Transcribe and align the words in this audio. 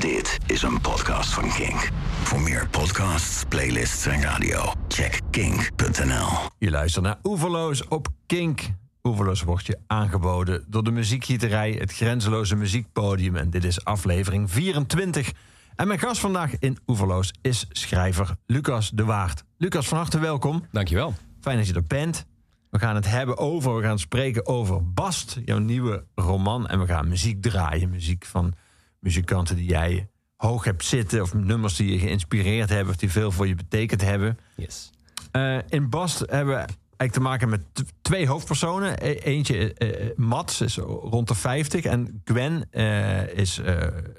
Dit 0.00 0.38
is 0.46 0.62
een 0.62 0.80
podcast 0.80 1.32
van 1.32 1.48
Kink. 1.48 1.88
Voor 2.22 2.40
meer 2.40 2.68
podcasts, 2.68 3.44
playlists 3.48 4.06
en 4.06 4.22
radio, 4.22 4.72
check 4.88 5.20
kink.nl. 5.30 6.28
Je 6.58 6.70
luistert 6.70 7.04
naar 7.04 7.18
Oeverloos 7.22 7.88
op 7.88 8.08
Kink. 8.26 8.60
Oeverloos 9.02 9.42
wordt 9.42 9.66
je 9.66 9.78
aangeboden 9.86 10.64
door 10.68 10.84
de 10.84 10.90
muziekgieterij, 10.90 11.72
het 11.72 11.92
grenzeloze 11.92 12.56
muziekpodium. 12.56 13.36
En 13.36 13.50
dit 13.50 13.64
is 13.64 13.84
aflevering 13.84 14.50
24. 14.50 15.32
En 15.76 15.86
mijn 15.86 15.98
gast 15.98 16.20
vandaag 16.20 16.58
in 16.58 16.78
Oeverloos 16.86 17.32
is 17.40 17.66
schrijver 17.68 18.36
Lucas 18.46 18.90
de 18.90 19.04
Waard. 19.04 19.44
Lucas, 19.56 19.88
van 19.88 19.98
harte 19.98 20.18
welkom. 20.18 20.64
Dankjewel. 20.72 21.14
Fijn 21.40 21.56
dat 21.56 21.66
je 21.66 21.74
er 21.74 21.84
bent. 21.86 22.26
We 22.70 22.78
gaan 22.78 22.94
het 22.94 23.06
hebben 23.10 23.38
over, 23.38 23.76
we 23.76 23.82
gaan 23.82 23.98
spreken 23.98 24.46
over 24.46 24.92
Bast, 24.92 25.40
jouw 25.44 25.58
nieuwe 25.58 26.04
roman. 26.14 26.68
En 26.68 26.80
we 26.80 26.86
gaan 26.86 27.08
muziek 27.08 27.42
draaien. 27.42 27.90
Muziek 27.90 28.24
van 28.24 28.54
muzikanten 29.00 29.56
die 29.56 29.68
jij 29.68 30.08
hoog 30.36 30.64
hebt 30.64 30.84
zitten. 30.84 31.22
Of 31.22 31.34
nummers 31.34 31.76
die 31.76 31.92
je 31.92 31.98
geïnspireerd 31.98 32.68
hebben. 32.68 32.88
Of 32.88 32.96
die 32.96 33.10
veel 33.10 33.32
voor 33.32 33.46
je 33.46 33.54
betekend 33.54 34.00
hebben. 34.00 34.38
Yes. 34.56 34.90
Uh, 35.32 35.58
in 35.68 35.88
Bast 35.88 36.18
hebben 36.18 36.54
we 36.54 36.60
eigenlijk 36.96 37.12
te 37.12 37.20
maken 37.20 37.48
met 37.48 37.60
twee 38.02 38.26
hoofdpersonen. 38.26 39.06
E 39.06 39.14
eentje, 39.14 39.74
uh, 39.78 40.16
Mats, 40.16 40.60
is 40.60 40.76
rond 40.76 41.28
de 41.28 41.34
50. 41.34 41.84
En 41.84 42.22
Gwen 42.24 42.68
uh, 42.72 43.38
is 43.38 43.60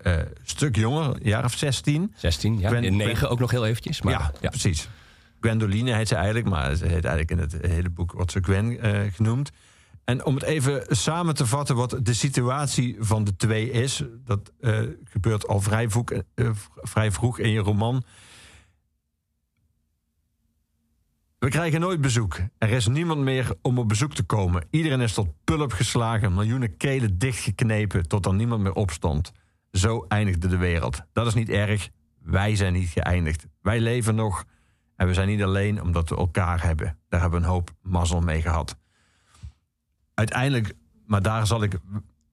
een 0.01 0.27
stuk 0.43 0.75
jonger, 0.75 1.05
een 1.05 1.19
jaar 1.23 1.43
of 1.43 1.53
16. 1.53 2.13
16, 2.15 2.59
ja. 2.59 2.69
Gwen, 2.69 2.83
in 2.83 2.95
9 2.95 3.29
ook 3.29 3.39
nog 3.39 3.51
heel 3.51 3.65
eventjes. 3.65 4.01
Maar, 4.01 4.13
ja, 4.13 4.31
ja, 4.41 4.49
precies. 4.49 4.89
Gwendoline 5.39 5.95
heet 5.95 6.07
ze 6.07 6.15
eigenlijk, 6.15 6.49
maar 6.49 6.75
ze 6.75 6.83
heet 6.83 7.05
eigenlijk 7.05 7.31
in 7.31 7.37
het 7.37 7.71
hele 7.71 7.89
boek 7.89 8.11
wordt 8.11 8.31
ze 8.31 8.39
Gwen 8.41 8.77
genoemd. 9.13 9.51
En 10.03 10.25
om 10.25 10.35
het 10.35 10.43
even 10.43 10.83
samen 10.87 11.35
te 11.35 11.45
vatten 11.45 11.75
wat 11.75 11.99
de 12.01 12.13
situatie 12.13 12.95
van 12.99 13.23
de 13.23 13.35
twee 13.35 13.71
is. 13.71 14.03
Dat 14.25 14.51
gebeurt 15.03 15.47
al 15.47 15.61
vrij 15.61 15.89
vroeg, 15.89 16.11
vrij 16.75 17.11
vroeg 17.11 17.39
in 17.39 17.49
je 17.49 17.59
roman. 17.59 18.03
We 21.39 21.49
krijgen 21.49 21.79
nooit 21.79 22.01
bezoek. 22.01 22.39
Er 22.57 22.69
is 22.69 22.87
niemand 22.87 23.21
meer 23.21 23.53
om 23.61 23.79
op 23.79 23.87
bezoek 23.87 24.13
te 24.13 24.23
komen. 24.23 24.63
Iedereen 24.69 25.01
is 25.01 25.13
tot 25.13 25.33
pulp 25.43 25.71
geslagen, 25.71 26.33
miljoenen 26.33 26.77
kelen 26.77 27.17
dichtgeknepen 27.17 28.07
tot 28.07 28.25
er 28.25 28.33
niemand 28.33 28.61
meer 28.61 28.73
opstond. 28.73 29.31
Zo 29.71 30.05
eindigde 30.07 30.47
de 30.47 30.57
wereld. 30.57 31.01
Dat 31.13 31.27
is 31.27 31.33
niet 31.33 31.49
erg. 31.49 31.89
Wij 32.19 32.55
zijn 32.55 32.73
niet 32.73 32.89
geëindigd. 32.89 33.47
Wij 33.61 33.79
leven 33.79 34.15
nog. 34.15 34.45
En 34.95 35.07
we 35.07 35.13
zijn 35.13 35.27
niet 35.27 35.43
alleen 35.43 35.81
omdat 35.81 36.09
we 36.09 36.15
elkaar 36.15 36.63
hebben. 36.63 36.97
Daar 37.09 37.21
hebben 37.21 37.39
we 37.39 37.45
een 37.45 37.51
hoop 37.51 37.71
mazzel 37.81 38.21
mee 38.21 38.41
gehad. 38.41 38.77
Uiteindelijk, 40.21 40.73
maar 41.05 41.21
daar 41.21 41.47
zal 41.47 41.63
ik 41.63 41.77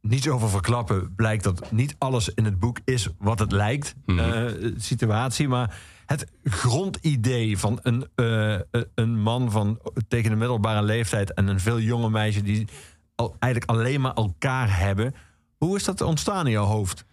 niets 0.00 0.28
over 0.28 0.48
verklappen, 0.48 1.14
blijkt 1.14 1.44
dat 1.44 1.72
niet 1.72 1.94
alles 1.98 2.28
in 2.28 2.44
het 2.44 2.58
boek 2.58 2.78
is 2.84 3.08
wat 3.18 3.38
het 3.38 3.52
lijkt. 3.52 3.94
Mm 4.06 4.18
-hmm. 4.18 4.46
uh, 4.46 4.72
situatie, 4.76 5.48
maar 5.48 5.78
het 6.06 6.26
grondidee 6.44 7.58
van 7.58 7.78
een, 7.82 8.08
uh, 8.16 8.58
een 8.94 9.20
man 9.20 9.50
van 9.50 9.80
tegen 10.08 10.30
de 10.30 10.36
middelbare 10.36 10.82
leeftijd 10.82 11.34
en 11.34 11.46
een 11.46 11.60
veel 11.60 11.80
jonge 11.80 12.10
meisje 12.10 12.42
die 12.42 12.66
al, 13.14 13.36
eigenlijk 13.38 13.72
alleen 13.72 14.00
maar 14.00 14.14
elkaar 14.14 14.78
hebben. 14.78 15.14
Hoe 15.58 15.76
is 15.76 15.84
dat 15.84 16.00
ontstaan 16.00 16.46
in 16.46 16.52
jouw 16.52 16.64
hoofd? 16.64 17.04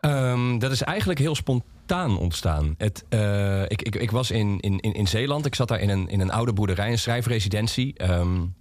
Um, 0.00 0.58
dat 0.58 0.70
is 0.70 0.82
eigenlijk 0.82 1.18
heel 1.18 1.34
spontaan 1.34 2.18
ontstaan. 2.18 2.74
Het, 2.78 3.04
uh, 3.10 3.62
ik, 3.62 3.82
ik, 3.82 3.94
ik, 3.94 4.10
was 4.10 4.30
in, 4.30 4.60
in, 4.60 4.80
in 4.80 5.08
Zeeland. 5.08 5.46
Ik 5.46 5.54
zat 5.54 5.68
daar 5.68 5.80
in 5.80 5.88
een, 5.88 6.08
in 6.08 6.20
een 6.20 6.30
oude 6.30 6.52
boerderij, 6.52 6.90
een 6.90 6.98
schrijfresidentie. 6.98 8.10
Um, 8.10 8.54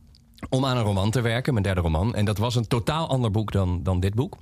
om 0.50 0.66
aan 0.66 0.78
een 0.78 0.84
roman 0.84 1.12
te 1.12 1.22
werken, 1.22 1.54
mijn 1.54 1.66
derde 1.66 1.82
roman. 1.82 2.16
En 2.16 2.26
dat 2.26 2.38
was 2.38 2.56
een 2.56 2.68
totaal 2.68 3.10
ander 3.10 3.32
boek 3.32 3.52
dan, 3.52 3.84
dan 3.84 4.00
dit 4.00 4.14
boek. 4.14 4.38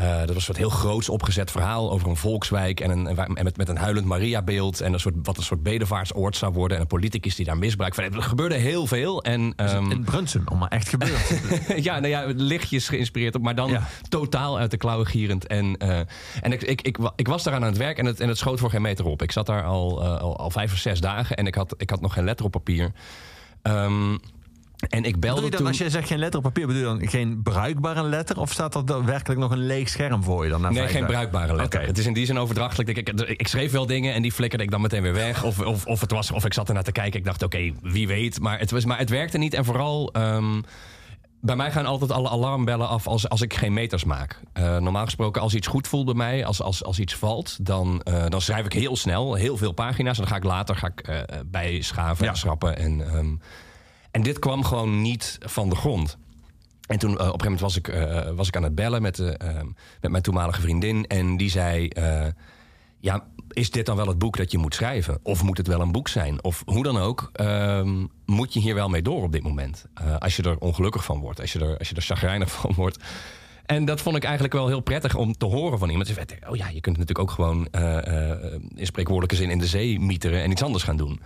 Uh, 0.00 0.18
dat 0.18 0.26
was 0.26 0.36
een 0.36 0.42
soort 0.42 0.56
heel 0.56 0.70
groots 0.70 1.08
opgezet 1.08 1.50
verhaal 1.50 1.90
over 1.90 2.08
een 2.08 2.16
volkswijk... 2.16 2.80
en, 2.80 2.90
een, 2.90 3.06
en 3.36 3.44
met, 3.44 3.56
met 3.56 3.68
een 3.68 3.76
huilend 3.76 4.06
Maria-beeld... 4.06 4.80
en 4.80 4.92
een 4.92 5.00
soort, 5.00 5.14
wat 5.22 5.36
een 5.36 5.42
soort 5.42 5.62
bedevaartsoord 5.62 6.36
zou 6.36 6.52
worden... 6.52 6.76
en 6.76 6.82
een 6.82 6.88
politicus 6.88 7.34
die 7.34 7.44
daar 7.44 7.58
misbruik 7.58 7.94
van 7.94 8.04
heeft. 8.04 8.16
Er 8.16 8.22
gebeurde 8.22 8.54
heel 8.54 8.86
veel. 8.86 9.22
En, 9.22 9.54
um, 9.56 9.90
in 9.90 10.04
Brunsum, 10.04 10.42
allemaal 10.44 10.68
echt 10.68 10.88
gebeurd. 10.88 11.40
ja, 11.84 11.98
nou 11.98 12.08
ja, 12.08 12.32
lichtjes 12.36 12.88
geïnspireerd 12.88 13.34
op... 13.34 13.42
maar 13.42 13.54
dan 13.54 13.70
ja. 13.70 13.88
totaal 14.08 14.58
uit 14.58 14.70
de 14.70 14.76
klauwen 14.76 15.06
gierend. 15.06 15.46
En, 15.46 15.84
uh, 15.84 15.98
en 16.40 16.52
ik, 16.52 16.62
ik, 16.62 16.80
ik, 16.80 16.98
ik, 17.16 17.28
was 17.28 17.42
daaraan 17.42 17.62
aan 17.62 17.68
het 17.68 17.78
werk 17.78 17.98
en 17.98 18.06
het, 18.06 18.20
en 18.20 18.28
het 18.28 18.38
schoot 18.38 18.58
voor 18.58 18.70
geen 18.70 18.82
meter 18.82 19.04
op. 19.04 19.22
Ik 19.22 19.32
zat 19.32 19.46
daar 19.46 19.64
al, 19.64 20.02
uh, 20.02 20.20
al, 20.20 20.36
al, 20.36 20.50
vijf 20.50 20.72
of 20.72 20.78
zes 20.78 21.00
dagen... 21.00 21.36
en 21.36 21.46
ik 21.46 21.54
had, 21.54 21.74
ik 21.76 21.90
had 21.90 22.00
nog 22.00 22.12
geen 22.12 22.24
letter 22.24 22.46
op 22.46 22.52
papier... 22.52 22.92
Um, 23.62 24.20
en 24.88 25.04
ik 25.04 25.20
belde 25.20 25.42
je 25.42 25.50
dan, 25.50 25.58
toen... 25.58 25.68
Als 25.68 25.78
je 25.78 25.90
zegt 25.90 26.06
geen 26.06 26.18
letter 26.18 26.38
op 26.38 26.44
papier, 26.44 26.66
bedoel 26.66 26.82
je 26.82 26.98
dan 26.98 27.08
geen 27.08 27.42
bruikbare 27.42 28.02
letter? 28.02 28.40
Of 28.40 28.52
staat 28.52 28.90
er 28.90 29.04
werkelijk 29.04 29.40
nog 29.40 29.50
een 29.50 29.66
leeg 29.66 29.88
scherm 29.88 30.22
voor 30.22 30.44
je 30.44 30.50
dan? 30.50 30.72
Nee, 30.72 30.88
geen 30.88 31.06
bruikbare 31.06 31.54
letter. 31.54 31.78
Okay. 31.78 31.88
Het 31.88 31.98
is 31.98 32.06
in 32.06 32.12
die 32.12 32.26
zin 32.26 32.38
overdrachtelijk. 32.38 32.88
Ik, 32.88 33.08
ik, 33.08 33.20
ik, 33.20 33.48
schreef 33.48 33.72
wel 33.72 33.86
dingen 33.86 34.14
en 34.14 34.22
die 34.22 34.32
flikkerde 34.32 34.64
ik 34.64 34.70
dan 34.70 34.80
meteen 34.80 35.02
weer 35.02 35.12
weg. 35.12 35.44
Of, 35.44 35.60
of, 35.60 35.86
of, 35.86 36.00
het 36.00 36.10
was, 36.10 36.30
of 36.30 36.44
ik 36.44 36.52
zat 36.52 36.68
ernaar 36.68 36.82
te 36.82 36.92
kijken. 36.92 37.18
Ik 37.18 37.24
dacht, 37.24 37.42
oké, 37.42 37.56
okay, 37.56 37.74
wie 37.82 38.06
weet. 38.06 38.40
Maar 38.40 38.58
het, 38.58 38.70
was, 38.70 38.84
maar 38.84 38.98
het 38.98 39.10
werkte 39.10 39.38
niet. 39.38 39.54
En 39.54 39.64
vooral... 39.64 40.14
Um, 40.16 40.62
bij 41.42 41.56
mij 41.56 41.70
gaan 41.70 41.86
altijd 41.86 42.10
alle 42.10 42.28
alarmbellen 42.28 42.88
af 42.88 43.06
als, 43.06 43.28
als 43.28 43.40
ik 43.40 43.54
geen 43.54 43.72
meters 43.72 44.04
maak. 44.04 44.40
Uh, 44.58 44.76
normaal 44.76 45.04
gesproken, 45.04 45.42
als 45.42 45.54
iets 45.54 45.66
goed 45.66 45.88
voelt 45.88 46.04
bij 46.04 46.14
mij, 46.14 46.44
als, 46.44 46.62
als, 46.62 46.84
als 46.84 46.98
iets 46.98 47.14
valt, 47.14 47.66
dan, 47.66 48.02
uh, 48.08 48.24
dan 48.28 48.40
schrijf 48.40 48.64
ik 48.64 48.72
heel 48.72 48.96
snel, 48.96 49.34
heel 49.34 49.56
veel 49.56 49.72
pagina's. 49.72 50.16
En 50.16 50.22
dan 50.22 50.32
ga 50.32 50.36
ik 50.36 50.44
later 50.44 50.76
ga 50.76 50.86
ik, 50.86 51.08
uh, 51.08 51.20
bijschaven 51.46 52.28
en 52.28 52.36
schrappen. 52.36 52.76
En, 52.76 53.16
um, 53.16 53.40
en 54.10 54.22
dit 54.22 54.38
kwam 54.38 54.64
gewoon 54.64 55.02
niet 55.02 55.38
van 55.40 55.68
de 55.68 55.76
grond. 55.76 56.18
En 56.90 56.98
toen 56.98 57.10
uh, 57.10 57.16
op 57.16 57.20
een 57.20 57.40
gegeven 57.40 57.44
moment 57.44 57.60
was 57.60 57.76
ik, 57.76 57.88
uh, 57.88 58.30
was 58.30 58.48
ik 58.48 58.56
aan 58.56 58.62
het 58.62 58.74
bellen 58.74 59.02
met, 59.02 59.18
uh, 59.18 59.28
met 60.00 60.10
mijn 60.10 60.22
toenmalige 60.22 60.60
vriendin. 60.60 61.06
En 61.06 61.36
die 61.36 61.50
zei: 61.50 61.88
Ja, 63.00 63.24
is 63.48 63.70
dit 63.70 63.86
dan 63.86 63.96
wel 63.96 64.06
het 64.06 64.18
boek 64.18 64.36
dat 64.36 64.50
je 64.50 64.58
moet 64.58 64.74
schrijven? 64.74 65.18
Of 65.22 65.42
moet 65.42 65.56
het 65.56 65.66
wel 65.66 65.80
een 65.80 65.92
boek 65.92 66.08
zijn? 66.08 66.44
Of 66.44 66.62
hoe 66.66 66.82
dan 66.82 66.96
ook, 66.96 67.30
ehm, 67.32 68.06
moet 68.26 68.52
je 68.52 68.60
hier 68.60 68.74
wel 68.74 68.88
mee 68.88 69.02
door 69.02 69.22
op 69.22 69.32
dit 69.32 69.42
moment? 69.42 69.84
als 70.18 70.36
je 70.36 70.42
er 70.42 70.58
ongelukkig 70.58 71.04
van 71.04 71.20
wordt, 71.20 71.40
als 71.40 71.52
je 71.52 71.58
er, 71.58 71.78
als 71.78 71.88
je 71.88 71.94
er 71.94 72.02
chagrijnig 72.02 72.50
van 72.60 72.74
wordt. 72.74 72.98
En 73.66 73.84
dat 73.84 74.00
vond 74.00 74.16
ik 74.16 74.24
eigenlijk 74.24 74.54
wel 74.54 74.66
heel 74.68 74.80
prettig 74.80 75.14
om 75.14 75.32
te 75.32 75.46
horen 75.46 75.78
van 75.78 75.90
iemand. 75.90 76.10
Oh 76.48 76.56
ja, 76.56 76.68
je 76.68 76.80
kunt 76.80 76.98
natuurlijk 76.98 77.18
ook 77.18 77.30
gewoon 77.30 77.66
in 78.74 78.86
spreekwoordelijke 78.86 79.36
zin 79.36 79.50
in 79.50 79.58
de 79.58 79.66
zee 79.66 80.00
mieteren 80.00 80.42
en 80.42 80.50
iets 80.50 80.62
anders 80.62 80.84
gaan 80.84 80.96
doen. 80.96 81.20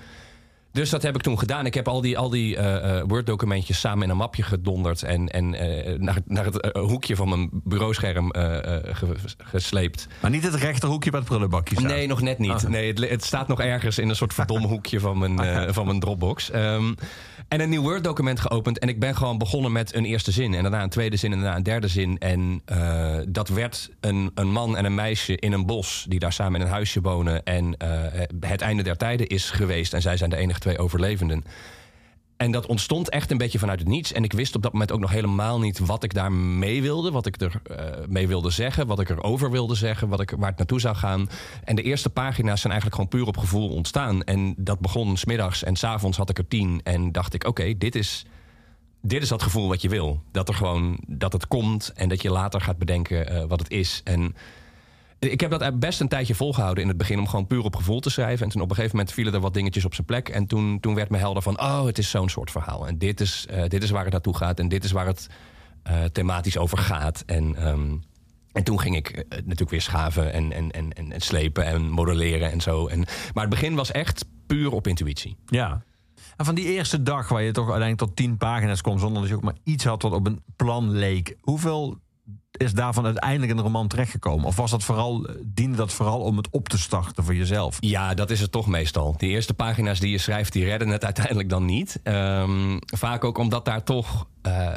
Dus 0.74 0.90
dat 0.90 1.02
heb 1.02 1.14
ik 1.14 1.22
toen 1.22 1.38
gedaan. 1.38 1.66
Ik 1.66 1.74
heb 1.74 1.88
al 1.88 2.00
die, 2.00 2.18
al 2.18 2.30
die 2.30 2.56
uh, 2.56 3.00
Word-documentjes 3.06 3.80
samen 3.80 4.02
in 4.04 4.10
een 4.10 4.16
mapje 4.16 4.42
gedonderd... 4.42 5.02
en, 5.02 5.28
en 5.28 5.54
uh, 5.54 5.98
naar, 5.98 6.18
naar 6.26 6.44
het 6.44 6.76
uh, 6.76 6.82
hoekje 6.82 7.16
van 7.16 7.28
mijn 7.28 7.50
bureauscherm 7.52 8.32
ge, 8.32 9.14
gesleept. 9.38 10.08
Maar 10.20 10.30
niet 10.30 10.42
het 10.42 10.54
rechterhoekje 10.54 11.10
bij 11.10 11.20
het 11.20 11.28
prullenbakje 11.28 11.76
staat? 11.76 11.90
Nee, 11.90 12.06
nog 12.06 12.20
net 12.20 12.38
niet. 12.38 12.64
Oh. 12.64 12.70
Nee, 12.70 12.88
het, 12.88 13.10
het, 13.10 13.24
staat 13.24 13.48
nog 13.48 13.60
ergens 13.60 13.98
in 13.98 14.08
een 14.08 14.16
soort 14.16 14.34
verdomme 14.34 14.66
hoekje 14.66 15.00
van 15.00 15.18
mijn, 15.18 15.38
van 15.74 15.86
mijn 15.86 16.00
Dropbox. 16.00 16.54
Um, 16.54 16.94
en 17.48 17.60
een 17.60 17.68
nieuw 17.68 17.82
Word-document 17.82 18.40
geopend. 18.40 18.78
En 18.78 18.88
ik 18.88 19.00
ben 19.00 19.16
gewoon 19.16 19.38
begonnen 19.38 19.72
met 19.72 19.94
een 19.94 20.04
eerste 20.04 20.30
zin. 20.30 20.54
En 20.54 20.62
daarna 20.62 20.82
een 20.82 20.88
tweede 20.88 21.16
zin 21.16 21.32
en 21.32 21.38
daarna 21.38 21.56
een 21.56 21.62
derde 21.62 21.88
zin. 21.88 22.18
En 22.18 22.62
uh, 22.72 23.16
dat 23.28 23.48
werd 23.48 23.90
een, 24.00 24.30
een 24.34 24.50
man 24.50 24.76
en 24.76 24.84
een 24.84 24.94
meisje 24.94 25.36
in 25.36 25.52
een 25.52 25.66
bos... 25.66 26.06
die 26.08 26.18
daar 26.18 26.32
samen 26.32 26.60
in 26.60 26.66
een 26.66 26.72
huisje 26.72 27.00
wonen. 27.00 27.44
En 27.44 27.64
uh, 27.64 27.88
het 28.40 28.60
einde 28.60 28.82
der 28.82 28.96
tijden 28.96 29.26
is 29.26 29.50
geweest. 29.50 29.92
En 29.92 30.02
zij 30.02 30.16
zijn 30.16 30.30
de 30.30 30.36
enige 30.36 30.58
twee 30.58 30.78
overlevenden. 30.78 31.44
En 32.44 32.50
dat 32.50 32.66
ontstond 32.66 33.10
echt 33.10 33.30
een 33.30 33.38
beetje 33.38 33.58
vanuit 33.58 33.78
het 33.78 33.88
niets. 33.88 34.12
En 34.12 34.24
ik 34.24 34.32
wist 34.32 34.54
op 34.54 34.62
dat 34.62 34.72
moment 34.72 34.92
ook 34.92 35.00
nog 35.00 35.10
helemaal 35.10 35.60
niet 35.60 35.78
wat 35.78 36.02
ik 36.04 36.14
daar 36.14 36.32
mee 36.32 36.82
wilde. 36.82 37.10
Wat 37.10 37.26
ik 37.26 37.40
er 37.40 37.60
uh, 37.70 37.76
mee 38.08 38.28
wilde 38.28 38.50
zeggen. 38.50 38.86
Wat 38.86 39.00
ik 39.00 39.08
erover 39.08 39.50
wilde 39.50 39.74
zeggen. 39.74 40.08
Wat 40.08 40.20
ik, 40.20 40.30
waar 40.30 40.48
het 40.48 40.58
naartoe 40.58 40.80
zou 40.80 40.96
gaan. 40.96 41.28
En 41.64 41.76
de 41.76 41.82
eerste 41.82 42.10
pagina's 42.10 42.60
zijn 42.60 42.72
eigenlijk 42.72 42.94
gewoon 42.94 43.20
puur 43.20 43.26
op 43.26 43.36
gevoel 43.36 43.68
ontstaan. 43.68 44.22
En 44.22 44.54
dat 44.56 44.80
begon 44.80 45.16
smiddags. 45.16 45.62
En 45.62 45.76
s'avonds 45.76 46.16
had 46.16 46.30
ik 46.30 46.38
er 46.38 46.48
tien. 46.48 46.80
En 46.82 47.12
dacht 47.12 47.34
ik, 47.34 47.46
oké, 47.46 47.78
dit 47.78 47.94
is... 47.94 48.26
Dit 49.00 49.22
is 49.22 49.28
dat 49.28 49.42
gevoel 49.42 49.68
wat 49.68 49.82
je 49.82 49.88
wil. 49.88 50.22
Dat 50.32 50.48
er 50.48 50.54
gewoon 50.54 50.98
dat 51.06 51.32
het 51.32 51.48
komt 51.48 51.92
en 51.94 52.08
dat 52.08 52.22
je 52.22 52.30
later 52.30 52.60
gaat 52.60 52.78
bedenken 52.78 53.32
uh, 53.32 53.44
wat 53.44 53.58
het 53.58 53.70
is. 53.70 54.00
En 54.04 54.34
ik 55.30 55.40
heb 55.40 55.50
dat 55.50 55.78
best 55.78 56.00
een 56.00 56.08
tijdje 56.08 56.34
volgehouden 56.34 56.82
in 56.82 56.88
het 56.88 56.98
begin 56.98 57.18
om 57.18 57.28
gewoon 57.28 57.46
puur 57.46 57.62
op 57.64 57.76
gevoel 57.76 58.00
te 58.00 58.10
schrijven. 58.10 58.44
En 58.44 58.52
toen 58.52 58.62
op 58.62 58.68
een 58.68 58.74
gegeven 58.74 58.96
moment 58.96 59.14
vielen 59.14 59.34
er 59.34 59.40
wat 59.40 59.54
dingetjes 59.54 59.84
op 59.84 59.94
zijn 59.94 60.06
plek. 60.06 60.28
En 60.28 60.46
toen, 60.46 60.80
toen 60.80 60.94
werd 60.94 61.10
me 61.10 61.18
helder 61.18 61.42
van, 61.42 61.60
oh, 61.60 61.84
het 61.84 61.98
is 61.98 62.10
zo'n 62.10 62.28
soort 62.28 62.50
verhaal. 62.50 62.86
En 62.86 62.98
dit 62.98 63.20
is, 63.20 63.46
uh, 63.50 63.64
dit 63.68 63.82
is 63.82 63.90
waar 63.90 64.02
het 64.02 64.12
naartoe 64.12 64.36
gaat. 64.36 64.58
En 64.58 64.68
dit 64.68 64.84
is 64.84 64.92
waar 64.92 65.06
het 65.06 65.26
uh, 65.90 66.04
thematisch 66.04 66.58
over 66.58 66.78
gaat. 66.78 67.22
En, 67.26 67.68
um, 67.68 68.02
en 68.52 68.64
toen 68.64 68.80
ging 68.80 68.96
ik 68.96 69.10
uh, 69.10 69.22
natuurlijk 69.28 69.70
weer 69.70 69.80
schaven 69.80 70.32
en, 70.32 70.52
en, 70.52 70.70
en, 70.70 70.92
en, 70.92 71.12
en 71.12 71.20
slepen 71.20 71.64
en 71.64 71.90
modelleren 71.90 72.50
en 72.50 72.60
zo. 72.60 72.86
En, 72.86 72.98
maar 73.32 73.44
het 73.44 73.54
begin 73.54 73.74
was 73.74 73.90
echt 73.90 74.24
puur 74.46 74.72
op 74.72 74.86
intuïtie. 74.86 75.36
Ja. 75.46 75.82
En 76.36 76.44
van 76.44 76.54
die 76.54 76.64
eerste 76.64 77.02
dag 77.02 77.28
waar 77.28 77.42
je 77.42 77.52
toch 77.52 77.70
uiteindelijk 77.70 78.08
tot 78.08 78.16
tien 78.16 78.36
pagina's 78.36 78.80
kwam... 78.80 78.98
zonder 78.98 79.20
dat 79.20 79.30
je 79.30 79.36
ook 79.36 79.42
maar 79.42 79.58
iets 79.64 79.84
had 79.84 80.02
wat 80.02 80.12
op 80.12 80.26
een 80.26 80.42
plan 80.56 80.90
leek. 80.90 81.36
Hoeveel 81.40 81.98
is 82.56 82.72
daarvan 82.72 83.04
uiteindelijk 83.04 83.50
in 83.50 83.56
de 83.56 83.62
roman 83.62 83.88
terechtgekomen? 83.88 84.46
Of 84.46 84.56
was 84.56 84.70
dat 84.70 84.84
vooral, 84.84 85.26
diende 85.42 85.76
dat 85.76 85.92
vooral 85.92 86.20
om 86.20 86.36
het 86.36 86.48
op 86.50 86.68
te 86.68 86.78
starten 86.78 87.24
voor 87.24 87.34
jezelf? 87.34 87.76
Ja, 87.80 88.14
dat 88.14 88.30
is 88.30 88.40
het 88.40 88.52
toch 88.52 88.66
meestal. 88.66 89.14
Die 89.16 89.30
eerste 89.30 89.54
pagina's 89.54 90.00
die 90.00 90.10
je 90.10 90.18
schrijft, 90.18 90.52
die 90.52 90.64
redden 90.64 90.88
het 90.88 91.04
uiteindelijk 91.04 91.48
dan 91.48 91.64
niet. 91.64 92.00
Um, 92.04 92.78
vaak 92.86 93.24
ook 93.24 93.38
omdat 93.38 93.64
daar 93.64 93.84
toch... 93.84 94.26
Uh, 94.46 94.72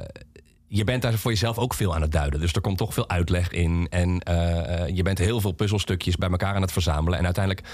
je 0.68 0.84
bent 0.84 1.02
daar 1.02 1.14
voor 1.14 1.32
jezelf 1.32 1.58
ook 1.58 1.74
veel 1.74 1.96
aan 1.96 2.02
het 2.02 2.12
duiden. 2.12 2.40
Dus 2.40 2.54
er 2.54 2.62
komt 2.62 2.78
toch 2.78 2.94
veel 2.94 3.10
uitleg 3.10 3.52
in. 3.52 3.88
En 3.90 4.20
eh, 4.20 4.82
eh, 4.82 4.96
je 4.96 5.04
bent 5.04 5.18
heel 5.18 5.42
veel 5.42 5.52
puzzelstukjes 5.52 6.16
bij 6.16 6.30
elkaar 6.30 6.56
aan 6.56 6.62
het 6.62 6.72
verzamelen. 6.72 7.20
En 7.20 7.26
uiteindelijk, 7.26 7.68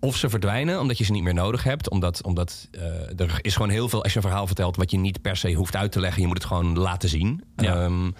of 0.00 0.16
ze 0.16 0.28
verdwijnen 0.28 0.80
omdat 0.80 0.98
je 0.98 1.04
ze 1.04 1.12
niet 1.12 1.22
meer 1.22 1.34
nodig 1.34 1.62
hebt. 1.62 1.90
Omdat, 1.90 2.22
omdat 2.22 2.68
eh, 2.70 3.20
er 3.20 3.38
is 3.40 3.52
gewoon 3.52 3.70
heel 3.70 3.88
veel, 3.88 4.02
als 4.02 4.12
je 4.12 4.18
een 4.18 4.24
verhaal 4.24 4.46
vertelt... 4.46 4.76
wat 4.76 4.90
je 4.90 4.98
niet 4.98 5.22
per 5.22 5.36
se 5.36 5.52
hoeft 5.52 5.76
uit 5.76 5.92
te 5.92 6.00
leggen. 6.00 6.20
Je 6.20 6.26
moet 6.26 6.36
het 6.38 6.46
gewoon 6.46 6.78
laten 6.78 7.08
zien. 7.08 7.44
Ja. 7.56 7.82
Ehm, 7.82 8.10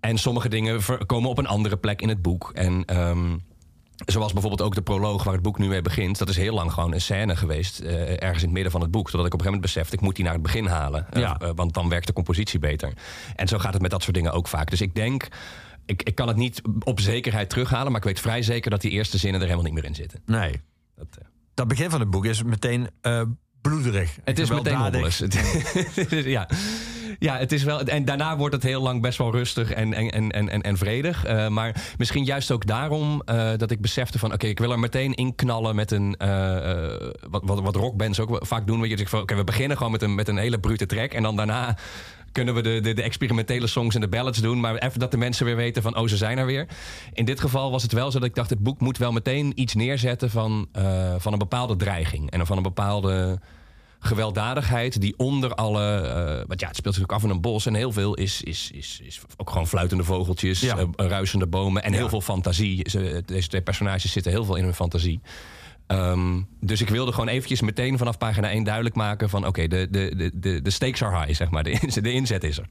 en 0.00 0.18
sommige 0.18 0.48
dingen 0.48 0.80
komen 1.06 1.30
op 1.30 1.38
een 1.38 1.46
andere 1.46 1.76
plek 1.76 2.02
in 2.02 2.08
het 2.08 2.22
boek. 2.22 2.50
En 2.54 2.84
ehm, 2.84 3.36
zoals 4.06 4.32
bijvoorbeeld 4.32 4.62
ook 4.62 4.74
de 4.74 4.82
proloog 4.82 5.24
waar 5.24 5.32
het 5.34 5.42
boek 5.42 5.58
nu 5.58 5.68
mee 5.68 5.82
begint. 5.82 6.18
Dat 6.18 6.28
is 6.28 6.36
heel 6.36 6.54
lang 6.54 6.72
gewoon 6.72 6.92
een 6.92 7.00
scène 7.00 7.36
geweest. 7.36 7.80
eh, 7.80 8.10
ergens 8.10 8.38
in 8.38 8.44
het 8.44 8.52
midden 8.52 8.72
van 8.72 8.80
het 8.80 8.90
boek. 8.90 9.10
Totdat 9.10 9.26
ik 9.26 9.34
op 9.34 9.38
een 9.40 9.46
gegeven 9.46 9.60
moment 9.60 9.72
besefte, 9.74 9.94
ik 9.96 10.00
moet 10.00 10.14
die 10.14 10.24
naar 10.24 10.32
het 10.34 10.42
begin 10.42 10.66
halen. 10.66 11.06
Eh, 11.10 11.20
Ja. 11.20 11.38
eh, 11.38 11.50
want 11.54 11.74
dan 11.74 11.88
werkt 11.88 12.06
de 12.06 12.12
compositie 12.12 12.58
beter. 12.58 12.92
En 13.36 13.48
zo 13.48 13.58
gaat 13.58 13.72
het 13.72 13.82
met 13.82 13.90
dat 13.90 14.02
soort 14.02 14.14
dingen 14.14 14.32
ook 14.32 14.48
vaak. 14.48 14.70
Dus 14.70 14.80
ik 14.80 14.94
denk, 14.94 15.28
ik, 15.86 16.02
ik 16.02 16.14
kan 16.14 16.28
het 16.28 16.36
niet 16.36 16.62
op 16.84 17.00
zekerheid 17.00 17.50
terughalen. 17.50 17.86
Maar 17.92 18.00
ik 18.00 18.06
weet 18.06 18.20
vrij 18.20 18.42
zeker 18.42 18.70
dat 18.70 18.80
die 18.80 18.90
eerste 18.90 19.18
zinnen 19.18 19.40
er 19.40 19.46
helemaal 19.46 19.66
niet 19.70 19.74
meer 19.80 19.88
in 19.90 19.94
zitten. 19.94 20.20
Nee. 20.26 20.60
Dat, 20.96 21.06
Dat 21.54 21.68
begin 21.68 21.90
van 21.90 22.00
het 22.00 22.10
boek 22.10 22.24
is 22.24 22.42
meteen 22.42 22.88
bloederig. 23.60 24.16
het 24.24 24.38
is 24.38 24.48
meteen 24.50 24.72
is- 26.18 26.24
ja. 26.24 26.48
Ja, 27.18 27.36
het 27.36 27.52
is 27.52 27.62
wel. 27.62 27.80
En 27.80 28.04
daarna 28.04 28.36
wordt 28.36 28.54
het 28.54 28.62
heel 28.62 28.82
lang 28.82 29.02
best 29.02 29.18
wel 29.18 29.30
rustig 29.30 29.72
en, 29.72 29.94
en, 29.94 30.10
en, 30.10 30.48
en, 30.48 30.62
en, 30.62 30.76
vredig. 30.76 31.24
Eh, 31.24 31.48
maar 31.48 31.94
misschien 31.98 32.24
juist 32.24 32.50
ook 32.50 32.66
daarom 32.66 33.22
eh, 33.24 33.50
dat 33.56 33.70
ik 33.70 33.80
besefte 33.80 34.18
van... 34.18 34.32
oké, 34.32 34.46
ik 34.46 34.58
wil 34.58 34.72
er 34.72 34.78
meteen 34.78 35.14
in 35.14 35.34
knallen 35.34 35.74
met 35.74 35.90
een... 35.90 36.16
eh, 36.16 37.10
wat, 37.30 37.42
wat, 37.44 37.60
wat 37.60 37.76
rockbands 37.76 38.20
ook 38.20 38.38
vaak 38.40 38.66
doen. 38.66 38.80
Weet 38.80 38.90
je, 38.90 38.96
dus 38.96 39.08
van, 39.08 39.20
oké, 39.20 39.34
we 39.34 39.44
beginnen 39.44 39.76
gewoon 39.76 39.92
met 39.92 40.02
een, 40.02 40.14
met 40.14 40.28
een 40.28 40.36
hele 40.36 40.60
brute 40.60 40.86
track... 40.86 41.12
en 41.12 41.22
dan 41.22 41.36
daarna 41.36 41.76
kunnen 42.32 42.54
we 42.54 42.62
de, 42.62 42.80
de, 42.80 42.92
de 42.92 43.02
experimentele 43.02 43.66
songs 43.66 43.94
en 43.94 44.00
de 44.00 44.08
ballads 44.08 44.38
doen... 44.38 44.60
maar 44.60 44.74
even 44.74 45.00
dat 45.00 45.10
de 45.10 45.16
mensen 45.16 45.44
weer 45.44 45.56
weten 45.56 45.82
van... 45.82 45.96
oh, 45.96 46.08
ze 46.08 46.16
zijn 46.16 46.38
er 46.38 46.46
weer. 46.46 46.66
In 47.12 47.24
dit 47.24 47.40
geval 47.40 47.70
was 47.70 47.82
het 47.82 47.92
wel 47.92 48.10
zo 48.10 48.18
dat 48.18 48.28
ik 48.28 48.34
dacht... 48.34 48.50
het 48.50 48.62
boek 48.62 48.80
moet 48.80 48.98
wel 48.98 49.12
meteen 49.12 49.52
iets 49.54 49.74
neerzetten 49.74 50.30
van, 50.30 50.68
van 51.18 51.32
een 51.32 51.38
bepaalde 51.38 51.76
dreiging... 51.76 52.30
en 52.30 52.46
van 52.46 52.56
een 52.56 52.62
bepaalde 52.62 53.38
gewelddadigheid 53.98 55.00
die 55.00 55.14
onder 55.16 55.54
alle. 55.54 55.96
eh 56.00 56.46
want 56.46 56.60
ja, 56.60 56.66
het 56.66 56.76
speelt 56.76 56.94
natuurlijk 56.96 57.12
af 57.12 57.22
in 57.22 57.30
een 57.30 57.40
bos 57.40 57.66
en 57.66 57.74
heel 57.74 57.92
veel 57.92 58.14
is, 58.14 58.42
is, 58.42 58.70
is, 58.74 59.00
is 59.04 59.20
ook 59.36 59.50
gewoon 59.50 59.66
fluitende 59.66 60.04
vogeltjes, 60.04 60.60
Ja. 60.60 60.76
eh, 60.76 60.86
ruisende 60.96 61.46
bomen 61.46 61.82
en 61.82 61.92
heel 61.92 62.08
veel 62.08 62.20
fantasie. 62.20 62.90
Ze, 62.90 63.22
deze 63.26 63.48
twee 63.48 63.62
personages 63.62 64.12
zitten 64.12 64.32
heel 64.32 64.44
veel 64.44 64.56
in 64.56 64.64
hun 64.64 64.74
fantasie. 64.74 65.20
Ehm, 65.86 66.40
dus 66.60 66.80
ik 66.80 66.88
wilde 66.88 67.12
gewoon 67.12 67.28
eventjes 67.28 67.60
meteen 67.60 67.98
vanaf 67.98 68.18
pagina 68.18 68.50
1 68.50 68.64
duidelijk 68.64 68.94
maken 68.94 69.28
van 69.30 69.46
oké, 69.46 69.66
de, 69.66 69.88
de, 69.90 70.12
de, 70.16 70.30
de, 70.34 70.62
de 70.62 70.70
stakes 70.70 71.02
are 71.02 71.18
high, 71.18 71.34
zeg 71.36 71.50
maar. 71.50 71.62
De, 71.64 71.70
inzet- 71.70 72.04
de 72.04 72.12
inzet 72.12 72.44
is 72.44 72.58
er. 72.58 72.66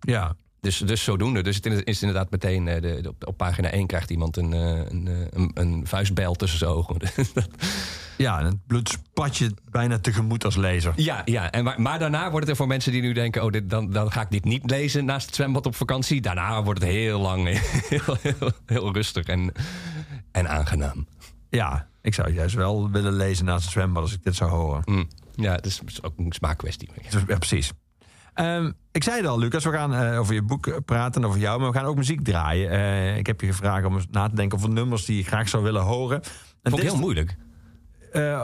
Ja. 0.00 0.36
Dus, 0.60 0.78
dus 0.78 1.04
zodoende. 1.04 1.42
Dus 1.42 1.56
het 1.56 1.66
is 1.84 2.02
inderdaad 2.02 2.30
meteen 2.30 2.68
eh, 2.68 2.82
de, 2.82 3.00
de- 3.02 3.08
op, 3.08 3.26
op 3.26 3.36
pagina 3.36 3.70
1 3.70 3.86
krijgt 3.86 4.10
iemand 4.10 4.36
een, 4.36 4.52
eh, 4.52 4.60
een, 4.60 5.08
eh, 5.08 5.14
een, 5.30 5.50
een 5.54 5.86
vuistbijl 5.86 6.34
tussen 6.34 6.58
zijn 6.58 6.70
ogen. 6.70 6.96
ja, 8.16 8.38
en 8.38 8.44
het 8.44 8.66
bloed 8.66 8.88
spat 8.88 9.36
je 9.36 9.54
bijna 9.70 9.98
tegemoet 9.98 10.44
als 10.44 10.56
lezer. 10.56 10.92
Ja, 10.96 11.22
ja. 11.24 11.50
En 11.50 11.64
maar, 11.64 11.80
maar 11.80 11.98
daarna 11.98 12.22
wordt 12.22 12.40
het 12.40 12.48
er 12.48 12.56
voor 12.56 12.66
mensen 12.66 12.92
die 12.92 13.02
nu 13.02 13.12
denken: 13.12 13.44
oh, 13.44 13.50
dit, 13.50 13.70
dan, 13.70 13.90
dan 13.90 14.12
ga 14.12 14.20
ik 14.20 14.30
dit 14.30 14.44
niet 14.44 14.70
lezen 14.70 15.04
naast 15.04 15.26
het 15.26 15.34
zwembad 15.34 15.66
op 15.66 15.74
vakantie. 15.74 16.20
Daarna 16.20 16.62
wordt 16.62 16.80
het 16.80 16.90
heel 16.90 17.20
lang, 17.20 17.44
heel, 17.88 18.16
heel, 18.20 18.50
heel 18.66 18.92
rustig 18.92 19.24
en, 19.24 19.52
en 20.32 20.48
aangenaam. 20.48 21.06
Ja, 21.50 21.88
ik 22.02 22.14
zou 22.14 22.26
het 22.26 22.36
juist 22.36 22.54
wel 22.54 22.90
willen 22.90 23.12
lezen 23.12 23.44
naast 23.44 23.62
het 23.62 23.72
zwembad 23.72 24.02
als 24.02 24.12
ik 24.12 24.22
dit 24.22 24.34
zou 24.34 24.50
horen. 24.50 24.82
Mm. 24.84 25.08
Ja, 25.34 25.52
het 25.52 25.66
is 25.66 25.80
ook 26.02 26.18
een 26.18 26.32
smaakkwestie. 26.32 26.88
Ja, 27.26 27.38
precies. 27.38 27.72
Ehm, 28.36 28.70
ik 28.92 29.02
zei 29.04 29.16
het 29.16 29.26
al, 29.26 29.38
Lucas, 29.38 29.64
we 29.64 29.70
gaan 29.70 29.94
eh, 29.94 30.18
over 30.18 30.34
je 30.34 30.42
boek 30.42 30.66
eh, 30.66 30.76
praten 30.84 31.22
en 31.22 31.28
over 31.28 31.40
jou, 31.40 31.60
maar 31.60 31.70
we 31.70 31.78
gaan 31.78 31.86
ook 31.86 31.96
muziek 31.96 32.24
draaien. 32.24 32.70
Eh, 32.70 33.16
ik 33.16 33.26
heb 33.26 33.40
je 33.40 33.46
gevraagd 33.46 33.86
om 33.86 33.94
eens 33.94 34.06
na 34.10 34.28
te 34.28 34.34
denken 34.34 34.58
over 34.58 34.70
nummers 34.70 35.04
die 35.04 35.16
je 35.16 35.24
graag 35.24 35.48
zou 35.48 35.62
willen 35.62 35.82
horen. 35.82 36.22
En 36.62 36.70
Vond 36.70 36.82
ik 36.82 36.88
heel 36.88 36.98
moeilijk. 36.98 37.36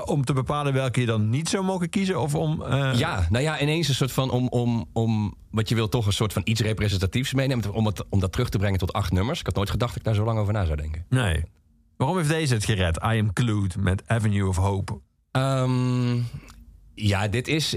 om 0.04 0.24
te 0.24 0.32
bepalen 0.32 0.72
welke 0.72 1.00
je 1.00 1.06
dan 1.06 1.30
niet 1.30 1.48
zou 1.48 1.64
mogen 1.64 1.88
kiezen? 1.88 2.20
Of 2.20 2.34
om, 2.34 2.64
Ja, 2.94 3.26
nou 3.30 3.44
ja, 3.44 3.60
ineens 3.60 3.88
een 3.88 3.94
soort 3.94 4.12
van 4.12 4.30
om, 4.30 4.48
om, 4.48 4.84
om. 4.92 5.34
Want 5.50 5.68
je 5.68 5.74
wil 5.74 5.88
toch 5.88 6.06
een 6.06 6.12
soort 6.12 6.32
van 6.32 6.42
iets 6.44 6.60
representatiefs 6.60 7.34
meenemen. 7.34 7.72
Om, 7.72 7.86
het, 7.86 8.08
om 8.08 8.20
dat 8.20 8.32
terug 8.32 8.48
te 8.48 8.58
brengen 8.58 8.78
tot 8.78 8.92
acht 8.92 9.12
nummers. 9.12 9.40
Ik 9.40 9.46
had 9.46 9.54
nooit 9.54 9.70
gedacht 9.70 9.90
dat 9.90 9.98
ik 9.98 10.04
daar 10.06 10.14
zo 10.14 10.24
lang 10.24 10.38
over 10.38 10.52
na 10.52 10.64
zou 10.64 10.76
denken. 10.76 11.06
Nee. 11.08 11.44
Waarom 11.96 12.16
heeft 12.16 12.28
deze 12.28 12.54
het 12.54 12.64
gered? 12.64 12.96
I 12.96 13.18
Am 13.20 13.32
Clued 13.32 13.76
met 13.76 14.02
Avenue 14.06 14.48
of 14.48 14.56
Hope. 14.56 15.00
Ehm, 15.30 16.18
ja, 16.94 17.28
dit 17.28 17.48
is. 17.48 17.76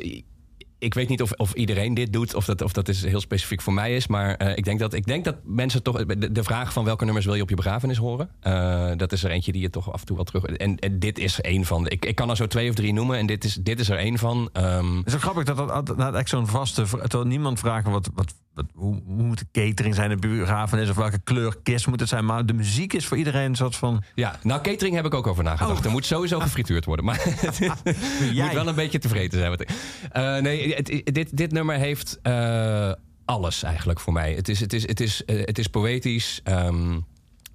Ik 0.85 0.93
weet 0.93 1.09
niet 1.09 1.21
of, 1.21 1.31
of 1.31 1.53
iedereen 1.53 1.93
dit 1.93 2.13
doet, 2.13 2.35
of 2.35 2.45
dat, 2.45 2.61
of 2.61 2.73
dat 2.73 2.87
is 2.87 3.03
heel 3.03 3.19
specifiek 3.19 3.61
voor 3.61 3.73
mij 3.73 3.95
is. 3.95 4.07
Maar 4.07 4.35
eh, 4.35 4.57
ik, 4.57 4.63
denk 4.63 4.79
dat, 4.79 4.93
ik 4.93 5.05
denk 5.05 5.23
dat 5.23 5.35
mensen 5.43 5.83
toch. 5.83 6.05
De, 6.05 6.31
de 6.31 6.43
vraag 6.43 6.73
van 6.73 6.85
welke 6.85 7.05
nummers 7.05 7.25
wil 7.25 7.35
je 7.35 7.41
op 7.41 7.49
je 7.49 7.55
begrafenis 7.55 7.97
horen? 7.97 8.29
eh, 8.39 8.91
dat 8.97 9.11
is 9.11 9.23
er 9.23 9.31
eentje 9.31 9.51
die 9.51 9.61
je 9.61 9.69
toch 9.69 9.91
af 9.91 9.99
en 9.99 10.05
toe 10.05 10.15
wel 10.15 10.25
terug. 10.25 10.43
En, 10.43 10.79
dit 10.91 11.17
is 11.19 11.41
één 11.41 11.65
van. 11.65 11.87
Ik, 11.87 12.05
ik 12.05 12.15
kan 12.15 12.29
er 12.29 12.35
zo 12.35 12.47
twee 12.47 12.69
of 12.69 12.75
drie 12.75 12.93
noemen 12.93 13.17
en 13.17 13.25
dit 13.25 13.43
is, 13.43 13.53
dit 13.53 13.79
is 13.79 13.89
er 13.89 13.97
één 13.97 14.17
van. 14.17 14.49
Ehm, 14.53 14.97
Het 14.97 15.13
is 15.13 15.21
grappig 15.21 15.43
dat 15.43 15.85
dat 15.85 15.97
nou, 15.97 16.15
echt 16.15 16.29
zo'n 16.29 16.47
vaste... 16.47 16.83
Terwijl 16.83 17.25
niemand 17.25 17.59
vraagt 17.59 17.87
wat, 17.87 18.09
wat, 18.13 18.33
hoe, 18.73 19.01
hoe 19.05 19.23
moet 19.23 19.37
de 19.39 19.45
catering 19.51 19.95
zijn, 19.95 20.09
de 20.09 20.15
begrafenis... 20.15 20.89
of 20.89 20.95
welke 20.95 21.19
kleur 21.23 21.55
kist 21.63 21.87
moet 21.87 21.99
het 21.99 22.09
zijn. 22.09 22.25
Maar 22.25 22.45
de 22.45 22.53
muziek 22.53 22.93
is 22.93 23.05
voor 23.05 23.17
iedereen 23.17 23.49
een 23.49 23.55
soort 23.55 23.75
van... 23.75 24.03
ja, 24.15 24.39
nou, 24.43 24.61
catering 24.61 24.95
heb 24.95 25.05
ik 25.05 25.13
ook 25.13 25.27
over 25.27 25.43
nagedacht. 25.43 25.79
Oh. 25.79 25.85
Er 25.85 25.91
moet 25.91 26.05
sowieso 26.05 26.39
gefrituurd 26.39 26.85
worden. 26.85 27.05
Maar 27.05 27.19
het 27.23 27.59
moet 28.33 28.53
wel 28.53 28.67
een 28.67 28.75
beetje 28.75 28.99
tevreden 28.99 29.39
zijn. 29.39 29.51
met- 29.51 29.73
Eh, 30.11 30.37
nee, 30.37 30.73
het- 30.75 31.01
dit, 31.13 31.37
dit 31.37 31.51
nummer 31.51 31.75
heeft 31.77 32.19
eh, 32.21 32.91
alles 33.25 33.63
eigenlijk 33.63 33.99
voor 33.99 34.13
mij. 34.13 34.33
Het 34.33 34.49
is, 34.49 34.59
het 34.59 34.73
is, 34.73 34.87
het 34.87 34.99
is, 34.99 35.25
eh, 35.25 35.45
het 35.45 35.57
is 35.57 35.67
poëtisch. 35.67 36.39
ehm, 36.43 36.99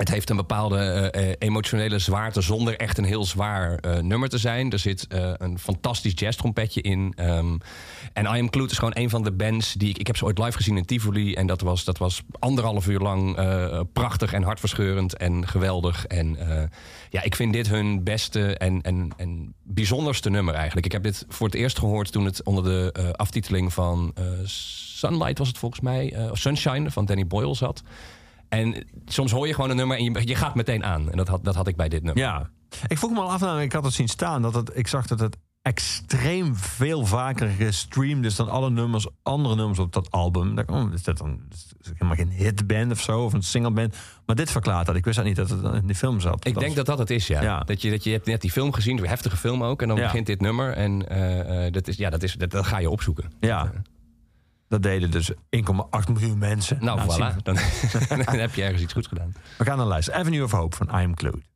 het 0.00 0.08
heeft 0.08 0.30
een 0.30 0.36
bepaalde 0.36 0.78
eh, 0.78 1.30
eh, 1.30 1.36
emotionele 1.38 1.98
zwaarte 1.98 2.40
zonder 2.40 2.76
echt 2.76 2.98
een 2.98 3.04
heel 3.04 3.24
zwaar 3.24 3.74
eh, 3.74 3.98
nummer 3.98 4.28
te 4.28 4.38
zijn. 4.38 4.70
Er 4.70 4.78
zit 4.78 5.06
een 5.38 5.58
fantastisch 5.58 6.12
jazztrompetje 6.14 6.80
in. 6.80 7.12
ehm, 7.16 7.56
en 8.12 8.24
I 8.24 8.40
Am 8.40 8.50
Clued 8.50 8.70
is 8.70 8.78
gewoon 8.78 8.96
een 8.96 9.10
van 9.10 9.22
de 9.22 9.32
bands 9.32 9.72
die 9.72 9.88
ik... 9.88 9.98
Ik 9.98 10.06
heb 10.06 10.16
ze 10.16 10.24
ooit 10.24 10.38
live 10.38 10.56
gezien 10.56 10.76
in 10.76 10.84
Tivoli. 10.84 11.34
En 11.34 11.46
dat 11.46 11.60
was, 11.60 11.84
dat 11.84 11.98
was 11.98 12.22
anderhalf 12.38 12.86
uur 12.86 12.98
lang 12.98 13.38
prachtig 13.92 14.32
en 14.32 14.42
hartverscheurend 14.42 15.16
en 15.16 15.48
geweldig. 15.48 16.06
En 16.06 16.38
ja, 17.10 17.22
ik 17.22 17.36
vind 17.36 17.52
dit 17.52 17.68
hun 17.68 18.04
beste 18.04 18.56
en, 18.56 18.82
en, 18.82 19.10
en 19.16 19.54
bijzonderste 19.62 20.30
nummer 20.30 20.54
eigenlijk. 20.54 20.86
Ik 20.86 20.92
heb 20.92 21.02
dit 21.02 21.24
voor 21.28 21.46
het 21.46 21.56
eerst 21.56 21.78
gehoord 21.78 22.12
toen 22.12 22.24
het 22.24 22.42
onder 22.42 22.64
de 22.64 23.14
aftiteling 23.16 23.72
van 23.72 24.14
Sunlight 24.44 25.38
was 25.38 25.48
het 25.48 25.58
volgens 25.58 25.80
mij. 25.80 26.30
of 26.30 26.38
Sunshine 26.38 26.90
van 26.90 27.04
Danny 27.04 27.26
Boyle 27.26 27.54
zat. 27.54 27.82
En 28.50 28.86
soms 29.06 29.30
hoor 29.32 29.46
je 29.46 29.54
gewoon 29.54 29.70
een 29.70 29.76
nummer 29.76 29.96
en 29.96 30.04
je, 30.04 30.26
je 30.26 30.34
gaat 30.34 30.54
meteen 30.54 30.84
aan. 30.84 31.10
En 31.10 31.16
dat 31.16 31.28
had, 31.28 31.44
dat 31.44 31.54
had 31.54 31.66
ik 31.68 31.76
bij 31.76 31.88
dit 31.88 32.02
nummer. 32.02 32.22
Ja. 32.24 32.50
Ik 32.86 32.98
vroeg 32.98 33.10
me 33.10 33.20
al 33.20 33.30
af, 33.30 33.40
namelijk, 33.40 33.64
ik 33.64 33.72
had 33.72 33.84
het 33.84 33.92
zien 33.92 34.08
staan... 34.08 34.42
dat 34.42 34.54
het, 34.54 34.70
ik 34.74 34.86
zag 34.86 35.06
dat 35.06 35.20
het 35.20 35.36
extreem 35.62 36.56
veel 36.56 37.06
vaker 37.06 37.48
gestreamd 37.48 38.24
is... 38.24 38.36
dan 38.36 38.48
alle 38.48 38.70
nummers, 38.70 39.06
andere 39.22 39.56
nummers 39.56 39.78
op 39.78 39.92
dat 39.92 40.10
album. 40.10 40.58
Oh, 40.66 40.92
is 40.92 41.02
dat 41.02 41.18
dan 41.18 41.40
is 41.50 41.66
helemaal 41.92 42.16
geen 42.16 42.30
hitband 42.30 42.92
of 42.92 43.00
zo? 43.00 43.24
Of 43.24 43.32
een 43.32 43.42
singleband? 43.42 43.96
Maar 44.26 44.36
dit 44.36 44.50
verklaart 44.50 44.86
dat. 44.86 44.96
Ik 44.96 45.04
wist 45.04 45.16
dat 45.16 45.24
niet 45.26 45.36
dat 45.36 45.50
het 45.50 45.74
in 45.74 45.86
die 45.86 45.96
film 45.96 46.20
zat. 46.20 46.46
Ik 46.46 46.58
denk 46.58 46.76
dat 46.76 46.86
dat 46.86 46.98
het 46.98 47.10
is, 47.10 47.26
ja. 47.26 47.42
Ja. 47.42 47.60
Dat, 47.60 47.82
je, 47.82 47.90
dat 47.90 48.04
je 48.04 48.10
hebt 48.10 48.26
net 48.26 48.40
die 48.40 48.50
film 48.50 48.72
gezien, 48.72 48.98
een 48.98 49.06
heftige 49.06 49.36
film 49.36 49.62
ook. 49.64 49.82
En 49.82 49.88
dan 49.88 49.96
Ja. 49.96 50.02
begint 50.02 50.26
dit 50.26 50.40
nummer. 50.40 50.72
En 50.72 51.08
eh, 51.08 51.66
eh, 51.66 51.72
dat, 51.72 51.88
is, 51.88 51.96
ja, 51.96 52.10
dat, 52.10 52.22
is, 52.22 52.34
dat, 52.34 52.50
dat 52.50 52.66
ga 52.66 52.78
je 52.78 52.90
opzoeken. 52.90 53.32
Ja. 53.40 53.72
Dat 54.70 54.82
deden 54.82 55.10
dus 55.10 55.32
1,8 55.32 55.38
miljoen 56.12 56.38
mensen. 56.38 56.78
Nou, 56.80 56.98
Nou, 57.06 57.10
voilà. 57.12 57.42
Dan, 57.42 57.56
dan 58.24 58.38
heb 58.38 58.54
je 58.54 58.62
ergens 58.62 58.82
iets 58.82 58.92
goeds 58.92 59.08
gedaan. 59.08 59.32
We 59.58 59.64
gaan 59.64 59.78
dan 59.78 59.86
luisteren. 59.86 60.20
Avenue 60.20 60.44
of 60.44 60.50
Hope 60.50 60.76
van 60.76 60.86
I 60.88 61.04
Am 61.04 61.14
Clued. 61.14 61.49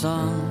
song. 0.00 0.49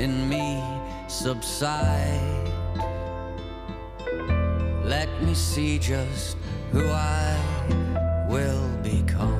in 0.00 0.28
me 0.28 0.62
subside. 1.08 2.52
Let 4.84 5.08
me 5.22 5.34
see 5.34 5.78
just 5.78 6.36
who 6.72 6.88
I 6.88 7.36
will 8.28 8.68
become. 8.82 9.37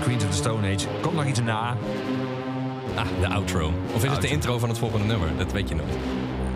Queens 0.00 0.24
of 0.24 0.30
the 0.30 0.36
Stone 0.36 0.74
Age. 0.74 0.86
Komt 1.00 1.14
nog 1.14 1.24
iets 1.24 1.40
na. 1.40 1.76
Ah, 2.94 3.06
de 3.20 3.28
outro. 3.28 3.72
Of 3.94 4.04
is 4.04 4.10
het 4.10 4.20
de 4.20 4.28
intro 4.28 4.58
van 4.58 4.68
het 4.68 4.78
volgende 4.78 5.06
nummer? 5.06 5.28
Dat 5.36 5.52
weet 5.52 5.68
je 5.68 5.74
nooit. 5.74 5.96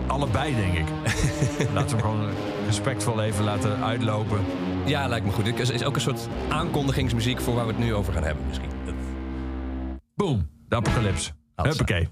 Allebei, 0.07 0.55
denk 0.55 0.75
ik. 0.75 0.87
Laten 1.75 1.97
we 1.97 2.03
hem 2.03 2.11
gewoon 2.11 2.31
respectvol 2.67 3.23
even 3.23 3.45
laten 3.45 3.85
uitlopen. 3.85 4.41
Ja, 4.85 5.07
lijkt 5.09 5.27
me 5.27 5.33
goed. 5.33 5.47
Het 5.47 5.71
is 5.71 5.85
ook 5.85 5.95
een 5.95 6.01
soort 6.01 6.29
aankondigingsmuziek 6.49 7.41
voor 7.41 7.55
waar 7.55 7.67
we 7.67 7.73
het 7.73 7.81
nu 7.81 7.95
over 7.95 8.13
gaan 8.13 8.25
hebben 8.25 8.45
misschien. 8.47 8.69
Boom, 10.15 10.49
de 10.69 10.77
apocalypse. 10.77 11.31
Huppakee. 11.55 12.09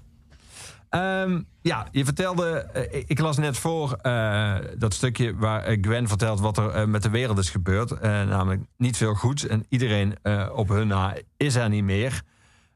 Ehm, 0.93 1.41
ja, 1.61 1.87
je 1.91 2.05
vertelde, 2.05 2.57
eh, 2.59 3.03
ik- 3.07 3.19
las 3.19 3.37
net 3.37 3.57
voor 3.57 3.93
eh, 3.93 4.55
dat 4.77 4.93
stukje 4.93 5.35
waar 5.35 5.63
eh, 5.63 5.77
Gwen 5.81 6.07
vertelt 6.07 6.39
wat 6.39 6.57
er 6.57 6.89
met 6.89 7.03
de 7.03 7.09
wereld 7.09 7.37
is 7.37 7.49
gebeurd. 7.49 8.01
Namelijk 8.01 8.61
niet 8.77 8.97
veel 8.97 9.13
goeds 9.13 9.47
en 9.47 9.65
iedereen 9.69 10.15
op 10.55 10.69
hun 10.69 10.87
na 10.87 11.15
is 11.37 11.55
er 11.55 11.69
niet 11.69 11.83
meer. 11.83 12.21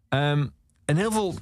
Ehm, 0.10 0.48
en 0.86 0.96
heel 0.96 1.12
veel 1.12 1.36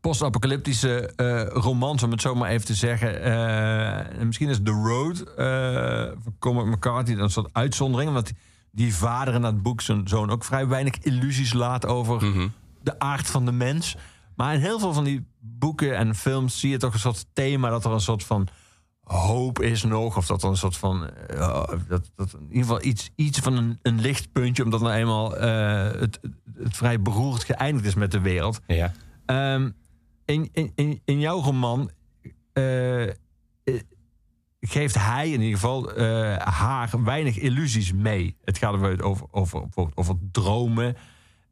post-apocalyptische 0.00 1.12
romans, 1.52 2.02
om 2.02 2.10
het 2.10 2.20
zo 2.20 2.34
maar 2.34 2.50
even 2.50 2.66
te 2.66 2.74
zeggen. 2.74 3.22
en 4.18 4.26
misschien 4.26 4.48
is 4.48 4.60
The 4.62 4.70
Road 4.70 5.24
van 6.22 6.34
Cormac 6.38 6.66
McCarthy 6.66 7.12
een 7.12 7.30
soort 7.30 7.48
uitzondering. 7.52 8.12
Want 8.12 8.32
die 8.70 8.94
vader 8.94 9.34
in 9.34 9.42
dat 9.42 9.62
boek 9.62 9.80
zijn 9.80 10.08
zoon 10.08 10.30
ook 10.30 10.44
vrij 10.44 10.66
weinig 10.66 10.98
illusies 10.98 11.52
laat 11.52 11.86
over 11.86 12.20
de 12.82 12.98
aard 12.98 13.26
van 13.26 13.44
de 13.44 13.52
mens. 13.52 13.96
Maar 14.36 14.54
in 14.54 14.60
heel 14.60 14.78
veel 14.78 14.92
van 14.92 15.04
die 15.04 15.26
boeken 15.38 15.96
en 15.96 16.14
films 16.14 16.60
zie 16.60 16.70
je 16.70 16.76
toch 16.76 16.92
een 16.92 16.98
soort 16.98 17.26
thema 17.32 17.70
dat 17.70 17.84
er 17.84 17.90
een 17.90 18.00
soort 18.00 18.24
van 18.24 18.48
hoop 19.02 19.60
is 19.60 19.82
nog. 19.82 20.16
Of 20.16 20.26
dat 20.26 20.42
er 20.42 20.48
een 20.48 20.56
soort 20.56 20.76
van. 20.76 21.10
eh, 21.10 21.68
dat, 21.88 22.10
dat 22.16 22.32
in 22.32 22.46
ieder 22.46 22.62
geval 22.62 22.82
iets, 22.84 23.10
iets 23.14 23.38
van 23.38 23.56
een, 23.56 23.78
een 23.82 24.00
lichtpuntje, 24.00 24.64
omdat 24.64 24.80
nou 24.80 24.94
eenmaal 24.94 25.36
eh, 25.36 26.00
het, 26.00 26.20
het 26.54 26.76
vrij 26.76 27.02
beroerd 27.02 27.44
geëindigd 27.44 27.86
is 27.86 27.94
met 27.94 28.10
de 28.12 28.20
wereld. 28.20 28.60
Ja. 28.66 28.92
Ehm, 29.26 29.70
in, 30.24 30.48
in, 30.52 30.72
in, 30.74 31.00
in 31.04 31.20
jouw 31.20 31.40
roman 31.40 31.90
eh, 32.52 33.06
geeft 34.60 34.94
hij 34.94 35.30
in 35.30 35.40
ieder 35.40 35.58
geval 35.58 35.98
haar 36.38 37.04
weinig 37.04 37.38
illusies 37.38 37.92
mee. 37.92 38.36
Het 38.44 38.58
gaat 38.58 38.74
over, 38.74 39.02
over, 39.02 39.26
over, 39.30 39.62
over, 39.74 39.92
over 39.94 40.16
dromen. 40.32 40.96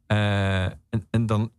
En, 0.07 1.07
en 1.09 1.25
dan 1.25 1.51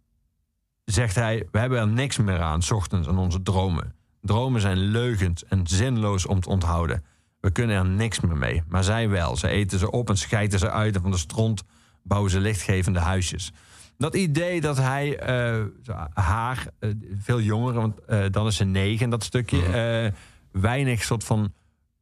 zegt 0.86 1.14
hij: 1.14 1.48
We 1.50 1.58
hebben 1.58 1.78
er 1.78 1.88
niks 1.88 2.16
meer 2.16 2.40
aan, 2.40 2.62
's 2.62 2.70
ochtends 2.70 3.08
aan 3.08 3.18
onze 3.18 3.42
dromen. 3.42 3.94
Dromen 4.20 4.60
zijn 4.60 4.78
leugens 4.78 5.44
en 5.44 5.66
zinloos 5.66 6.26
om 6.26 6.40
te 6.40 6.48
onthouden. 6.48 7.04
We 7.40 7.50
kunnen 7.50 7.76
er 7.76 7.86
niks 7.86 8.20
meer 8.20 8.36
mee. 8.36 8.62
Maar 8.68 8.84
zij 8.84 9.08
wel. 9.08 9.36
Ze 9.36 9.48
eten 9.48 9.78
ze 9.78 9.90
op 9.90 10.08
en 10.08 10.18
schijten 10.18 10.58
ze 10.58 10.70
uit. 10.70 10.94
En 10.94 11.02
van 11.02 11.10
de 11.10 11.16
stront 11.16 11.62
bouwen 12.02 12.30
ze 12.30 12.40
lichtgevende 12.40 12.98
huisjes. 12.98 13.52
Dat 13.98 14.14
idee 14.14 14.60
dat 14.60 14.76
hij 14.76 15.18
eh, 15.18 15.64
haar, 16.12 16.66
eh, 16.78 16.90
veel 17.18 17.40
jonger, 17.40 17.72
want 17.72 18.04
eh, 18.04 18.24
dan 18.30 18.46
is 18.46 18.56
ze 18.56 18.64
negen, 18.64 19.10
dat 19.10 19.24
stukje, 19.24 19.62
eh, 19.64 20.12
weinig 20.60 21.02
soort 21.02 21.24
van 21.24 21.52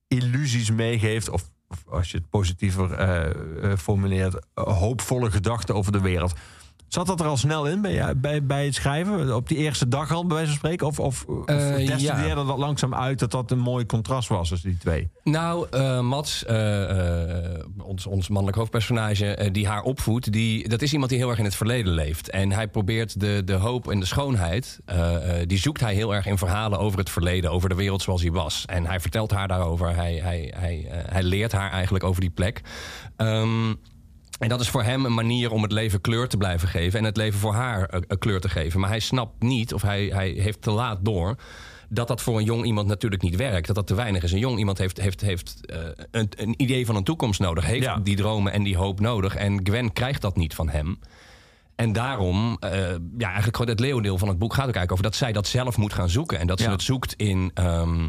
illusies 0.09 0.71
meegeeft. 0.71 1.29
Of, 1.29 1.51
of 1.69 1.85
als 1.89 2.11
je 2.11 2.17
het 2.17 2.29
positiever 2.29 2.89
formuleert, 3.79 4.47
hoopvolle 4.55 5.31
gedachten 5.31 5.75
over 5.75 5.93
de 5.93 6.01
wereld. 6.01 6.35
Zat 6.95 7.07
dat 7.07 7.21
er 7.21 7.27
al 7.27 7.37
snel 7.37 7.67
in 7.67 7.81
bij, 7.81 8.17
bij, 8.17 8.45
bij 8.45 8.65
het 8.65 8.75
schrijven? 8.75 9.37
Op 9.37 9.49
die 9.49 9.57
eerste 9.57 9.89
dag 9.89 10.13
al, 10.13 10.27
bij 10.27 10.37
wijze 10.37 10.51
van 10.51 10.59
spreken? 10.59 10.87
Of, 10.87 11.01
of, 11.01 11.25
of 11.25 11.47
Eh, 11.47 11.87
ja. 11.87 12.35
dat 12.35 12.59
langzaam 12.59 12.95
uit 12.95 13.19
dat 13.19 13.31
dat 13.31 13.51
een 13.51 13.59
mooi 13.59 13.87
contrast 13.87 14.29
was 14.29 14.49
tussen 14.49 14.69
die 14.69 14.79
twee? 14.79 15.09
Nou, 15.23 15.67
eh, 15.71 16.01
Mats, 16.01 16.45
eh, 16.45 17.65
ons, 17.79 18.07
ons 18.07 18.29
mannelijk 18.29 18.57
hoofdpersonage, 18.57 19.49
die 19.53 19.67
haar 19.69 19.83
opvoedt, 19.83 20.33
die, 20.33 20.69
dat 20.69 20.83
is 20.83 20.93
iemand 20.93 21.11
die 21.11 21.19
heel 21.19 21.29
erg 21.29 21.39
in 21.39 21.45
het 21.45 21.55
verleden 21.55 21.93
leeft. 21.93 22.31
En 22.31 22.53
hij 22.53 22.69
probeert 22.69 23.21
de, 23.21 23.43
de 23.45 23.53
hoop 23.53 23.91
en 23.91 24.01
de 24.01 24.07
schoonheid, 24.07 24.81
die 25.47 25.59
zoekt 25.59 25.81
hij 25.81 25.95
heel 25.95 26.15
erg 26.15 26.27
in 26.27 26.39
verhalen 26.39 26.79
over 26.79 26.99
het 26.99 27.11
verleden, 27.11 27.51
over 27.51 27.69
de 27.69 27.75
wereld 27.75 28.03
zoals 28.03 28.21
die 28.21 28.33
was. 28.33 28.65
En 28.67 28.87
hij 28.87 29.01
vertelt 29.01 29.31
haar 29.31 29.49
daarover, 29.49 29.95
hij, 29.95 30.15
hij, 30.15 30.53
hij, 30.57 30.87
hij 30.89 31.23
leert 31.23 31.53
haar 31.53 31.71
eigenlijk 31.71 32.05
over 32.05 32.21
die 32.21 32.31
plek. 32.31 32.61
Ehm, 33.17 33.73
en 34.39 34.49
dat 34.49 34.61
is 34.61 34.69
voor 34.69 34.83
hem 34.83 35.05
een 35.05 35.15
manier 35.15 35.51
om 35.51 35.63
het 35.63 35.73
leven 35.73 36.01
kleur 36.01 36.29
te 36.29 36.37
blijven 36.37 36.69
geven. 36.69 36.99
En 36.99 37.05
het 37.05 37.17
leven 37.17 37.41
voor 37.41 37.55
haar 37.55 37.89
eh, 37.89 38.01
een 38.07 38.19
kleur 38.19 38.41
te 38.41 38.49
geven. 38.49 38.81
Maar 38.81 38.89
hij 38.89 39.01
snapt 39.01 39.43
niet, 39.43 39.75
of 39.75 39.83
hij, 39.83 40.05
hij 40.07 40.29
heeft 40.29 40.63
te 40.63 40.71
laat 40.71 40.99
door. 41.05 41.37
dat 41.89 42.09
dat 42.09 42.21
voor 42.23 42.39
een 42.39 42.45
jong 42.45 42.65
iemand 42.65 42.87
natuurlijk 42.89 43.23
niet 43.23 43.37
werkt. 43.37 43.67
Dat 43.67 43.77
dat 43.77 43.87
te 43.87 43.95
weinig 43.95 44.23
is. 44.23 44.33
Een 44.33 44.39
jong 44.39 44.59
iemand 44.59 44.79
heeft, 44.79 45.01
heeft, 45.01 45.21
heeft 45.21 45.67
eh, 45.67 45.79
een, 46.11 46.29
een 46.37 46.55
idee 46.57 46.87
van 46.87 46.97
een 46.97 47.05
toekomst 47.05 47.41
nodig. 47.41 47.67
Heeft 47.67 47.85
Ja. 47.85 47.97
die 47.97 48.17
dromen 48.17 48.53
en 48.53 48.63
die 48.63 48.77
hoop 48.77 49.01
nodig. 49.01 49.35
En 49.37 49.61
Gwen 49.67 49.93
krijgt 49.93 50.21
dat 50.23 50.37
niet 50.37 50.55
van 50.55 50.69
hem. 50.69 50.99
En 51.77 51.93
daarom, 51.93 52.57
eh, 52.61 52.71
ja, 53.19 53.27
eigenlijk 53.27 53.57
gewoon 53.57 53.71
het 53.73 53.81
leeuwendeel 53.81 54.19
van 54.19 54.29
het 54.29 54.39
boek 54.39 54.51
gaat 54.55 54.69
ook 54.69 54.75
eigenlijk 54.75 54.93
over 54.93 55.05
dat 55.05 55.15
zij 55.17 55.33
dat 55.33 55.47
zelf 55.47 55.77
moet 55.77 55.93
gaan 55.93 56.09
zoeken. 56.11 56.39
En 56.39 56.47
dat 56.47 56.59
ze 56.59 56.65
Ja. 56.65 56.71
het 56.71 56.83
zoekt 56.83 57.15
in. 57.17 57.51
ehm, 57.55 58.09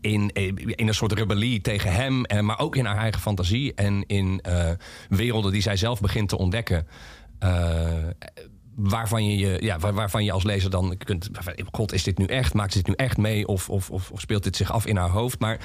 in, 0.00 0.30
in 0.74 0.88
een 0.88 0.94
soort 0.94 1.12
rebellie 1.12 1.60
tegen 1.60 1.92
hem, 1.92 2.24
eh, 2.24 2.40
maar 2.40 2.58
ook 2.58 2.76
in 2.76 2.84
haar 2.84 2.96
eigen 2.96 3.20
fantasie 3.20 3.74
en 3.74 4.04
in 4.06 4.40
eh, 4.42 4.70
werelden 5.08 5.52
die 5.52 5.62
zij 5.62 5.76
zelf 5.76 6.00
begint 6.00 6.28
te 6.28 6.38
ontdekken. 6.38 6.86
eh, 7.38 7.86
waarvan 8.74 9.26
je, 9.26 9.36
je, 9.36 9.56
ja, 9.64 9.78
waar- 9.78 9.94
waarvan 9.94 10.24
je 10.24 10.32
als 10.32 10.42
lezer 10.44 10.70
dan 10.70 10.96
kunt. 11.04 11.28
God, 11.72 11.92
is 11.92 12.02
dit 12.02 12.18
nu 12.18 12.24
echt? 12.24 12.54
Maakt 12.54 12.72
dit 12.72 12.86
nu 12.86 12.94
echt 12.94 13.16
mee? 13.16 13.46
Of, 13.46 13.70
of, 13.70 13.90
of, 13.90 14.10
speelt 14.14 14.42
dit 14.42 14.56
zich 14.56 14.72
af 14.72 14.86
in 14.86 14.96
haar 14.96 15.08
hoofd? 15.10 15.38
Maar 15.38 15.58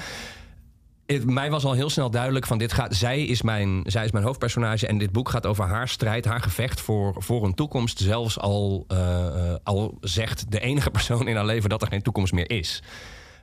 mij 1.24 1.50
was 1.50 1.64
al 1.64 1.72
heel 1.72 1.90
snel 1.90 2.10
duidelijk 2.10 2.46
van 2.46 2.58
dit 2.58 2.72
gaat. 2.72 2.94
Zij 2.94 3.22
is, 3.24 3.42
mijn, 3.42 3.82
zij 3.86 4.04
is 4.04 4.10
mijn 4.10 4.24
hoofdpersonage. 4.24 4.86
En 4.86 4.98
dit 4.98 5.12
boek 5.12 5.28
gaat 5.28 5.46
over 5.46 5.64
haar 5.64 5.88
strijd, 5.88 6.24
haar 6.24 6.40
gevecht 6.40 6.80
voor, 6.80 7.14
voor 7.22 7.44
een 7.44 7.54
toekomst. 7.54 7.98
Zelfs 7.98 8.38
al, 8.38 8.84
eh, 8.88 9.26
eh, 9.50 9.56
al 9.62 9.98
zegt 10.00 10.50
de 10.50 10.60
enige 10.60 10.90
persoon 10.90 11.28
in 11.28 11.36
haar 11.36 11.46
leven 11.46 11.70
dat 11.70 11.82
er 11.82 11.88
geen 11.88 12.02
toekomst 12.02 12.32
meer 12.32 12.50
is. 12.50 12.82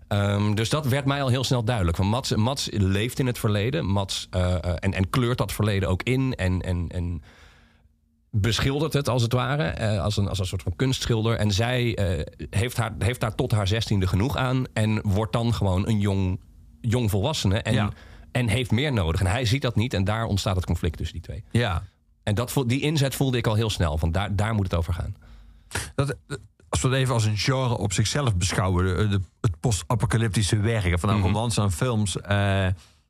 Ehm, 0.10 0.54
dus 0.54 0.69
dat 0.69 0.86
werd 0.86 1.06
mij 1.06 1.22
al 1.22 1.28
heel 1.28 1.43
snel 1.43 1.63
duidelijk. 1.63 1.98
Want 1.98 2.10
Mats, 2.10 2.36
Mats 2.36 2.67
leeft 2.72 3.19
in 3.19 3.26
het 3.26 3.38
verleden. 3.39 3.86
Mats, 3.86 4.28
eh, 4.30 4.56
eh, 4.56 4.74
en, 4.80 4.93
en 4.93 5.10
kleurt 5.10 5.38
dat 5.38 5.52
verleden 5.52 5.89
ook 5.89 6.04
in. 6.04 6.36
En, 6.36 6.62
en, 6.62 6.88
en 6.88 7.22
beschildert 8.32 8.93
het 8.93 9.10
als 9.10 9.22
het 9.22 9.34
ware. 9.34 9.63
eh, 9.63 10.02
als, 10.04 10.17
een, 10.17 10.28
als 10.28 10.39
een 10.39 10.45
soort 10.45 10.62
van 10.63 10.76
kunstschilder. 10.76 11.36
En 11.38 11.52
zij 11.52 11.98
heeft, 12.50 12.78
haar, 12.78 12.93
heeft 13.00 13.19
daar 13.19 13.36
tot 13.36 13.52
haar 13.52 13.67
zestiende 13.67 14.08
genoeg 14.08 14.36
aan. 14.38 14.63
En 14.74 15.02
wordt 15.04 15.34
dan 15.34 15.54
gewoon 15.54 15.88
een 15.88 16.00
jong, 16.00 16.39
jong 16.82 17.10
volwassene. 17.10 17.62
En, 17.62 17.74
Ja. 17.74 17.89
en 18.32 18.48
heeft 18.48 18.72
meer 18.72 18.93
nodig. 18.93 19.19
En 19.19 19.28
hij 19.28 19.45
ziet 19.45 19.62
dat 19.62 19.76
niet. 19.76 19.93
En 19.93 20.04
daar 20.04 20.26
ontstaat 20.26 20.56
het 20.56 20.65
conflict 20.65 20.98
tussen 20.98 21.15
die 21.15 21.26
twee. 21.26 21.43
Ja. 21.52 21.84
En 22.24 22.36
dat, 22.36 22.63
die 22.65 22.82
inzet 22.82 23.15
voelde 23.15 23.38
ik 23.38 23.48
al 23.48 23.56
heel 23.56 23.69
snel. 23.69 23.98
Van 23.98 24.12
daar, 24.12 24.36
daar 24.36 24.54
moet 24.54 24.63
het 24.72 24.76
over 24.76 24.93
gaan. 24.93 25.15
Dat, 25.95 26.15
als 26.69 26.82
we 26.82 26.88
het 26.88 26.97
even 26.97 27.13
als 27.13 27.25
een 27.25 27.38
genre 27.38 27.77
op 27.77 27.93
zichzelf 27.93 28.36
beschouwen, 28.36 28.86
de, 28.86 29.08
de- 29.08 29.21
het 29.41 29.60
post-apocalyptische 29.60 30.58
werken 30.60 30.99
van 30.99 31.13
Mhm. 31.13 31.21
romans 31.21 31.58
en 31.58 31.71
films. 31.71 32.21
eh, 32.21 32.65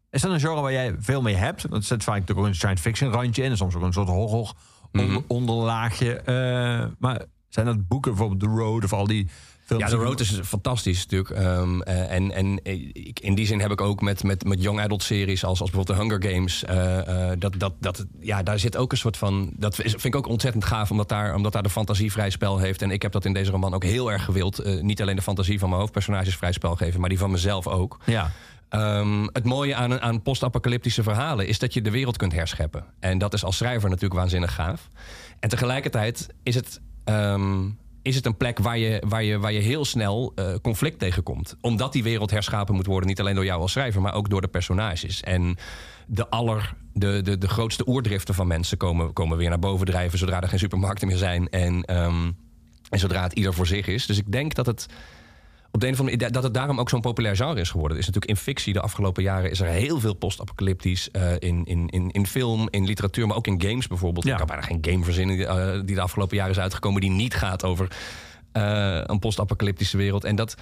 is 0.09 0.21
dat 0.21 0.31
een 0.31 0.39
genre 0.39 0.61
waar 0.61 0.71
jij 0.71 0.95
veel 0.99 1.21
mee 1.21 1.35
hebt? 1.35 1.61
Want 1.61 1.73
het 1.73 1.85
zit 1.85 2.03
vaak 2.03 2.13
natuurlijk 2.19 2.39
ook 2.39 2.53
een 2.53 2.55
science 2.59 2.81
fiction 2.83 3.11
randje 3.11 3.43
in, 3.43 3.51
en 3.51 3.57
soms 3.57 3.75
ook 3.75 3.81
een 3.83 3.93
soort 3.93 4.07
horror 4.07 4.53
Mhm. 4.91 5.03
onder- 5.05 5.23
onderlaagje. 5.27 6.13
eh, 6.15 6.85
maar 6.99 7.21
zijn 7.49 7.65
dat 7.65 7.87
boeken, 7.87 8.11
bijvoorbeeld 8.11 8.39
The 8.39 8.59
Road 8.61 8.83
of 8.83 8.93
al 8.93 9.07
die 9.07 9.29
films? 9.69 9.91
Ja, 9.91 9.97
The 9.97 10.03
Road 10.03 10.19
is 10.19 10.39
fantastisch 10.43 11.05
natuurlijk. 11.05 11.29
Ehm, 11.29 11.81
eh, 11.81 12.11
en 12.11 12.31
en 12.31 12.59
eh, 12.63 12.89
ik, 12.93 13.19
in 13.19 13.35
die 13.35 13.45
zin 13.45 13.59
heb 13.59 13.71
ik 13.71 13.81
ook 13.81 14.01
met, 14.01 14.23
met, 14.23 14.43
met 14.43 14.63
young 14.63 14.79
adult 14.79 15.03
series... 15.03 15.43
als, 15.43 15.61
als 15.61 15.71
bijvoorbeeld 15.71 15.97
de 15.97 16.03
Hunger 16.03 16.33
Games... 16.33 16.63
eh, 16.63 17.31
dat, 17.39 17.53
dat, 17.57 17.73
dat, 17.79 18.05
ja, 18.19 18.43
daar 18.43 18.59
zit 18.59 18.77
ook 18.77 18.91
een 18.91 18.97
soort 18.97 19.17
van... 19.17 19.49
Dat 19.53 19.83
is, 19.83 19.91
vind 19.91 20.05
ik 20.05 20.15
ook 20.15 20.27
ontzettend 20.27 20.65
gaaf, 20.65 20.91
omdat 20.91 21.09
daar, 21.09 21.35
omdat 21.35 21.53
daar 21.53 21.63
de 21.63 21.69
fantasie 21.69 22.11
vrij 22.11 22.29
spel 22.29 22.57
heeft. 22.57 22.81
En 22.81 22.91
ik 22.91 23.01
heb 23.01 23.11
dat 23.11 23.25
in 23.25 23.33
deze 23.33 23.51
roman 23.51 23.73
ook 23.73 23.83
heel 23.83 24.11
erg 24.11 24.23
gewild. 24.23 24.81
Niet 24.81 25.01
alleen 25.01 25.15
de 25.15 25.21
fantasie 25.21 25.59
van 25.59 25.69
mijn 25.69 25.81
hoofdpersonages 25.81 26.35
vrij 26.35 26.51
spel 26.51 26.75
geven... 26.75 26.99
maar 26.99 27.09
die 27.09 27.17
van 27.17 27.31
mezelf 27.31 27.67
ook. 27.67 27.99
Ja. 28.05 28.31
Ehm, 28.69 29.27
het 29.33 29.43
mooie 29.43 29.75
aan, 29.75 30.01
aan 30.01 30.21
post-apocalyptische 30.21 31.03
verhalen 31.03 31.47
is 31.47 31.59
dat 31.59 31.73
je 31.73 31.81
de 31.81 31.91
wereld 31.91 32.17
kunt 32.17 32.33
herscheppen. 32.33 32.85
En 32.99 33.17
dat 33.17 33.33
is 33.33 33.43
als 33.43 33.57
schrijver 33.57 33.89
natuurlijk 33.89 34.19
waanzinnig 34.19 34.53
gaaf. 34.53 34.89
En 35.39 35.49
tegelijkertijd 35.49 36.27
is 36.43 36.55
het, 36.55 36.81
ehm, 37.03 37.67
is 38.01 38.15
het 38.15 38.25
een 38.25 38.37
plek 38.37 38.59
waar 38.59 38.77
je, 38.77 39.03
waar 39.07 39.23
je, 39.23 39.39
waar 39.39 39.51
je 39.51 39.59
heel 39.59 39.85
snel 39.85 40.31
eh, 40.35 40.53
conflict 40.61 40.99
tegenkomt. 40.99 41.55
Omdat 41.61 41.93
die 41.93 42.03
wereld 42.03 42.31
herschapen 42.31 42.75
moet 42.75 42.85
worden, 42.85 43.09
niet 43.09 43.19
alleen 43.19 43.35
door 43.35 43.45
jou 43.45 43.61
als 43.61 43.71
schrijver, 43.71 44.01
maar 44.01 44.13
ook 44.13 44.29
door 44.29 44.41
de 44.41 44.47
personages. 44.47 45.21
En 45.21 45.57
de 46.07 46.29
aller. 46.29 46.73
De, 46.93 47.21
de, 47.21 47.37
de 47.37 47.47
grootste 47.47 47.87
oerdriften 47.87 48.33
van 48.33 48.47
mensen 48.47 48.77
komen, 48.77 49.13
komen 49.13 49.37
weer 49.37 49.49
naar 49.49 49.59
boven 49.59 49.85
drijven 49.85 50.19
zodra 50.19 50.41
er 50.41 50.47
geen 50.47 50.59
supermarkten 50.59 51.07
meer 51.07 51.17
zijn. 51.17 51.49
En, 51.49 51.83
ehm, 51.83 52.31
en 52.89 52.99
zodra 52.99 53.23
het 53.23 53.33
ieder 53.33 53.53
voor 53.53 53.67
zich 53.67 53.87
is. 53.87 54.05
Dus 54.05 54.17
ik 54.17 54.31
denk 54.31 54.53
dat 54.53 54.65
het 54.65 54.85
op 55.71 55.79
de 55.79 55.87
een 55.87 55.93
of 55.93 55.99
andere 55.99 56.17
manier, 56.17 56.33
dat 56.33 56.43
het 56.43 56.53
daarom 56.53 56.79
ook 56.79 56.89
zo'n 56.89 57.01
populair 57.01 57.35
genre 57.35 57.59
is 57.59 57.69
geworden. 57.69 57.97
Er 57.97 58.03
is 58.03 58.07
natuurlijk 58.07 58.37
in 58.39 58.43
fictie 58.43 58.73
de 58.73 58.81
afgelopen 58.81 59.23
jaren 59.23 59.51
is 59.51 59.59
er 59.59 59.67
heel 59.67 59.99
veel 59.99 60.13
post-apocalyptisch 60.13 61.11
eh, 61.11 61.31
in, 61.31 61.65
in, 61.65 61.87
in, 61.87 62.09
in 62.11 62.27
film, 62.27 62.67
in 62.69 62.85
literatuur, 62.85 63.27
maar 63.27 63.37
ook 63.37 63.47
in 63.47 63.61
games 63.61 63.87
bijvoorbeeld. 63.87 64.25
Ja. 64.25 64.31
Ik 64.31 64.37
kan 64.37 64.47
bijna 64.47 64.61
geen 64.61 64.77
game 64.81 65.03
verzinnen 65.03 65.35
die, 65.37 65.45
eh, 65.45 65.81
die 65.85 65.95
de 65.95 66.01
afgelopen 66.01 66.37
jaren 66.37 66.51
is 66.51 66.59
uitgekomen 66.59 67.01
die 67.01 67.09
niet 67.09 67.33
gaat 67.33 67.63
over 67.63 67.87
eh, 68.51 69.01
een 69.03 69.19
post-apocalyptische 69.19 69.97
wereld. 69.97 70.23
En 70.23 70.35
dat, 70.35 70.55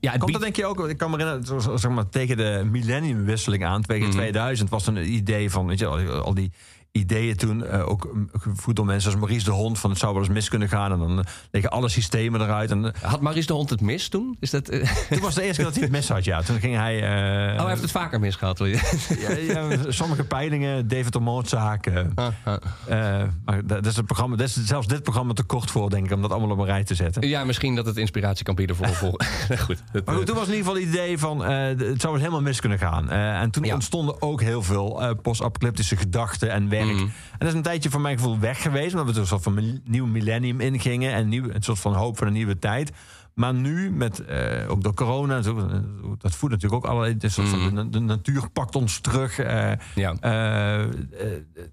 ja, 0.00 0.10
het 0.10 0.20
Komt 0.20 0.32
dat 0.32 0.42
denk 0.42 0.56
je 0.56 0.66
ook, 0.66 0.88
ik 0.88 0.96
kan 0.96 1.10
me 1.10 1.16
herinneren, 1.16 1.78
zeg 1.78 1.90
maar, 1.90 2.08
tegen 2.08 2.36
de 2.36 2.62
millenniumwisseling 2.70 3.64
aan, 3.64 3.82
tegen 3.82 4.08
Mhm. 4.08 4.16
2000, 4.16 4.70
was 4.70 4.86
er 4.86 4.96
een 4.96 5.12
idee 5.12 5.50
van, 5.50 5.66
weet 5.66 5.78
je, 5.78 5.86
al 5.86 6.34
die 6.34 6.52
ideeën 6.92 7.36
toen. 7.36 7.64
eh, 7.66 7.88
ook 7.88 8.08
mm, 8.12 8.28
gevoed 8.32 8.76
door 8.76 8.84
mensen 8.84 9.10
als 9.10 9.20
Maurice 9.20 9.44
de 9.44 9.50
Hond. 9.50 9.78
Van 9.78 9.90
het 9.90 9.98
zou 9.98 10.12
wel 10.12 10.22
eens 10.22 10.32
mis 10.32 10.48
kunnen 10.48 10.68
gaan. 10.68 10.92
En 10.92 10.98
dan 10.98 11.18
eh, 11.18 11.24
liggen 11.50 11.70
alle 11.70 11.88
systemen 11.88 12.40
eruit. 12.40 12.70
En 12.70 12.94
eh, 12.94 13.02
Had 13.02 13.20
Maurice 13.20 13.46
de 13.46 13.52
Hond 13.52 13.70
het 13.70 13.80
mis 13.80 14.08
toen? 14.08 14.36
Is 14.40 14.50
dat, 14.50 14.64
toen 15.10 15.20
was 15.20 15.34
de 15.34 15.42
eerste 15.42 15.56
keer 15.56 15.64
dat 15.64 15.74
hij 15.74 15.82
het 15.82 15.90
mis 15.92 16.08
had. 16.08 16.24
Ja, 16.24 16.42
toen 16.42 16.58
ging 16.60 16.76
hij. 16.76 16.96
eh, 17.02 17.52
oh, 17.54 17.58
hij 17.60 17.68
heeft 17.68 17.82
het 17.82 17.90
vaker 17.90 18.20
misgehad. 18.20 18.58
wil 18.58 18.66
je? 18.66 18.98
ja, 19.18 19.30
ja, 19.70 19.92
sommige 19.92 20.24
peilingen, 20.24 20.88
David 20.88 21.12
de 21.12 21.20
Moordzaak. 21.20 21.86
eh, 21.86 22.04
Ah, 22.14 22.26
ah. 22.44 23.22
maar 23.44 23.66
dat 23.66 23.86
is 23.86 23.96
het 23.96 24.06
programma. 24.06 24.36
Dat 24.36 24.46
is 24.48 24.64
zelfs 24.64 24.86
dit 24.86 25.02
programma 25.02 25.32
te 25.32 25.42
kort 25.42 25.70
voor, 25.70 25.90
denk 25.90 26.04
ik, 26.06 26.12
om 26.12 26.22
dat 26.22 26.30
allemaal 26.30 26.50
op 26.50 26.58
een 26.58 26.64
rij 26.64 26.84
te 26.84 26.94
zetten. 26.94 27.28
Ja, 27.28 27.44
misschien 27.44 27.74
dat 27.74 27.86
het 27.86 27.96
inspiratie 27.96 28.44
kan 28.44 28.54
bieden 28.54 28.76
voor... 28.76 28.88
voor 28.88 29.20
goed. 29.66 29.82
Het, 29.92 30.06
Maar 30.06 30.14
goed, 30.14 30.26
toen 30.26 30.36
was 30.36 30.46
in 30.48 30.54
ieder 30.54 30.66
geval 30.66 30.80
het 30.82 30.90
idee 30.94 31.18
van 31.18 31.44
eh, 31.44 31.66
het 31.66 32.00
zou 32.00 32.12
eens 32.12 32.22
helemaal 32.22 32.42
mis 32.42 32.60
kunnen 32.60 32.78
gaan. 32.78 33.10
Eh, 33.10 33.40
en 33.40 33.50
toen 33.50 33.64
Ja. 33.64 33.74
ontstonden 33.74 34.22
ook 34.22 34.40
heel 34.40 34.62
veel 34.62 35.02
eh, 35.02 35.10
post-apocalyptische 35.22 35.96
gedachten 35.96 36.50
en 36.50 36.68
werk. 36.86 36.98
Mhm. 36.98 37.08
En 37.32 37.38
dat 37.38 37.48
is 37.48 37.54
een 37.54 37.62
tijdje 37.62 37.90
voor 37.90 38.00
mijn 38.00 38.18
gevoel 38.18 38.38
weg 38.38 38.62
geweest, 38.62 38.92
omdat 38.92 39.06
we 39.06 39.12
er 39.12 39.20
een 39.20 39.26
soort 39.26 39.42
van 39.42 39.80
nieuw 39.84 40.06
millennium 40.06 40.60
ingingen 40.60 41.12
en 41.12 41.28
nieuw, 41.28 41.50
een 41.50 41.62
soort 41.62 41.78
van 41.78 41.94
hoop 41.94 42.16
voor 42.16 42.26
een 42.26 42.32
nieuwe 42.32 42.58
tijd. 42.58 42.92
Maar 43.34 43.54
nu, 43.54 43.90
met, 43.90 44.24
eh, 44.24 44.70
ook 44.70 44.82
door 44.82 44.94
corona, 44.94 45.36
en 45.36 45.42
zo, 45.42 45.58
eh, 45.58 45.78
dat 46.18 46.34
voedt 46.34 46.52
natuurlijk 46.52 46.84
ook 46.84 46.90
allerlei. 46.90 47.16
Mhm. 47.36 47.74
de, 47.74 47.88
de 47.88 48.00
natuur 48.00 48.50
pakt 48.50 48.76
ons 48.76 49.00
terug. 49.00 49.38
eh, 49.38 49.72
ja. 49.94 50.14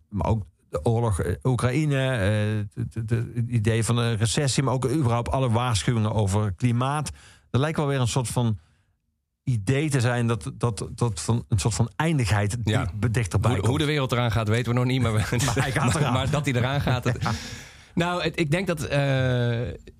maar 0.09 0.27
ook 0.27 0.43
de 0.69 0.85
oorlog 0.85 1.21
Oekraïne, 1.43 1.95
het 2.73 3.25
idee 3.47 3.83
van 3.83 3.97
een 3.97 4.17
recessie, 4.17 4.63
maar 4.63 4.73
ook 4.73 4.89
überhaupt 4.89 5.31
alle 5.31 5.49
waarschuwingen 5.49 6.13
over 6.13 6.53
klimaat. 6.53 7.11
Er 7.51 7.59
lijkt 7.59 7.77
wel 7.77 7.87
weer 7.87 7.99
een 7.99 8.07
soort 8.07 8.27
van 8.27 8.57
idee 9.49 9.89
te 9.89 10.01
zijn 10.01 10.27
dat, 10.27 10.51
dat, 10.53 10.87
dat 10.95 11.21
van 11.21 11.45
een 11.49 11.59
soort 11.59 11.73
van 11.73 11.89
eindigheid 11.95 12.57
Ja. 12.63 12.91
die 12.99 13.11
dichterbij 13.11 13.49
Hoe, 13.51 13.59
komt. 13.59 13.69
hoe 13.69 13.79
de 13.79 13.85
wereld 13.85 14.11
eraan 14.11 14.31
gaat, 14.31 14.47
weten 14.47 14.71
we 14.73 14.77
nog 14.79 14.87
niet. 14.87 15.01
Maar, 15.01 15.13
we- 15.13 15.37
Maar 15.45 15.55
hij 15.55 15.71
gaat 15.71 15.95
eraan. 15.99 16.13
maar 16.13 16.29
dat 16.29 16.45
hij 16.45 16.53
eraan 16.55 16.81
gaat. 16.81 17.03
het- 17.03 17.17
Nou, 17.93 18.23
het- 18.23 18.39
ik 18.39 18.51
denk 18.51 18.67
dat. 18.67 18.83
eh, 18.83 18.99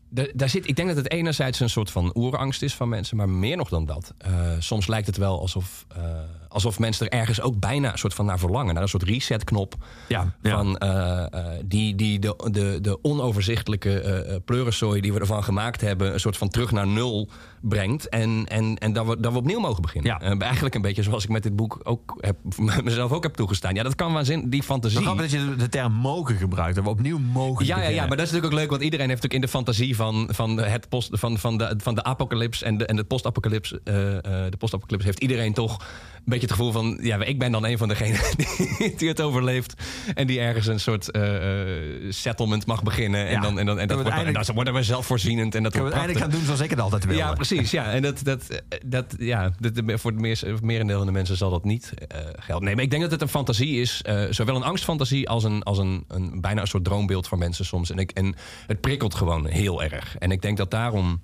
da- 0.10 0.32
daar 0.34 0.50
zit, 0.50 0.68
ik 0.68 0.76
denk 0.76 0.88
dat 0.88 0.98
het 0.98 1.12
enerzijds 1.12 1.60
een 1.60 1.70
soort 1.70 1.92
van 1.92 2.12
oerangst 2.16 2.62
is 2.62 2.76
van 2.76 2.90
mensen, 2.90 3.18
maar 3.18 3.30
meer 3.30 3.58
nog 3.58 3.70
dan 3.70 3.86
dat. 3.86 4.14
Eh, 4.18 4.32
soms 4.60 4.88
lijkt 4.88 5.08
het 5.08 5.18
wel 5.18 5.40
alsof, 5.40 5.86
eh, 5.96 6.04
alsof 6.48 6.80
mensen 6.80 7.10
er 7.10 7.20
ergens 7.20 7.42
ook 7.42 7.60
bijna 7.60 7.92
een 7.92 7.98
soort 7.98 8.14
van 8.14 8.26
naar 8.26 8.40
verlangen. 8.40 8.74
Naar 8.74 8.84
een 8.84 8.90
soort 8.90 9.04
resetknop. 9.04 9.76
ja, 10.08 10.36
ja. 10.42 10.58
Van, 10.58 10.78
eh, 10.78 11.26
eh, 11.34 11.46
die 11.66 11.96
die 11.96 12.20
de, 12.20 12.50
de, 12.52 12.78
de 12.82 13.04
onoverzichtelijke 13.04 14.00
eh 14.00 14.18
eh, 14.28 14.36
pleurensooi 14.46 15.02
die 15.02 15.14
we 15.14 15.20
ervan 15.20 15.44
gemaakt 15.44 15.82
hebben, 15.82 16.14
een 16.14 16.20
soort 16.20 16.38
van 16.38 16.50
terug 16.50 16.72
naar 16.72 16.88
nul 16.88 17.30
brengt. 17.62 18.10
En, 18.10 18.46
en, 18.48 18.78
en 18.78 18.94
dat, 18.94 19.06
we, 19.06 19.20
dat 19.20 19.32
we 19.32 19.38
opnieuw 19.38 19.60
mogen 19.60 19.82
beginnen. 19.82 20.12
Ja. 20.12 20.22
Eh, 20.22 20.42
eigenlijk 20.42 20.76
een 20.76 20.82
beetje 20.82 21.04
zoals 21.04 21.24
ik 21.24 21.30
met 21.30 21.44
dit 21.44 21.56
boek 21.56 21.80
ook 21.84 22.18
heb, 22.20 22.38
mezelf 22.84 23.12
ook 23.12 23.24
heb 23.24 23.34
toegestaan. 23.36 23.76
Ja, 23.76 23.84
dat 23.84 23.96
kan 23.96 24.14
waanzin, 24.14 24.50
die 24.50 24.64
fantasie. 24.64 25.02
grappig 25.02 25.22
dat 25.22 25.32
je 25.32 25.56
de, 25.56 25.70
term 25.70 25.94
mogen 25.94 26.36
gebruikt, 26.36 26.76
dat 26.76 26.84
we 26.84 26.90
opnieuw 26.90 27.20
mogen 27.20 27.66
Ja, 27.66 27.76
ja, 27.76 27.76
ja, 27.76 27.88
beginnen. 27.88 28.08
maar 28.08 28.18
dat 28.18 28.26
is 28.26 28.32
natuurlijk 28.32 28.54
ook 28.54 28.60
leuk, 28.60 28.70
want 28.70 28.82
iedereen 28.82 29.10
heeft 29.10 29.22
natuurlijk 29.22 29.44
in 29.44 29.52
de 29.52 29.58
fantasie 29.58 29.96
van, 29.96 30.30
van, 30.32 30.58
het 30.58 30.90
post, 30.90 31.10
van, 31.12 31.38
van, 31.38 31.58
de, 31.58 31.76
van 31.78 31.96
de 31.96 32.04
apocalyps 32.04 32.64
en 32.64 32.78
de, 32.78 32.86
en 32.86 32.96
de 32.96 33.04
post-apocalyps. 33.04 33.70
de 33.70 34.56
post-apocalyps 34.58 35.06
heeft 35.06 35.20
iedereen 35.20 35.54
toch 35.54 35.78
een 35.78 36.34
beetje 36.40 36.48
het 36.48 36.58
gevoel 36.58 36.72
van: 36.72 37.00
ja, 37.02 37.24
ik 37.24 37.40
ben 37.40 37.52
dan 37.52 37.66
een 37.66 37.78
van 37.78 37.88
degenen 37.88 38.20
die, 38.78 38.96
die 38.98 39.08
het 39.08 39.22
overleeft. 39.22 39.74
En 40.16 40.28
die 40.28 40.40
ergens 40.40 40.68
een 40.68 40.80
soort 40.80 41.12
eh, 41.12 41.36
eh, 41.66 42.12
settlement 42.12 42.66
mag 42.66 42.84
beginnen. 42.84 43.26
En 43.28 43.32
Ja. 43.32 43.42
dan, 43.42 43.60
en 43.60 43.66
dan, 43.66 43.80
en 43.80 43.88
Dat 43.88 43.98
dat, 43.98 44.06
wordt, 44.06 44.18
dan, 44.18 44.36
en 44.36 44.46
dan 44.46 44.56
worden 44.56 44.74
we 44.74 44.84
zelfvoorzienend. 44.84 45.56
En 45.56 45.64
dat 45.64 45.74
we 45.74 45.80
wordt 45.80 45.94
het 45.94 46.04
eindelijk 46.04 46.26
gaan 46.32 46.38
doen 46.38 46.46
zoals 46.46 46.62
ik 46.62 46.70
het 46.70 46.80
altijd 46.80 47.06
wilde. 47.06 47.20
ja, 47.20 47.34
precies. 47.34 47.72
Ja. 47.72 47.92
En 47.92 48.02
dat, 48.02 48.24
dat, 48.24 48.62
dat, 48.86 49.16
ja, 49.20 49.52
dat, 49.60 50.00
voor 50.00 50.12
het 50.12 50.20
meer, 50.20 50.40
merendeel 50.62 50.98
van 50.98 51.06
de 51.06 51.12
mensen 51.12 51.38
zal 51.38 51.50
dat 51.50 51.64
niet 51.64 51.94
eh, 52.08 52.20
gelden. 52.36 52.66
Nee, 52.66 52.76
maar 52.76 52.84
ik 52.84 52.90
denk 52.90 53.02
dat 53.02 53.12
het 53.12 53.22
een 53.22 53.28
fantasie 53.28 53.82
is. 53.82 54.02
zowel 54.30 54.56
een 54.56 54.64
angstfantasie 54.64 55.30
als, 55.30 55.44
een, 55.44 55.64
als 55.64 55.78
een, 55.78 56.06
een 56.08 56.42
bijna 56.42 56.62
een 56.62 56.68
soort 56.68 56.84
droombeeld 56.84 57.28
voor 57.28 57.38
mensen 57.38 57.66
soms. 57.66 57.92
En, 57.92 57.98
ik, 57.98 58.12
en 58.12 58.36
het 58.68 58.82
prikkelt 58.82 59.16
gewoon 59.16 59.46
heel 59.46 59.84
erg. 59.84 60.18
En 60.18 60.32
ik 60.32 60.42
denk 60.42 60.58
dat 60.58 60.72
daarom 60.72 61.22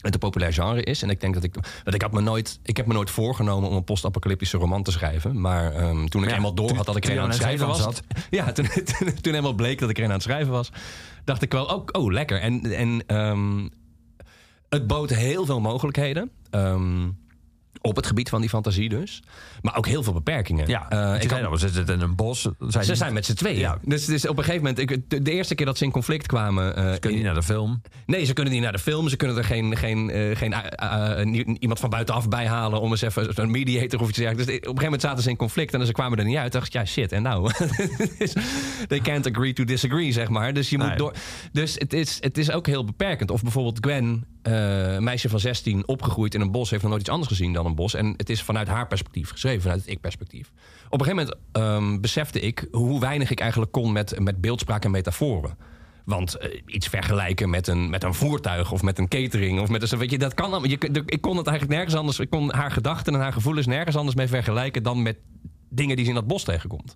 het 0.00 0.14
een 0.14 0.20
populair 0.20 0.52
genre 0.52 0.82
is. 0.82 1.02
En 1.02 1.10
ik 1.10 1.20
denk 1.20 1.34
dat 1.34 1.42
ik. 1.42 1.54
Dat 1.84 1.94
ik, 1.94 2.02
had 2.02 2.12
me 2.12 2.20
nooit, 2.20 2.58
ik 2.62 2.76
heb 2.76 2.86
me 2.86 2.92
nooit 2.92 3.10
voorgenomen 3.10 3.68
om 3.68 3.76
een 3.76 3.84
post-apocalyptische 3.84 4.56
roman 4.56 4.82
te 4.82 4.90
schrijven. 4.90 5.40
Maar 5.40 5.72
ehm, 5.72 6.06
toen 6.06 6.22
ik 6.22 6.28
Ja, 6.28 6.36
eenmaal 6.36 6.54
door 6.54 6.74
had 6.74 6.86
dat 6.86 6.96
ik 6.96 7.04
er 7.04 7.20
aan 7.20 7.28
het 7.28 7.36
schrijven 7.36 7.66
was. 7.66 7.86
Ja, 8.30 8.52
toen, 8.52 8.68
toen, 8.68 9.14
toen 9.20 9.34
eenmaal 9.34 9.54
bleek 9.54 9.78
dat 9.78 9.90
ik 9.90 9.96
er 9.96 10.02
een 10.02 10.08
aan 10.08 10.14
het 10.14 10.24
schrijven 10.24 10.52
was, 10.52 10.70
dacht 11.24 11.42
ik 11.42 11.52
wel, 11.52 11.64
oh, 11.64 11.84
oh 11.92 12.12
lekker. 12.12 12.40
En, 12.40 12.72
en 12.72 13.02
ehm, 13.06 13.68
het 14.68 14.86
bood 14.86 15.10
heel 15.10 15.44
veel 15.44 15.60
mogelijkheden. 15.60 16.30
ehm, 16.50 17.08
op 17.80 17.96
het 17.96 18.06
gebied 18.06 18.28
van 18.28 18.40
die 18.40 18.50
fantasie 18.50 18.88
dus. 18.88 19.22
Maar 19.62 19.76
ook 19.76 19.86
heel 19.86 20.02
veel 20.02 20.12
beperkingen. 20.12 20.68
Ja, 20.68 20.88
Eh, 20.90 21.22
ik 21.22 21.30
had- 21.30 21.50
we 21.60 21.68
zitten 21.68 21.94
in 21.94 22.00
een 22.00 22.14
bos. 22.16 22.48
Zij 22.68 22.82
ze 22.82 22.94
zijn 22.94 23.12
met 23.12 23.24
z'n 23.26 23.34
tweeën. 23.34 23.58
Ja. 23.58 23.78
Dus, 23.84 24.04
dus 24.04 24.26
op 24.26 24.38
een 24.38 24.44
gegeven 24.44 24.66
moment, 24.66 24.90
ik, 24.90 25.10
de, 25.10 25.22
de 25.22 25.30
eerste 25.32 25.54
keer 25.54 25.66
dat 25.66 25.78
ze 25.78 25.84
in 25.84 25.90
conflict 25.90 26.26
kwamen. 26.26 26.76
eh, 26.76 26.84
kunnen 26.98 27.18
niet 27.18 27.26
naar 27.26 27.34
de 27.34 27.42
film. 27.42 27.82
Nee, 28.06 28.24
ze 28.24 28.32
kunnen 28.32 28.52
niet 28.52 28.62
naar 28.62 28.72
de 28.72 28.78
film. 28.78 29.08
Ze 29.08 29.16
kunnen 29.16 29.36
er 29.36 29.44
geen, 29.44 29.76
geen, 29.76 30.10
eh, 30.10 30.36
geen 30.36 30.54
iemand 31.60 31.80
van 31.80 31.90
buitenaf 31.90 32.28
bij 32.28 32.46
halen 32.46 32.80
om 32.80 32.90
eens 32.90 33.02
even 33.02 33.42
een 33.42 33.50
mediator 33.50 34.00
of 34.00 34.08
iets 34.08 34.18
dergelijks. 34.18 34.46
Dus 34.46 34.56
op 34.56 34.62
een 34.62 34.68
gegeven 34.68 34.84
moment 34.84 35.02
zaten 35.02 35.22
ze 35.22 35.30
in 35.30 35.36
conflict 35.36 35.74
en 35.74 35.86
ze 35.86 35.92
kwamen 35.92 36.18
er 36.18 36.24
niet 36.24 36.36
uit. 36.36 36.52
dacht 36.52 36.66
ik, 36.66 36.72
ja 36.72 36.84
shit, 36.84 37.12
en 37.12 37.22
nou? 37.22 37.50
They 38.88 39.00
can't 39.00 39.26
agree 39.26 39.52
to 39.52 39.64
disagree, 39.64 40.12
zeg 40.12 40.28
maar. 40.28 40.52
Dus 40.52 40.70
je 40.70 40.78
moet 40.78 40.86
Nee. 40.86 40.96
door. 40.96 41.12
Dus 41.52 41.74
het 41.74 41.92
is, 41.92 42.16
het 42.20 42.38
is 42.38 42.50
ook 42.50 42.66
heel 42.66 42.84
beperkend. 42.84 43.30
Of 43.30 43.42
bijvoorbeeld 43.42 43.78
Gwen, 43.80 44.24
een 44.42 45.04
meisje 45.04 45.28
van 45.28 45.40
16, 45.40 45.88
opgegroeid 45.88 46.34
in 46.34 46.40
een 46.40 46.50
bos, 46.50 46.70
heeft 46.70 46.82
nog 46.82 46.90
nooit 46.90 47.02
iets 47.02 47.10
anders 47.10 47.28
gezien 47.30 47.52
dan 47.52 47.66
een 47.66 47.74
bos. 47.74 47.94
En 47.94 48.14
het 48.16 48.30
is 48.30 48.42
vanuit 48.42 48.68
haar 48.68 48.86
perspectief 48.86 49.32
vanuit 49.58 49.80
het 49.80 49.90
ik-perspectief. 49.90 50.50
Op 50.88 51.00
een 51.00 51.06
gegeven 51.06 51.26
moment 51.26 51.36
ehm, 51.52 52.00
besefte 52.00 52.40
ik 52.40 52.68
hoe 52.70 53.00
weinig 53.00 53.30
ik 53.30 53.40
eigenlijk 53.40 53.72
kon 53.72 53.92
met, 53.92 54.20
met 54.20 54.40
beeldspraak 54.40 54.84
en 54.84 54.90
metaforen. 54.90 55.56
Want 56.04 56.34
eh, 56.34 56.60
iets 56.66 56.88
vergelijken 56.88 57.50
met 57.50 57.66
een, 57.66 57.90
met 57.90 58.04
een 58.04 58.14
voertuig 58.14 58.72
of 58.72 58.82
met 58.82 58.98
een 58.98 59.08
catering 59.08 59.60
of 59.60 59.68
met 59.68 59.92
een. 59.92 59.98
Weet 59.98 60.10
je, 60.10 60.18
dat 60.18 60.34
kan 60.34 60.52
allemaal. 60.52 60.70
Ik 60.70 61.20
kon 61.20 61.36
het 61.36 61.46
eigenlijk 61.46 61.76
nergens 61.76 61.94
anders. 61.94 62.18
Ik 62.18 62.30
kon 62.30 62.54
haar 62.54 62.70
gedachten 62.70 63.14
en 63.14 63.20
haar 63.20 63.32
gevoelens 63.32 63.66
nergens 63.66 63.96
anders 63.96 64.16
mee 64.16 64.28
vergelijken 64.28 64.82
dan 64.82 65.02
met 65.02 65.16
dingen 65.68 65.96
die 65.96 66.04
ze 66.04 66.10
in 66.10 66.16
dat 66.16 66.26
bos 66.26 66.44
tegenkomt. 66.44 66.94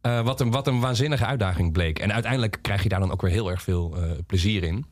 Eh, 0.00 0.20
wat, 0.20 0.40
een, 0.40 0.50
wat 0.50 0.66
een 0.66 0.80
waanzinnige 0.80 1.26
uitdaging 1.26 1.72
bleek. 1.72 1.98
En 1.98 2.12
uiteindelijk 2.12 2.58
krijg 2.62 2.82
je 2.82 2.88
daar 2.88 3.00
dan 3.00 3.12
ook 3.12 3.22
weer 3.22 3.30
heel 3.30 3.50
erg 3.50 3.62
veel 3.62 3.96
eh, 3.96 4.10
plezier 4.26 4.62
in. 4.62 4.86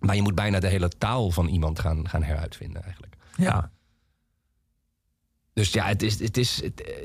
Maar 0.00 0.16
je 0.16 0.22
moet 0.22 0.34
bijna 0.34 0.60
de 0.60 0.68
hele 0.68 0.88
taal 0.88 1.30
van 1.30 1.48
iemand 1.48 1.78
gaan, 1.78 2.08
gaan 2.08 2.22
heruitvinden 2.22 2.82
eigenlijk. 2.82 3.16
Ja. 3.36 3.70
Dus 5.54 5.72
ja, 5.72 5.86
het 5.86 6.02
is, 6.02 6.20
het 6.20 6.36
is, 6.36 6.62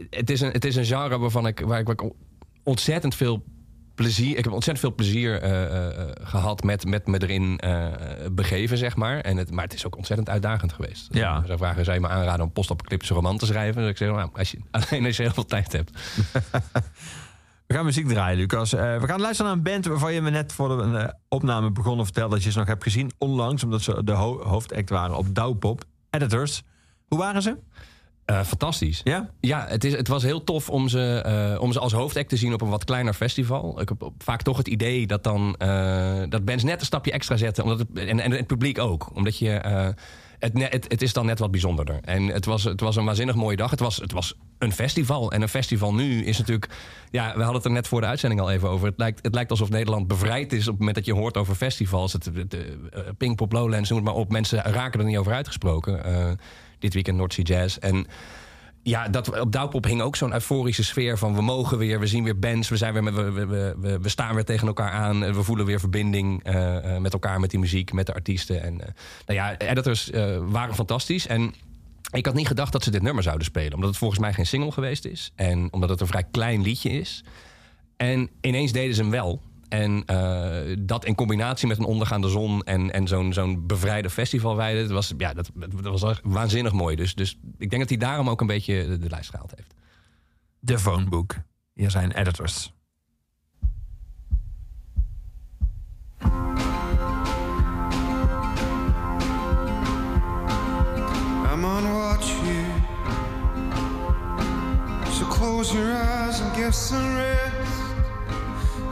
het, 0.10 0.30
is, 0.30 0.42
een, 0.42 0.52
het 0.52 0.66
is 0.66 0.76
een 0.76 0.86
genre 0.86 1.18
waarvan 1.18 1.48
ik, 1.48 1.60
waar 1.60 1.80
ik, 1.80 1.86
waar 1.86 1.96
ik 2.04 2.12
ontzettend 2.64 3.16
veel 3.16 3.44
plezier. 3.96 4.38
Ik 4.38 4.44
heb 4.44 4.54
ontzettend 4.54 4.80
veel 4.80 4.96
plezier 4.96 5.42
eh, 5.42 5.64
eh, 5.64 6.00
eh, 6.00 6.10
gehad 6.22 6.64
met, 6.64 6.86
met 6.86 7.08
me 7.08 7.28
erin 7.28 7.60
begeven, 8.32 8.78
zeg 8.78 8.96
maar. 8.96 9.20
En 9.20 9.38
het, 9.38 9.52
maar 9.52 9.64
het 9.64 9.74
is 9.74 9.86
ook 9.86 9.98
ontzettend 9.98 10.30
uitdagend 10.30 10.74
geweest. 10.74 11.08
Ja. 11.12 11.44
Ze 11.46 11.58
vragen, 11.58 11.84
zou 11.84 11.96
je 11.96 12.02
me 12.02 12.10
aanraden 12.10 12.42
om 12.42 12.48
een 12.48 12.52
post-apocalyptische 12.52 13.14
roman 13.14 13.38
te 13.38 13.46
schrijven? 13.46 13.82
Dus 13.82 13.92
ik 13.92 13.98
zeg, 13.98 14.10
nou, 14.10 14.30
als 14.34 14.52
je, 14.52 14.60
alleen 14.90 15.06
als 15.06 15.18
je 15.18 15.24
heel 15.24 15.34
veel 15.34 15.46
tijd 15.46 15.72
hebt. 15.72 15.92
We 17.68 17.74
gaan 17.74 17.86
muziek 17.86 18.08
draaien, 18.08 18.38
Lucas. 18.38 18.72
We 18.72 19.04
gaan 19.06 19.22
luisteren 19.22 19.46
naar 19.46 19.58
een 19.58 19.72
band 19.74 19.86
waarvan 19.86 20.14
je 20.14 20.22
me 20.22 20.30
net 20.30 20.54
voor 20.54 20.78
de 20.78 20.98
eh, 20.98 21.08
opname 21.28 21.72
begonnen 21.72 22.06
vertelde 22.06 22.36
dat 22.36 22.44
je 22.44 22.52
ze 22.52 22.58
nog 22.58 22.68
hebt 22.68 22.84
gezien 22.84 23.12
onlangs, 23.18 23.64
omdat 23.64 23.82
ze 23.82 24.04
de 24.04 24.12
ho 24.12 24.44
hoofdact 24.44 24.90
waren 24.90 25.18
op 25.18 25.36
Douwpop. 25.36 25.84
Editors. 26.10 26.64
Hoe 27.08 27.18
waren 27.18 27.42
ze? 27.42 27.58
Eh, 28.28 28.44
fantastisch. 28.44 29.02
Ja? 29.04 29.30
Ja, 29.40 29.66
het, 29.70 29.84
is, 29.84 29.96
het 29.96 30.08
was 30.08 30.24
heel 30.24 30.44
tof 30.44 30.70
om 30.70 30.90
ze, 30.90 31.22
eh, 31.26 31.62
om 31.62 31.72
ze 31.72 31.80
als 31.80 31.94
hoofdact 31.94 32.30
te 32.30 32.38
zien 32.38 32.54
op 32.54 32.62
een 32.62 32.70
wat 32.70 32.84
kleiner 32.84 33.14
festival. 33.14 33.82
Ik 33.82 33.90
heb 33.90 34.12
vaak 34.18 34.42
toch 34.42 34.58
het 34.58 34.68
idee 34.68 35.08
dat 35.08 35.24
dan 35.24 35.56
eh, 35.58 36.22
dat 36.30 36.46
bands 36.46 36.64
net 36.64 36.80
een 36.80 36.86
stapje 36.86 37.12
extra 37.12 37.38
zetten. 37.38 37.64
Omdat 37.64 37.80
het, 37.80 37.88
en, 37.94 38.20
en 38.20 38.32
het 38.32 38.48
publiek 38.48 38.80
ook. 38.80 39.16
Omdat 39.16 39.38
je. 39.38 39.50
het, 40.40 40.52
het, 40.54 40.86
het 40.88 41.02
is 41.02 41.14
dan 41.14 41.26
net 41.26 41.40
wat 41.40 41.52
bijzonderder. 41.52 42.00
En 42.02 42.28
het 42.28 42.46
was, 42.46 42.64
het 42.64 42.80
was 42.80 42.96
een 42.96 43.06
waanzinnig 43.06 43.36
mooie 43.36 43.56
dag. 43.56 43.72
Het 43.72 43.80
was, 43.80 43.98
het 43.98 44.12
was 44.12 44.34
een 44.58 44.74
festival. 44.74 45.32
En 45.32 45.42
een 45.42 45.50
festival 45.50 45.94
nu 45.94 46.26
is 46.26 46.38
natuurlijk. 46.38 46.70
Ja, 47.12 47.26
we 47.26 47.42
hadden 47.42 47.56
het 47.56 47.66
er 47.66 47.72
net 47.72 47.88
voor 47.88 48.02
de 48.02 48.08
uitzending 48.08 48.42
al 48.42 48.52
even 48.52 48.70
over. 48.70 48.88
Het 48.88 48.98
lijkt, 48.98 49.20
het 49.22 49.34
lijkt 49.34 49.52
alsof 49.52 49.70
Nederland 49.70 50.08
bevrijd 50.08 50.54
is 50.54 50.62
op 50.62 50.68
het 50.68 50.78
moment 50.78 50.96
dat 50.96 51.06
je 51.06 51.14
hoort 51.14 51.38
over 51.38 51.56
festivals. 51.56 52.14
Het, 52.14 52.32
Pinkpop, 53.18 53.52
Lowlands, 53.52 53.90
noem 53.90 54.00
het 54.00 54.08
maar 54.08 54.18
op. 54.18 54.32
Mensen 54.32 54.62
raken 54.62 55.00
er 55.00 55.06
niet 55.06 55.18
over 55.18 55.34
uitgesproken. 55.34 56.06
Dit 56.80 56.94
weekend 56.94 57.18
North 57.18 57.34
Sea 57.34 57.44
Jazz. 57.44 57.78
En 57.78 58.08
ja, 58.88 59.08
dat, 59.08 59.40
op 59.40 59.52
Douwpop 59.52 59.84
hing 59.84 60.02
ook 60.02 60.16
zo'n 60.16 60.34
euforische 60.34 60.84
sfeer 60.84 61.18
van... 61.18 61.36
we 61.36 61.42
mogen 61.42 61.78
weer, 61.78 62.00
we 62.00 62.08
zien 62.08 62.24
weer 62.24 62.40
bands, 62.40 62.70
we, 62.70 62.78
zijn 62.78 62.94
weer 62.94 63.14
we, 63.14 63.32
we, 63.32 63.76
we, 63.80 64.00
we 64.00 64.10
staan 64.10 64.36
weer 64.36 64.46
tegen 64.46 64.68
elkaar 64.68 64.92
aan... 64.92 65.20
we 65.20 65.44
voelen 65.44 65.66
weer 65.66 65.80
verbinding 65.80 66.44
eh, 66.44 66.96
eh, 66.96 67.02
met 67.02 67.14
elkaar, 67.14 67.40
met 67.40 67.50
die 67.50 67.60
muziek, 67.60 67.94
met 67.94 68.06
de 68.06 68.14
artiesten. 68.14 68.64
En, 68.64 68.82
eh, 68.82 68.88
nou 69.26 69.40
ja, 69.40 69.58
editors 69.58 70.10
waren 70.42 70.76
fantastisch. 70.76 71.28
En 71.28 71.54
ik 72.12 72.26
had 72.26 72.36
niet 72.36 72.48
gedacht 72.48 72.72
dat 72.72 72.84
ze 72.84 72.92
dit 72.92 73.02
nummer 73.02 73.24
zouden 73.24 73.46
spelen... 73.46 73.74
omdat 73.74 73.90
het 73.90 73.98
volgens 73.98 74.20
mij 74.20 74.34
geen 74.34 74.46
single 74.46 74.72
geweest 74.72 75.06
is. 75.06 75.32
En 75.36 75.74
omdat 75.74 75.90
het 75.90 76.02
een 76.02 76.08
vrij 76.08 76.26
klein 76.32 76.62
liedje 76.62 76.90
is. 76.90 77.24
En 77.98 78.30
ineens 78.42 78.72
deden 78.72 78.96
ze 78.96 79.02
hem 79.02 79.12
wel. 79.12 79.42
En 79.70 80.04
uh, 80.12 80.76
dat 80.80 81.06
in 81.06 81.16
combinatie 81.16 81.68
met 81.68 81.78
een 81.78 81.86
ondergaande 81.86 82.30
zon 82.30 82.64
en, 82.64 82.92
en 82.92 83.08
zo'n 83.08 83.34
zo'n 83.34 83.68
bevrijde 83.68 84.10
festivalweide, 84.10 84.82
dat 84.82 84.92
was, 84.92 85.14
ja, 85.18 85.34
dat, 85.34 85.50
dat 85.56 86.00
was 86.00 86.20
waanzinnig 86.24 86.74
mooi. 86.74 86.96
Dus, 86.96 87.16
dus 87.16 87.40
ik 87.58 87.70
denk 87.70 87.82
dat 87.82 87.90
hij 87.90 87.98
daarom 87.98 88.30
ook 88.30 88.42
een 88.42 88.48
beetje 88.48 88.98
de, 88.98 89.10
lijst 89.10 89.30
gehaald 89.30 89.54
heeft. 89.56 89.74
De 90.60 90.80
Phonebook. 90.80 91.36
Hier 91.74 91.92
zijn 91.92 92.12
editors. 92.12 92.74
I'm 101.54 101.66
on 101.66 101.94
watch 101.94 102.30
here. 102.42 102.84
So 105.12 105.26
close 105.26 105.74
your 105.74 105.92
eyes 105.92 106.42
and 106.42 106.56
get 106.56 106.74
some 106.74 107.16
rest. 107.16 107.57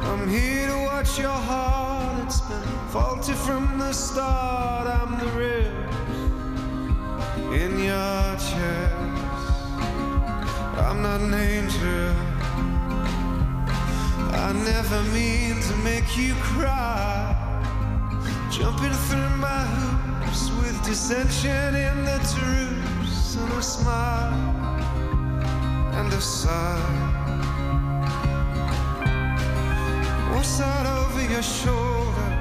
I'm 0.08 0.28
here 0.30 0.68
to 0.68 0.78
watch 0.84 1.18
your 1.20 1.30
heart. 1.30 2.26
It's 2.26 2.42
been 2.42 2.62
faulty 2.90 3.34
from 3.34 3.80
the 3.80 3.92
start. 3.92 4.88
I'm 4.88 5.18
the 5.20 5.26
rib 5.38 5.74
in 7.54 7.80
your 7.80 8.36
chest. 8.38 8.96
I'm 10.78 11.02
not 11.02 11.22
an 11.22 11.34
angel. 11.34 12.14
I 14.46 14.54
never 14.54 15.02
mean 15.12 15.62
to 15.62 15.76
make 15.78 16.16
you 16.16 16.36
cry. 16.36 17.34
Jumping 18.52 18.94
through 19.08 19.38
my 19.38 19.64
hoops 19.66 20.52
with 20.60 20.86
dissension 20.86 21.76
in 21.76 22.06
the 22.06 22.20
truce 22.34 23.36
and 23.36 23.52
a 23.54 23.62
smile 23.62 24.34
and 25.94 26.14
a 26.14 26.22
sigh. 26.22 27.25
your 31.36 31.44
shoulder. 31.44 32.35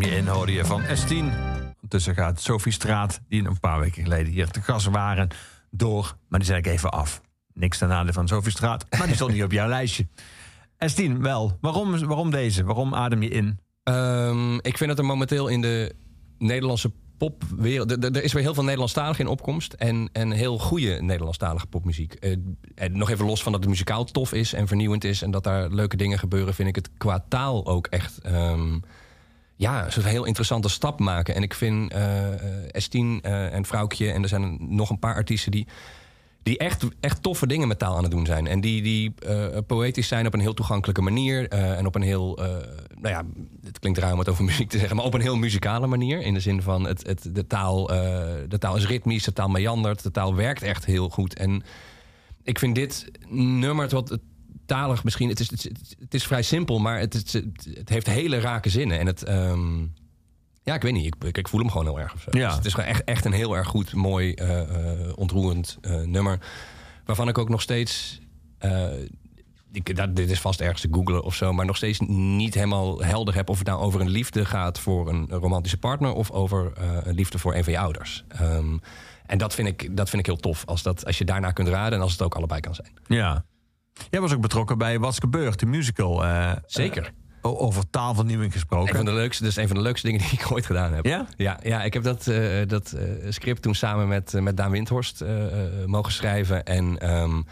In, 0.00 0.26
hoorde 0.26 0.52
je 0.52 0.64
van 0.64 0.82
S10. 0.82 1.14
Ondertussen 1.74 2.14
gaat 2.14 2.40
Sophie 2.40 2.72
Straat, 2.72 3.20
die 3.28 3.44
een 3.46 3.60
paar 3.60 3.80
weken 3.80 4.02
geleden 4.02 4.32
hier 4.32 4.48
te 4.48 4.60
gast 4.62 4.86
waren, 4.86 5.28
door. 5.70 6.16
Maar 6.28 6.38
die 6.38 6.48
zet 6.48 6.58
ik 6.58 6.66
even 6.66 6.90
af. 6.90 7.20
Niks 7.54 7.78
ten 7.78 7.88
nadele 7.88 8.12
van 8.12 8.28
Sophie 8.28 8.50
Straat, 8.50 8.86
maar 8.98 9.06
die 9.06 9.14
stond 9.14 9.32
niet 9.32 9.42
op 9.42 9.52
jouw 9.52 9.68
lijstje. 9.78 10.06
S10, 10.90 11.12
wel. 11.18 11.58
Waarom, 11.60 12.06
waarom 12.06 12.30
deze? 12.30 12.64
Waarom 12.64 12.94
adem 12.94 13.22
je 13.22 13.28
in? 13.28 13.58
Ehm, 13.82 14.54
ik 14.54 14.76
vind 14.76 14.88
dat 14.90 14.98
er 14.98 15.04
momenteel 15.04 15.48
in 15.48 15.60
de 15.60 15.94
Nederlandse 16.38 16.92
popwereld... 17.18 17.90
Er, 17.90 17.98
er- 17.98 18.16
er 18.16 18.22
is 18.24 18.32
weer 18.32 18.42
heel 18.42 18.54
veel 18.54 18.62
Nederlandstalig 18.64 19.18
in 19.18 19.26
opkomst. 19.26 19.72
En, 19.72 20.08
en 20.12 20.30
heel 20.30 20.58
goede 20.58 21.02
Nederlandstalige 21.02 21.66
popmuziek. 21.66 22.14
Eh, 22.14 22.36
en 22.74 22.96
nog 22.98 23.10
even 23.10 23.26
los 23.26 23.42
van 23.42 23.52
dat 23.52 23.60
het 23.60 23.70
muzikaal 23.70 24.04
tof 24.04 24.32
is 24.32 24.52
en 24.52 24.66
vernieuwend 24.66 25.04
is... 25.04 25.22
en 25.22 25.30
dat 25.30 25.44
daar 25.44 25.68
leuke 25.70 25.96
dingen 25.96 26.18
gebeuren... 26.18 26.54
vind 26.54 26.68
ik 26.68 26.74
het 26.76 26.90
qua 26.96 27.24
taal 27.28 27.66
ook 27.66 27.86
echt... 27.86 28.18
ehm, 28.18 28.78
ja, 29.60 29.86
een 29.96 30.04
heel 30.04 30.24
interessante 30.24 30.68
stap 30.68 31.00
maken. 31.00 31.34
En 31.34 31.42
ik 31.42 31.54
vind 31.54 31.92
eh 31.92 32.32
eh, 32.32 32.82
S10 32.84 33.20
eh, 33.22 33.54
en 33.54 33.64
Vrouwtje... 33.64 34.10
en 34.10 34.22
er 34.22 34.28
zijn 34.28 34.56
nog 34.60 34.90
een 34.90 34.98
paar 34.98 35.14
artiesten 35.14 35.50
die... 35.50 35.66
Die 36.42 36.58
echt, 36.58 36.86
echt 37.00 37.22
toffe 37.22 37.46
dingen 37.46 37.68
met 37.68 37.78
taal 37.78 37.96
aan 37.96 38.02
het 38.02 38.10
doen 38.10 38.26
zijn. 38.26 38.46
En 38.46 38.60
die, 38.60 38.82
die 38.82 39.14
poëtisch 39.66 40.08
zijn 40.08 40.26
op 40.26 40.34
een 40.34 40.40
heel 40.40 40.54
toegankelijke 40.54 41.02
manier. 41.02 41.48
en 41.48 41.86
op 41.86 41.94
een 41.94 42.02
heel, 42.02 42.34
nou 42.94 43.08
ja, 43.08 43.24
het 43.64 43.78
klinkt 43.78 43.98
raar 43.98 44.12
om 44.12 44.18
het 44.18 44.28
over 44.28 44.44
muziek 44.44 44.68
te 44.70 44.78
zeggen, 44.78 44.96
maar 44.96 45.04
op 45.04 45.14
een 45.14 45.20
heel 45.20 45.36
muzikale 45.36 45.86
manier. 45.86 46.20
In 46.20 46.34
de 46.34 46.40
zin 46.40 46.62
van 46.62 46.86
het, 46.86 47.06
het, 47.06 47.28
de, 47.34 47.46
taal, 47.46 47.86
de 48.48 48.58
taal 48.58 48.76
is 48.76 48.86
ritmisch, 48.86 49.24
de 49.24 49.32
taal 49.32 49.48
meandert, 49.48 50.02
de 50.02 50.10
taal 50.10 50.34
werkt 50.34 50.62
echt 50.62 50.84
heel 50.84 51.08
goed. 51.08 51.34
En 51.34 51.62
ik 52.42 52.58
vind 52.58 52.74
dit 52.74 53.10
nummer, 53.28 53.88
wat 53.88 54.18
talig 54.66 55.04
misschien, 55.04 55.28
het 55.28 55.40
is, 55.40 55.50
het, 55.50 55.64
is- 55.64 55.94
het 55.98 56.14
is 56.14 56.24
vrij 56.26 56.42
simpel, 56.42 56.78
maar 56.78 56.98
het, 56.98 57.12
het, 57.12 57.32
het 57.74 57.88
heeft 57.88 58.06
hele 58.06 58.38
rake 58.40 58.68
zinnen. 58.70 58.98
En 58.98 59.06
het, 59.06 59.22
ehm, 59.22 59.80
ja, 60.62 60.74
ik 60.74 60.82
weet 60.82 60.92
niet, 60.92 61.14
ik, 61.24 61.36
ik, 61.36 61.48
voel 61.48 61.60
hem 61.60 61.70
gewoon 61.70 61.86
heel 61.86 62.00
erg. 62.00 62.14
Of 62.14 62.20
zo. 62.20 62.30
Ja. 62.38 62.46
Dus 62.46 62.56
het 62.56 62.64
is 62.64 62.74
gewoon 62.74 62.88
echt, 62.88 63.04
echt 63.04 63.24
een 63.24 63.32
heel 63.32 63.56
erg 63.56 63.68
goed, 63.68 63.92
mooi, 63.94 64.32
eh, 64.34 64.60
eh, 64.60 65.12
ontroerend 65.16 65.78
eh, 65.80 66.00
nummer. 66.00 66.38
Waarvan 67.04 67.28
ik 67.28 67.38
ook 67.38 67.48
nog 67.48 67.60
steeds. 67.60 68.20
ik, 69.72 69.96
dat, 69.96 70.16
dit 70.16 70.30
is 70.30 70.40
vast 70.40 70.60
ergens 70.60 70.80
te 70.80 70.88
googlen 70.90 71.22
of 71.22 71.34
zo, 71.34 71.52
maar 71.52 71.66
nog 71.66 71.76
steeds 71.76 71.98
niet 72.06 72.54
helemaal 72.54 73.02
helder 73.02 73.34
heb 73.34 73.48
of 73.48 73.58
het 73.58 73.66
nou 73.66 73.80
over 73.80 74.00
een 74.00 74.08
liefde 74.08 74.44
gaat 74.44 74.78
voor 74.78 75.08
een 75.08 75.28
romantische 75.28 75.78
partner 75.78 76.12
of 76.12 76.30
over 76.30 76.72
een 77.06 77.14
liefde 77.14 77.38
voor 77.38 77.54
een 77.54 77.64
van 77.64 77.72
je 77.72 77.78
ouders. 77.78 78.24
Ehm, 78.28 78.78
en 79.26 79.38
dat 79.38 79.54
vind, 79.54 79.68
ik, 79.68 79.96
dat 79.96 80.08
vind 80.10 80.20
ik 80.20 80.26
heel 80.26 80.36
tof, 80.40 80.64
als, 80.66 80.82
dat, 80.82 81.06
als 81.06 81.18
je 81.18 81.24
daarna 81.24 81.50
kunt 81.50 81.68
raden 81.68 81.92
en 81.98 82.04
als 82.04 82.12
het 82.12 82.22
ook 82.22 82.34
allebei 82.34 82.60
kan 82.60 82.74
zijn. 82.74 82.92
Ja. 83.06 83.44
Jij 84.10 84.20
was 84.20 84.32
ook 84.34 84.40
betrokken 84.40 84.78
bij 84.78 84.98
Wat 84.98 85.12
is 85.12 85.18
gebeurd, 85.18 85.58
de 85.58 85.66
musical. 85.66 86.24
eh, 86.24 86.52
Zeker. 86.66 87.02
eh, 87.04 87.10
o- 87.50 87.56
over 87.58 87.90
taalvernieuwing 87.90 88.52
gesproken. 88.52 88.88
Een 88.90 88.96
van 88.96 89.04
de 89.04 89.12
leukste, 89.12 89.42
dat 89.42 89.52
is 89.52 89.58
een 89.58 89.66
van 89.68 89.76
de 89.76 89.82
leukste 89.82 90.06
dingen 90.06 90.22
die 90.28 90.38
ik 90.40 90.52
ooit 90.52 90.66
gedaan 90.66 90.92
heb. 90.92 91.04
Ja? 91.06 91.26
Ja, 91.36 91.58
ja 91.62 91.82
ik 91.82 91.92
heb 91.94 92.02
dat, 92.02 92.26
eh, 92.26 92.40
dat 92.66 92.96
script 93.28 93.62
toen 93.62 93.74
samen 93.74 94.08
met, 94.08 94.32
met 94.40 94.56
Daan 94.56 94.70
Windhorst 94.70 95.24
mogen 95.86 96.12
schrijven. 96.12 96.64
En 96.64 96.98
ehm, 96.98 97.42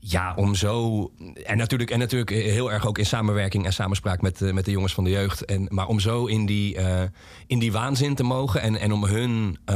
ja, 0.00 0.34
om 0.36 0.54
zo. 0.54 1.10
En 1.44 1.56
natuurlijk, 1.56 1.90
en 1.90 1.98
natuurlijk 1.98 2.30
heel 2.30 2.72
erg 2.72 2.86
ook 2.86 2.98
in 2.98 3.06
samenwerking 3.06 3.64
en 3.64 3.72
samenspraak 3.72 4.22
met, 4.22 4.42
eh, 4.42 4.52
met 4.52 4.64
de 4.64 4.70
jongens 4.70 4.94
van 4.94 5.04
de 5.04 5.10
jeugd. 5.10 5.44
En, 5.44 5.66
maar 5.68 5.86
om 5.86 6.00
zo 6.00 6.26
in 6.26 6.46
die, 6.46 6.76
eh, 6.76 7.02
in 7.46 7.58
die 7.58 7.72
waanzin 7.72 8.14
te 8.14 8.22
mogen. 8.22 8.60
En, 8.60 8.76
en 8.76 8.92
om 8.92 9.04
hun 9.04 9.58
eh, 9.64 9.74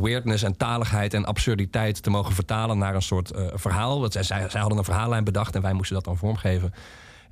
weirdness 0.00 0.42
en 0.42 0.56
taligheid 0.56 1.14
en 1.14 1.24
absurditeit 1.24 2.02
te 2.02 2.10
mogen 2.10 2.34
vertalen 2.34 2.78
naar 2.78 2.94
een 2.94 3.02
soort 3.02 3.32
verhaal. 3.54 4.00
Want 4.00 4.12
zij, 4.12 4.22
zij 4.22 4.48
zij 4.50 4.60
hadden 4.60 4.78
een 4.78 4.84
verhaallijn 4.84 5.24
bedacht 5.24 5.54
en 5.54 5.62
wij 5.62 5.72
moesten 5.72 5.94
dat 5.94 6.04
dan 6.04 6.16
vormgeven. 6.16 6.72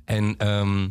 En. 0.05 0.37
ehm, 0.37 0.87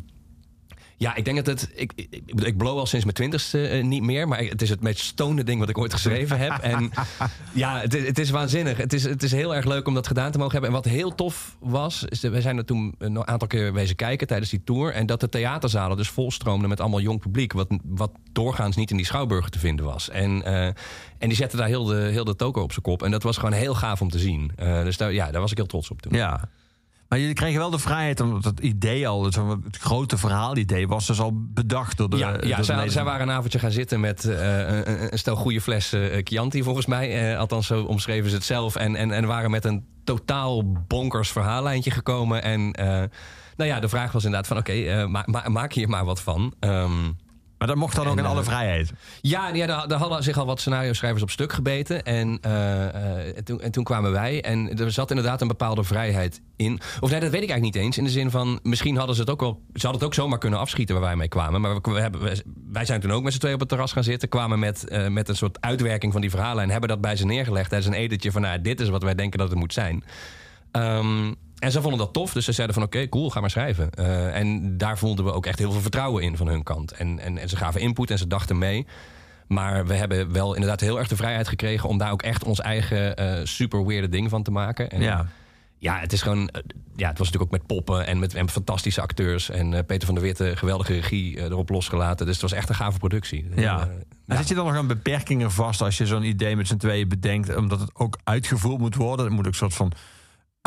Ja, 0.99 1.15
ik 1.15 1.25
denk 1.25 1.37
dat 1.37 1.47
het. 1.47 1.71
Ik, 1.75 1.93
ik, 1.95 2.23
ik, 2.41 2.57
blow 2.57 2.79
al 2.79 2.87
sinds 2.87 3.05
mijn 3.05 3.17
twintigste 3.17 3.69
eh, 3.69 3.85
niet 3.85 4.03
meer. 4.03 4.29
Maar 4.29 4.39
het 4.39 4.63
is 4.63 4.71
het 4.71 4.81
meest 4.81 4.99
stonende 4.99 5.45
ding 5.45 5.61
wat 5.61 5.69
ik 5.69 5.79
ooit 5.79 5.93
geschreven 5.93 6.39
heb. 6.39 6.53
En 6.53 6.91
ja, 7.53 7.81
het 7.81 7.95
is, 7.95 8.07
het 8.07 8.19
is 8.19 8.31
waanzinnig. 8.31 8.77
Het 8.77 8.93
is, 8.93 9.05
het 9.05 9.23
is 9.23 9.33
heel 9.33 9.55
erg 9.55 9.65
leuk 9.65 9.87
om 9.87 9.95
dat 9.95 10.07
gedaan 10.07 10.31
te 10.31 10.39
mogen 10.39 10.53
hebben. 10.53 10.71
En 10.71 10.77
wat 10.77 10.85
heel 10.85 11.15
tof 11.15 11.57
was, 11.61 12.05
is 12.05 12.21
we 12.21 12.41
zijn 12.41 12.57
er 12.57 12.65
toen 12.65 12.95
een 12.99 13.27
aantal 13.27 13.49
keer 13.49 13.73
wezen 13.73 13.97
kijken 13.97 14.27
tijdens 14.27 14.51
die 14.51 14.65
tour. 14.65 14.93
En 14.93 15.07
dat 15.07 15.21
de 15.21 15.29
theaterzalen 15.29 15.97
dus 15.97 16.09
volstroomden 16.09 16.69
met 16.69 16.81
allemaal 16.81 17.01
jong 17.01 17.21
publiek. 17.21 17.53
Wat, 17.53 17.69
wat 17.85 18.11
doorgaans 18.33 18.77
niet 18.77 18.91
in 18.91 18.97
die 18.97 19.07
schouwburgen 19.07 19.51
te 19.51 19.59
vinden 19.59 19.85
was. 19.85 20.11
En, 20.11 20.43
eh, 20.45 20.67
en 21.19 21.29
die 21.29 21.35
zetten 21.35 21.59
daar 21.59 21.69
heel 21.69 21.85
de, 21.85 21.97
heel 21.97 22.25
de 22.25 22.37
toko 22.37 22.63
op 22.63 22.71
zijn 22.73 22.83
kop. 22.83 23.03
En 23.03 23.11
dat 23.11 23.23
was 23.23 23.37
gewoon 23.37 23.53
heel 23.53 23.75
gaaf 23.75 24.01
om 24.01 24.11
te 24.11 24.19
zien. 24.19 24.53
Eh, 24.57 24.83
dus 24.83 24.97
daar, 24.97 25.13
ja, 25.13 25.31
daar 25.31 25.41
was 25.41 25.51
ik 25.51 25.57
heel 25.57 25.67
trots 25.67 25.91
op 25.91 26.03
toen. 26.03 26.13
Ja. 26.13 26.49
Maar 27.09 27.19
jullie 27.19 27.35
kregen 27.35 27.59
wel 27.59 27.71
de 27.71 27.79
vrijheid, 27.79 28.21
omdat 28.21 28.45
het 28.45 28.61
idee 28.61 29.09
al, 29.09 29.25
het, 29.25 29.35
het 29.65 29.77
grote 29.77 30.19
verhaalidee 30.19 30.89
was 30.89 31.07
dus 31.07 31.21
al 31.21 31.31
bedacht 31.35 31.97
door 31.97 32.11
de. 32.11 32.17
Ja, 32.17 32.33
door 32.33 32.47
ja 32.47 32.57
de 32.57 32.91
zij, 32.91 33.05
waren 33.05 33.29
een 33.29 33.35
avondje 33.35 33.59
gaan 33.59 33.71
zitten 33.71 34.01
met 34.01 34.25
eh, 34.25 34.59
een, 34.61 35.13
een 35.13 35.19
stel 35.19 35.37
goede 35.37 35.61
flessen 35.61 36.11
eh, 36.13 36.21
Chianti, 36.25 36.63
volgens 36.63 36.87
mij. 36.87 37.33
Eh, 37.33 37.39
althans, 37.39 37.67
zo 37.67 37.83
omschreven 37.83 38.31
ze 38.31 38.37
het 38.37 38.45
zelf. 38.45 38.77
En, 38.77 38.97
en, 38.97 39.11
en 39.13 39.27
waren 39.27 39.51
met 39.51 39.65
een 39.65 39.85
totaal 40.05 40.73
bonkers 40.73 41.31
verhaallijntje 41.31 41.91
gekomen. 41.91 42.43
En 42.43 42.75
nou 43.59 43.71
ja, 43.71 43.81
de 43.81 43.89
vraag 43.89 44.13
was 44.13 44.25
inderdaad 44.25 44.49
van... 44.49 44.57
oké, 44.57 44.73
eh, 44.73 45.07
ma- 45.07 45.25
ma- 45.27 45.49
maak 45.49 45.73
hier 45.73 45.89
maar 45.89 46.05
wat 46.05 46.21
van. 46.21 46.55
Ehm, 46.61 47.11
Maar 47.59 47.69
dat 47.69 47.77
mocht 47.77 47.97
dan 47.97 48.07
ook 48.07 48.13
En, 48.13 48.19
in 48.19 48.31
alle 48.31 48.41
eh, 48.41 48.47
vrijheid. 48.47 48.93
ja, 49.21 49.49
ja 49.49 49.67
daar, 49.67 49.89
daar 49.89 49.99
hadden 49.99 50.23
zich 50.23 50.39
al 50.39 50.47
wat 50.47 50.61
scenario-schrijvers 50.61 51.23
op 51.23 51.31
stuk 51.31 51.53
gebeten. 51.53 52.05
En, 52.05 52.39
eh, 52.41 52.85
eh, 52.89 53.37
en, 53.37 53.45
toen, 53.45 53.61
en 53.61 53.71
toen 53.71 53.85
kwamen 53.85 54.13
wij. 54.13 54.43
En 54.43 54.79
er 54.79 54.93
zat 54.93 55.11
inderdaad 55.11 55.41
een 55.41 55.49
bepaalde 55.49 55.85
vrijheid 55.85 56.41
in. 56.57 56.81
Of 57.01 57.11
nee, 57.11 57.21
dat 57.21 57.31
weet 57.31 57.43
ik 57.43 57.51
eigenlijk 57.51 57.63
niet 57.63 57.85
eens. 57.85 57.99
In 57.99 58.05
de 58.05 58.11
zin 58.11 58.31
van, 58.31 58.61
misschien 58.63 58.97
hadden 58.97 59.15
ze 59.15 59.21
het 59.21 59.31
ook 59.31 59.41
wel... 59.41 59.63
Ze 59.75 59.87
hadden 59.87 59.93
het 59.93 60.05
ook 60.05 60.15
zomaar 60.15 60.39
kunnen 60.39 60.59
afschieten 60.59 60.95
waar 60.95 61.05
wij 61.05 61.17
mee 61.17 61.29
kwamen. 61.29 61.61
Maar 61.61 61.75
we, 61.75 61.93
we 61.93 62.01
hebben, 62.01 62.43
wij 62.73 62.85
zijn 62.85 63.01
toen 63.01 63.13
ook 63.13 63.23
met 63.23 63.33
z'n 63.33 63.39
tweeën 63.39 63.55
op 63.55 63.61
het 63.61 63.69
terras 63.69 63.93
gaan 63.93 64.05
zitten. 64.05 64.29
Kwamen 64.29 64.59
met, 64.59 64.89
eh, 64.89 65.09
met 65.09 65.29
een 65.29 65.37
soort 65.37 65.61
uitwerking 65.61 66.13
van 66.13 66.21
die 66.21 66.31
verhalen. 66.31 66.63
En 66.63 66.71
hebben 66.71 66.89
dat 66.89 67.01
bij 67.01 67.17
ze 67.17 67.27
neergelegd 67.27 67.69
tijdens 67.69 67.91
een 67.95 68.01
editje 68.01 68.33
van... 68.33 68.43
Nou, 68.43 68.61
dit 68.61 68.81
is 68.81 68.89
wat 68.89 69.03
wij 69.03 69.15
denken 69.15 69.39
dat 69.39 69.49
het 69.49 69.59
moet 69.59 69.73
zijn. 69.73 70.05
Ehm, 70.71 71.33
en 71.59 71.73
ze 71.73 71.81
vonden 71.81 71.99
dat 71.99 72.13
tof, 72.13 72.33
dus 72.33 72.45
ze 72.45 72.53
zeiden 72.53 72.77
van 72.77 72.85
oké, 72.85 73.09
cool, 73.09 73.31
ga 73.31 73.41
maar 73.41 73.51
schrijven. 73.51 73.91
Eh, 73.91 74.37
en 74.37 74.79
daar 74.79 74.99
voelden 74.99 75.25
we 75.25 75.33
ook 75.33 75.47
echt 75.47 75.59
heel 75.59 75.73
veel 75.73 75.81
vertrouwen 75.81 76.23
in 76.23 76.37
van 76.37 76.49
hun 76.49 76.63
kant. 76.63 76.93
En, 76.93 77.19
en, 77.19 77.39
en 77.39 77.49
ze 77.49 77.57
gaven 77.57 77.81
input 77.81 78.11
en 78.11 78.19
ze 78.19 78.27
dachten 78.27 78.59
mee. 78.59 78.87
Maar 79.47 79.87
we 79.87 79.95
hebben 79.95 80.33
wel 80.33 80.55
inderdaad 80.55 80.81
heel 80.81 80.99
erg 80.99 81.09
de 81.09 81.17
vrijheid 81.17 81.49
gekregen... 81.49 81.89
om 81.89 81.99
daar 81.99 82.11
ook 82.13 82.23
echt 82.23 82.45
ons 82.45 82.61
eigen 82.61 83.17
eh, 83.17 83.41
super 83.45 83.87
weirde 83.87 84.09
ding 84.09 84.31
van 84.31 84.43
te 84.43 84.51
maken. 84.51 84.91
En, 84.91 85.01
Ja. 85.01 85.27
ja, 85.79 85.99
het 85.99 86.13
is 86.13 86.23
gewoon. 86.23 86.49
eh, 86.49 86.63
Ja, 86.97 87.09
het 87.09 87.19
was 87.19 87.27
natuurlijk 87.31 87.53
ook 87.55 87.59
met 87.59 87.67
poppen 87.67 88.07
en 88.07 88.19
met 88.19 88.35
en 88.35 88.51
fantastische 88.51 89.01
acteurs. 89.01 89.51
En 89.51 89.87
Peter 89.87 90.07
van 90.07 90.15
der 90.15 90.25
Witte, 90.25 90.57
geweldige 90.57 90.93
regie 90.93 91.41
erop 91.43 91.69
losgelaten. 91.69 92.27
Dus 92.27 92.35
het 92.35 92.43
was 92.51 92.53
echt 92.53 92.69
een 92.69 92.75
gave 92.75 92.99
productie. 92.99 93.49
Ja. 93.55 93.89
En 94.27 94.37
zit 94.37 94.49
je 94.49 94.55
dan 94.55 94.67
nog 94.67 94.77
aan 94.77 94.87
beperkingen 94.87 95.51
vast 95.51 95.81
als 95.83 95.99
je 95.99 96.07
zo'n 96.07 96.23
idee 96.25 96.57
met 96.57 96.67
z'n 96.67 96.77
tweeën 96.77 97.09
bedenkt, 97.09 97.57
omdat 97.57 97.81
het 97.81 97.91
ook 97.95 98.19
uitgevoerd 98.25 98.79
moet 98.79 98.95
worden? 98.95 99.25
Het 99.27 99.35
moet 99.35 99.45
ook 99.47 99.53
een 99.53 99.59
soort 99.59 99.75
van 99.75 99.93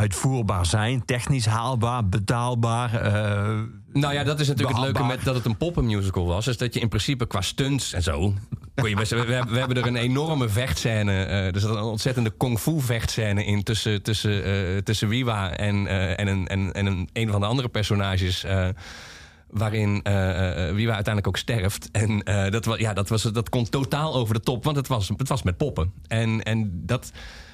uitvoerbaar 0.02 0.66
zijn, 0.66 1.06
technisch 1.06 1.46
haalbaar, 1.46 2.10
betaalbaar. 2.10 2.94
eh, 3.02 3.60
Nou 3.94 4.14
ja, 4.14 4.24
dat 4.24 4.40
is 4.40 4.48
natuurlijk 4.48 4.78
het 4.78 4.86
leuke 4.86 5.04
met 5.04 5.24
dat 5.24 5.36
het 5.36 5.46
een 5.46 5.58
poppenmusical 5.58 6.26
was. 6.26 6.48
Is 6.48 6.58
dat 6.58 6.74
je 6.74 6.80
in 6.80 6.88
principe 6.90 7.28
qua 7.28 7.42
stunts 7.42 7.94
en 7.94 8.04
zo. 8.04 8.34
Kon 8.76 8.90
je 8.90 8.96
best, 8.96 9.12
we, 9.12 9.26
we 9.26 9.34
hebben- 9.58 9.78
er 9.78 9.88
een 9.88 9.96
enorme 9.96 10.50
vechtscène. 10.50 11.12
eh 11.24 11.56
er 11.56 11.60
zat 11.60 11.76
een 11.76 11.82
ontzettende 11.84 12.30
kung 12.38 12.60
fu 12.60 12.80
vechtscène 12.82 13.46
in 13.46 13.64
tussen, 13.64 14.02
tussen, 14.02 14.44
eh, 14.44 14.78
tussen 14.78 15.08
Wiwa 15.08 15.52
en, 15.52 15.88
en, 16.18 16.28
een, 16.28 16.48
en, 16.48 16.74
en 16.74 16.86
een, 16.86 17.10
een 17.14 17.30
van 17.32 17.40
de 17.42 17.48
andere 17.48 17.68
personages. 17.70 18.46
waarin 19.48 20.02
eh, 20.04 20.14
Wiwa 20.72 20.94
uiteindelijk 20.94 21.28
ook 21.28 21.38
sterft. 21.38 21.90
En 21.92 22.20
dat, 22.52 22.66
was, 22.66 22.78
ja, 22.80 22.94
dat, 22.94 23.10
was, 23.10 23.22
dat 23.22 23.50
kon 23.50 23.70
totaal 23.70 24.16
over 24.16 24.34
de 24.34 24.40
top, 24.40 24.64
want 24.64 24.76
het 24.76 24.88
was, 24.88 25.08
het 25.18 25.28
was 25.28 25.44
met 25.44 25.58
poppen. 25.58 25.92
En, 26.08 26.42
en 26.44 26.72
dat, 26.86 27.12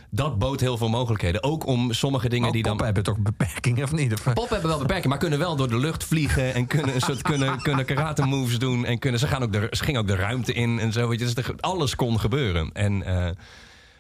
dat 0.10 0.40
bood 0.40 0.60
heel 0.60 0.78
veel 0.78 0.90
mogelijkheden. 0.90 1.44
Ook 1.44 1.66
om 1.66 1.94
sommige 1.94 2.30
dingen 2.30 2.48
ook 2.48 2.54
die 2.54 2.64
dan. 2.64 2.78
poppen 2.78 2.86
hebben 2.86 3.04
toch 3.14 3.24
beperkingen 3.38 3.84
of 3.84 3.92
niet? 3.92 4.14
Of, 4.14 4.34
Pop 4.34 4.50
hebben 4.50 4.70
wel 4.70 4.80
beperkingen, 4.80 5.10
maar 5.10 5.18
kunnen 5.18 5.40
wel 5.40 5.56
door 5.56 5.70
de 5.70 5.78
lucht 5.78 6.04
vliegen 6.04 6.54
en 6.54 6.68
kunnen 6.68 6.96
een 6.96 7.02
soort 7.02 7.22
kunnen, 7.22 7.62
kunnen 7.68 7.86
karate 7.86 8.26
moves 8.26 8.60
doen 8.60 8.86
en 8.86 9.00
kunnen 9.00 9.20
ze 9.20 9.28
gaan 9.28 9.44
ook 9.44 9.54
de 9.54 9.68
ze 9.72 9.84
gingen 9.84 10.02
ook 10.02 10.08
de 10.08 10.16
ruimte 10.16 10.54
in 10.54 10.80
en 10.80 10.92
zo 10.92 11.08
weet 11.08 11.20
je, 11.20 11.26
dus 11.26 11.36
er- 11.36 11.56
alles 11.60 11.96
kon 11.96 12.20
gebeuren 12.20 12.70
en 12.74 13.04
eh, 13.04 13.30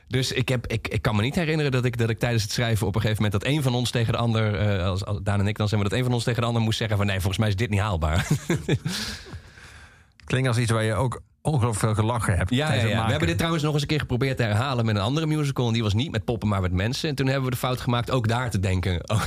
dus 0.07 0.31
ik, 0.31 0.49
heb, 0.49 0.67
ik, 0.67 0.87
ik 0.87 1.01
kan 1.01 1.15
me 1.15 1.21
niet 1.21 1.35
herinneren 1.35 1.71
dat 1.71 1.85
ik, 1.85 1.97
dat 1.97 2.09
ik 2.09 2.19
tijdens 2.19 2.43
het 2.43 2.51
schrijven 2.51 2.87
op 2.87 2.95
een 2.95 3.01
gegeven 3.01 3.23
moment 3.23 3.41
dat 3.41 3.51
een 3.51 3.61
van 3.63 3.73
ons 3.73 3.91
tegen 3.91 4.13
de 4.13 4.19
ander, 4.19 4.55
eh, 4.55 4.85
als, 4.85 5.05
als 5.05 5.19
Daan 5.23 5.39
en 5.39 5.47
ik 5.47 5.57
dan 5.57 5.67
zeggen 5.67 5.87
we 5.87 5.89
dat 5.89 5.99
een 5.99 6.05
van 6.05 6.15
ons 6.15 6.23
tegen 6.23 6.41
de 6.41 6.47
ander 6.47 6.61
moest 6.61 6.77
zeggen 6.77 6.97
van 6.97 7.05
nee, 7.05 7.15
volgens 7.15 7.37
mij 7.37 7.47
is 7.47 7.55
dit 7.55 7.69
niet 7.69 7.79
haalbaar. 7.79 8.27
Klinkt 10.25 10.47
als 10.47 10.57
iets 10.57 10.71
waar 10.71 10.83
je 10.83 10.93
ook 10.93 11.21
ongelooflijk 11.41 11.79
veel 11.79 12.03
gelachen 12.03 12.37
hebt. 12.37 12.49
Ja, 12.49 12.73
ja, 12.73 12.83
we 12.83 13.11
hebben 13.11 13.27
dit 13.27 13.37
trouwens 13.37 13.63
nog 13.63 13.73
eens 13.73 13.81
een 13.81 13.87
keer 13.87 13.99
geprobeerd 13.99 14.37
te 14.37 14.43
herhalen 14.43 14.85
met 14.85 14.95
een 14.95 15.01
andere 15.01 15.25
musical. 15.25 15.67
En 15.67 15.73
die 15.73 15.83
was 15.83 15.93
niet 15.93 16.11
met 16.11 16.25
poppen, 16.25 16.47
maar 16.47 16.61
met 16.61 16.71
mensen. 16.71 17.09
En 17.09 17.15
toen 17.15 17.25
hebben 17.25 17.45
we 17.45 17.51
de 17.51 17.57
fout 17.57 17.81
gemaakt 17.81 18.11
ook 18.11 18.27
daar 18.27 18.49
te 18.49 18.59
denken 18.59 19.01
oh, 19.11 19.23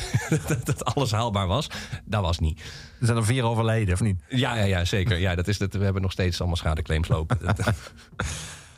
dat, 0.47 0.67
dat 0.67 0.85
alles 0.85 1.13
haalbaar 1.13 1.47
was. 1.47 1.67
Dat 2.05 2.23
was 2.23 2.39
niet. 2.39 2.61
Er 3.01 3.07
zijn 3.07 3.19
er 3.19 3.25
vier 3.25 3.45
overleden, 3.45 3.95
of 3.95 4.01
niet? 4.01 4.23
Ja, 4.29 4.55
ja, 4.55 4.65
ja 4.65 4.85
zeker. 4.85 5.19
Ja, 5.19 5.35
dat 5.35 5.49
is 5.49 5.59
dat, 5.59 5.75
we 5.75 5.85
hebben 5.85 6.03
nog 6.03 6.13
steeds 6.13 6.39
allemaal 6.39 6.57
schadeclaims 6.57 7.09
lopen. 7.09 7.39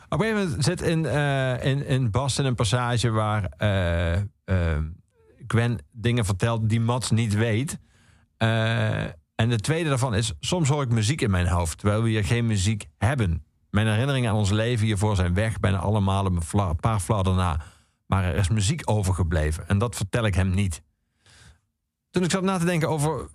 Op 0.08 0.20
een 0.20 0.26
gegeven 0.26 0.48
moment 0.48 0.64
zit 0.64 0.82
in, 0.82 1.06
eh 1.06 1.64
in, 1.64 1.86
in 1.86 2.10
Boston 2.10 2.44
een 2.44 2.54
passage 2.54 3.10
waar 3.10 3.44
eh, 3.56 4.76
Gwen 5.46 5.78
dingen 5.92 6.24
vertelt 6.24 6.68
die 6.68 6.80
Mats 6.80 7.10
niet 7.10 7.34
weet. 7.34 7.78
En 9.42 9.48
de 9.48 9.60
tweede 9.60 9.88
daarvan 9.88 10.14
is, 10.14 10.32
soms 10.40 10.68
hoor 10.68 10.82
ik 10.82 10.88
muziek 10.90 11.20
in 11.20 11.30
mijn 11.30 11.46
hoofd, 11.48 11.78
terwijl 11.78 12.02
we 12.02 12.08
hier 12.08 12.24
geen 12.24 12.46
muziek 12.46 12.86
hebben. 12.98 13.44
Mijn 13.70 13.86
herinneringen 13.86 14.30
aan 14.30 14.36
ons 14.36 14.50
leven 14.50 14.86
hiervoor 14.86 15.16
zijn 15.16 15.34
weg, 15.34 15.60
bijna 15.60 15.78
allemaal 15.78 16.26
een 16.26 16.76
paar 16.80 17.00
flarden 17.00 17.34
na. 17.36 17.60
Maar 18.06 18.24
er 18.24 18.34
is 18.34 18.48
muziek 18.48 18.82
overgebleven 18.84 19.68
en 19.68 19.78
dat 19.78 19.96
vertel 19.96 20.24
ik 20.24 20.34
hem 20.34 20.50
niet. 20.50 20.82
Toen 22.10 22.22
ik 22.24 22.30
zat 22.30 22.42
na 22.42 22.58
te 22.58 22.64
denken 22.64 22.88
over 22.88 23.28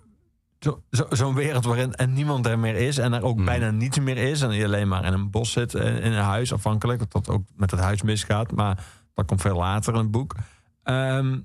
zo- 0.58 0.82
zo- 0.90 1.06
zo'n 1.10 1.34
wereld 1.34 1.64
waarin 1.64 1.94
en 1.94 2.12
niemand 2.12 2.46
er 2.46 2.58
meer 2.58 2.74
is 2.76 2.98
en 2.98 3.12
er 3.12 3.22
ook 3.22 3.36
Hmm. 3.36 3.44
bijna 3.44 3.70
niets 3.70 3.98
meer 3.98 4.16
is 4.16 4.42
en 4.42 4.52
je 4.52 4.64
alleen 4.64 4.88
maar 4.88 5.04
in 5.04 5.12
een 5.12 5.30
bos 5.30 5.52
zit, 5.52 5.74
eh, 5.74 6.04
in 6.04 6.12
een 6.12 6.22
huis, 6.24 6.52
afhankelijk 6.52 6.98
dat 6.98 7.12
dat 7.12 7.28
ook 7.28 7.42
met 7.56 7.70
het 7.70 7.80
huis 7.80 8.02
misgaat, 8.02 8.52
maar 8.52 8.84
dat 9.14 9.26
komt 9.26 9.40
veel 9.40 9.56
later 9.56 9.92
in 9.94 9.98
het 10.00 10.10
boek. 10.10 10.34
Ehm, 10.82 11.38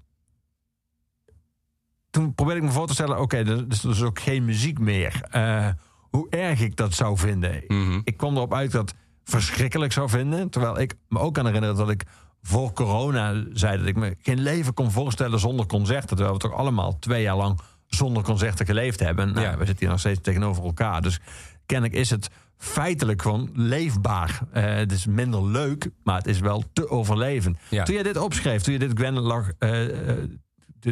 toen 2.13 2.33
probeerde 2.33 2.61
ik 2.61 2.67
me 2.67 2.73
voor 2.73 2.87
te 2.87 2.93
stellen, 2.93 3.19
oké, 3.19 3.37
er 3.37 3.65
is 3.69 3.81
dus 3.81 4.01
ook 4.01 4.19
geen 4.19 4.45
muziek 4.45 4.79
meer. 4.79 5.21
Eh, 5.29 5.67
hoe 6.09 6.29
erg 6.29 6.59
ik 6.59 6.75
dat 6.75 6.93
zou 6.93 7.17
vinden. 7.17 7.63
Mhm. 7.67 8.01
Ik 8.03 8.17
kwam 8.17 8.35
erop 8.35 8.53
uit 8.53 8.71
dat 8.71 8.89
het 8.89 8.99
verschrikkelijk 9.23 9.91
zou 9.91 10.09
vinden, 10.09 10.49
terwijl 10.49 10.79
ik 10.79 10.95
me 11.07 11.19
ook 11.19 11.33
kan 11.33 11.45
herinneren 11.45 11.75
dat 11.75 11.89
ik 11.89 12.03
voor 12.41 12.73
corona 12.73 13.43
zei 13.53 13.77
dat 13.77 13.87
ik 13.87 13.95
me 13.95 14.15
geen 14.21 14.39
leven 14.41 14.73
kon 14.73 14.91
voorstellen 14.91 15.39
zonder 15.39 15.65
concerten, 15.65 16.07
terwijl 16.07 16.33
we 16.33 16.39
toch 16.39 16.53
allemaal 16.53 16.99
twee 16.99 17.21
jaar 17.21 17.35
lang 17.35 17.59
zonder 17.87 18.23
concerten 18.23 18.65
geleefd 18.65 18.99
hebben. 18.99 19.33
Nou, 19.33 19.41
Ja. 19.45 19.51
We 19.51 19.65
zitten 19.65 19.79
hier 19.79 19.89
nog 19.89 19.99
steeds 19.99 20.21
tegenover 20.21 20.63
elkaar. 20.63 21.01
Dus 21.01 21.19
kennelijk 21.65 21.99
is 21.99 22.09
het 22.09 22.29
feitelijk 22.57 23.21
gewoon 23.21 23.49
leefbaar. 23.53 24.39
Eh, 24.51 24.63
het 24.63 24.91
is 24.91 25.05
minder 25.05 25.45
leuk, 25.45 25.89
maar 26.03 26.17
het 26.17 26.27
is 26.27 26.39
wel 26.39 26.63
te 26.73 26.89
overleven. 26.89 27.57
Ja. 27.69 27.83
Toen 27.83 27.95
je 27.95 28.03
dit 28.03 28.17
opschreef, 28.17 28.61
toen 28.61 28.73
je 28.73 28.79
dit 28.79 28.91
Gwen 28.95 29.19
lag, 29.19 29.51
eh, 29.59 29.81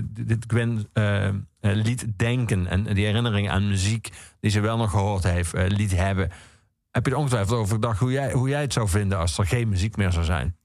dit, 0.10 0.46
Gwen 0.48 0.88
eh, 0.94 1.28
eh, 1.28 1.34
liet 1.60 2.08
denken 2.16 2.68
en 2.68 2.84
die 2.84 3.06
herinnering 3.06 3.50
aan 3.50 3.68
muziek 3.68 4.10
die 4.40 4.52
ze 4.52 4.60
wel 4.60 4.78
nog 4.78 4.92
gehoord 4.92 5.24
heeft, 5.24 5.54
eh, 5.54 5.68
liet 5.68 5.96
hebben, 5.96 6.30
heb 6.92 7.06
je 7.06 7.12
er 7.12 7.18
ongetwijfeld 7.18 7.58
over 7.58 7.74
gedacht 7.74 8.00
hoe 8.00 8.12
jij, 8.12 8.32
hoe 8.32 8.50
jij 8.50 8.62
het 8.62 8.74
zou 8.74 8.88
vinden 8.88 9.18
als 9.18 9.38
er 9.38 9.48
geen 9.48 9.70
muziek 9.70 9.98
meer 9.98 10.12
zou 10.12 10.26
zijn? 10.26 10.56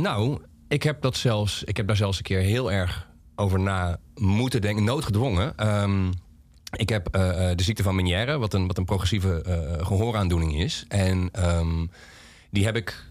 Nou, 0.00 0.42
ik 0.68 0.82
heb, 0.82 1.02
dat 1.02 1.16
zelfs, 1.16 1.64
ik 1.64 1.76
heb 1.76 1.86
daar 1.86 1.96
zelfs 1.96 2.16
een 2.16 2.24
keer 2.24 2.40
heel 2.40 2.72
erg 2.72 3.08
over 3.34 3.60
na 3.60 3.98
moeten 4.14 4.60
denken, 4.60 4.84
noodgedwongen. 4.84 5.56
Ehm, 5.56 6.10
ik 6.76 6.88
heb 6.88 7.12
de 7.12 7.62
ziekte 7.62 7.82
van 7.82 7.94
Meniere, 7.94 8.38
wat 8.38 8.54
een, 8.54 8.66
wat 8.66 8.78
een 8.78 8.84
progressieve 8.84 9.42
eh, 9.42 9.86
gehooraandoening 9.86 10.54
is. 10.54 10.84
En 10.88 11.28
ehm, 11.32 11.86
die 12.50 12.64
heb 12.64 12.76
ik 12.76 13.04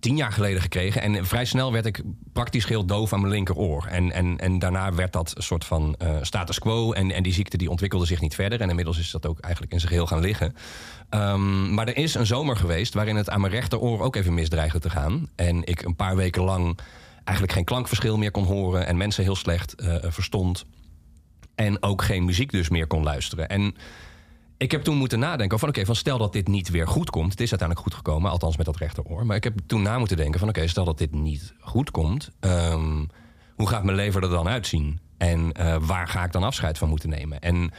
tien 0.00 0.16
jaar 0.16 0.32
geleden 0.32 0.62
gekregen. 0.62 1.02
En 1.02 1.26
vrij 1.26 1.44
snel 1.44 1.72
werd 1.72 1.86
ik 1.86 2.02
praktisch 2.32 2.64
geheel 2.64 2.84
doof 2.86 3.12
aan 3.12 3.20
mijn 3.20 3.32
linkeroor. 3.32 3.86
En, 3.86 4.12
en, 4.12 4.38
en 4.38 4.58
daarna 4.58 4.94
werd 4.94 5.12
dat 5.12 5.32
een 5.36 5.42
soort 5.42 5.64
van 5.64 5.94
eh, 5.98 6.16
status 6.20 6.58
quo. 6.58 6.92
En, 6.92 7.10
en 7.10 7.22
die 7.22 7.32
ziekte 7.32 7.56
die 7.56 7.70
ontwikkelde 7.70 8.06
zich 8.06 8.20
niet 8.20 8.34
verder. 8.34 8.60
En 8.60 8.68
inmiddels 8.68 8.98
is 8.98 9.10
dat 9.10 9.26
ook 9.26 9.40
eigenlijk 9.40 9.72
in 9.72 9.78
zijn 9.78 9.92
geheel 9.92 10.06
gaan 10.06 10.20
liggen. 10.20 10.54
Ehm, 11.08 11.74
maar 11.74 11.88
er 11.88 11.96
is 11.96 12.14
een 12.14 12.26
zomer 12.26 12.56
geweest 12.56 12.94
waarin 12.94 13.16
het 13.16 13.30
aan 13.30 13.40
mijn 13.40 13.52
rechteroor 13.52 14.00
ook 14.00 14.16
even 14.16 14.34
misdreigde 14.34 14.78
te 14.78 14.90
gaan. 14.90 15.28
En 15.36 15.64
ik 15.64 15.82
een 15.82 15.96
paar 15.96 16.16
weken 16.16 16.42
lang 16.42 16.78
eigenlijk 17.24 17.52
geen 17.52 17.64
klankverschil 17.64 18.18
meer 18.18 18.30
kon 18.30 18.44
horen. 18.44 18.86
En 18.86 18.96
mensen 18.96 19.24
heel 19.24 19.36
slecht 19.36 19.74
eh, 19.74 19.96
verstond. 20.00 20.64
En 21.54 21.82
ook 21.82 22.02
geen 22.02 22.24
muziek 22.24 22.50
dus 22.50 22.68
meer 22.68 22.86
kon 22.86 23.02
luisteren. 23.02 23.48
En 23.48 23.74
ik 24.58 24.70
heb 24.70 24.82
toen 24.82 24.96
moeten 24.96 25.18
nadenken 25.18 25.58
van 25.58 25.68
oké, 25.68 25.84
van 25.84 25.94
stel 25.96 26.18
dat 26.18 26.32
dit 26.32 26.48
niet 26.48 26.68
weer 26.70 26.86
goed 26.88 27.10
komt. 27.10 27.30
Het 27.30 27.40
is 27.40 27.50
uiteindelijk 27.50 27.88
goed 27.88 27.96
gekomen, 27.96 28.30
althans 28.30 28.56
met 28.56 28.66
dat 28.66 28.76
rechteroor. 28.76 29.26
Maar 29.26 29.36
ik 29.36 29.44
heb 29.44 29.58
toen 29.66 29.82
na 29.82 29.98
moeten 29.98 30.16
denken 30.16 30.40
van 30.40 30.48
oké, 30.48 30.66
stel 30.66 30.84
dat 30.84 30.98
dit 30.98 31.14
niet 31.14 31.54
goed 31.60 31.90
komt. 31.90 32.30
ehm, 32.40 33.04
hoe 33.56 33.68
gaat 33.68 33.84
mijn 33.84 33.96
leven 33.96 34.22
er 34.22 34.28
dan 34.28 34.48
uitzien? 34.48 35.00
En 35.16 35.52
eh, 35.52 35.76
waar 35.80 36.08
ga 36.08 36.24
ik 36.24 36.32
dan 36.32 36.42
afscheid 36.42 36.78
van 36.78 36.88
moeten 36.88 37.08
nemen? 37.08 37.40
En 37.40 37.70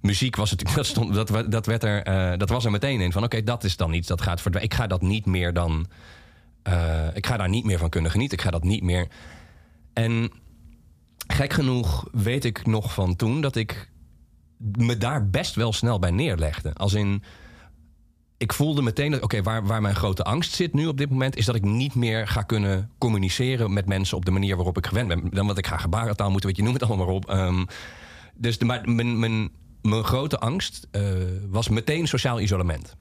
muziek 0.00 0.36
was 0.36 0.50
het, 0.50 0.70
dat, 0.74 0.86
stond, 0.86 1.14
dat, 1.14 1.50
dat, 1.50 1.66
werd 1.66 1.84
er, 1.84 2.02
eh, 2.02 2.38
dat 2.38 2.48
was 2.48 2.64
er 2.64 2.70
meteen 2.70 3.00
in. 3.00 3.12
Van 3.12 3.24
oké, 3.24 3.42
dat 3.42 3.64
is 3.64 3.76
dan 3.76 3.92
iets 3.92 4.08
dat 4.08 4.22
gaat 4.22 4.40
verdwijnen. 4.40 4.72
Ik 4.72 4.78
ga 4.78 4.86
dat 4.86 5.02
niet 5.02 5.26
meer 5.26 5.52
dan. 5.52 5.86
eh, 6.62 7.06
ik 7.14 7.26
ga 7.26 7.36
daar 7.36 7.48
niet 7.48 7.64
meer 7.64 7.78
van 7.78 7.88
kunnen 7.88 8.10
genieten. 8.10 8.38
Ik 8.38 8.44
ga 8.44 8.50
dat 8.50 8.64
niet 8.64 8.82
meer. 8.82 9.08
En 9.92 10.30
gek 11.26 11.52
genoeg 11.52 12.08
weet 12.12 12.44
ik 12.44 12.66
nog 12.66 12.94
van 12.94 13.16
toen 13.16 13.40
dat 13.40 13.56
ik 13.56 13.90
me 14.58 14.96
daar 14.98 15.28
best 15.28 15.54
wel 15.54 15.72
snel 15.72 15.98
bij 15.98 16.10
neerlegde. 16.10 16.74
Als 16.74 16.94
in. 16.94 17.22
Ik 18.36 18.52
voelde 18.52 18.82
meteen 18.82 19.10
dat, 19.10 19.22
oké, 19.22 19.42
waar, 19.42 19.66
waar 19.66 19.80
mijn 19.80 19.94
grote 19.94 20.24
angst 20.24 20.54
zit 20.54 20.72
nu 20.72 20.86
op 20.86 20.98
dit 20.98 21.10
moment, 21.10 21.36
is 21.36 21.44
dat 21.44 21.54
ik 21.54 21.64
niet 21.64 21.94
meer 21.94 22.28
ga 22.28 22.42
kunnen 22.42 22.90
communiceren 22.98 23.72
met 23.72 23.86
mensen 23.86 24.16
op 24.16 24.24
de 24.24 24.30
manier 24.30 24.56
waarop 24.56 24.76
ik 24.76 24.86
gewend 24.86 25.08
ben. 25.08 25.28
Dan 25.30 25.46
wat 25.46 25.58
ik 25.58 25.66
ga 25.66 25.76
gebarentaal 25.76 26.30
moeten, 26.30 26.48
weet 26.48 26.58
je, 26.58 26.64
noem 26.64 26.72
het 26.72 26.82
allemaal 26.82 27.06
maar 27.06 27.14
op. 27.14 27.28
Ehm, 27.28 27.64
dus 28.34 28.58
maar 28.58 28.88
mijn, 28.90 29.18
mijn, 29.18 29.50
mijn 29.82 30.04
grote 30.04 30.38
angst 30.38 30.86
eh, 30.90 31.02
was 31.48 31.68
meteen 31.68 32.08
sociaal 32.08 32.40
isolement. 32.40 32.96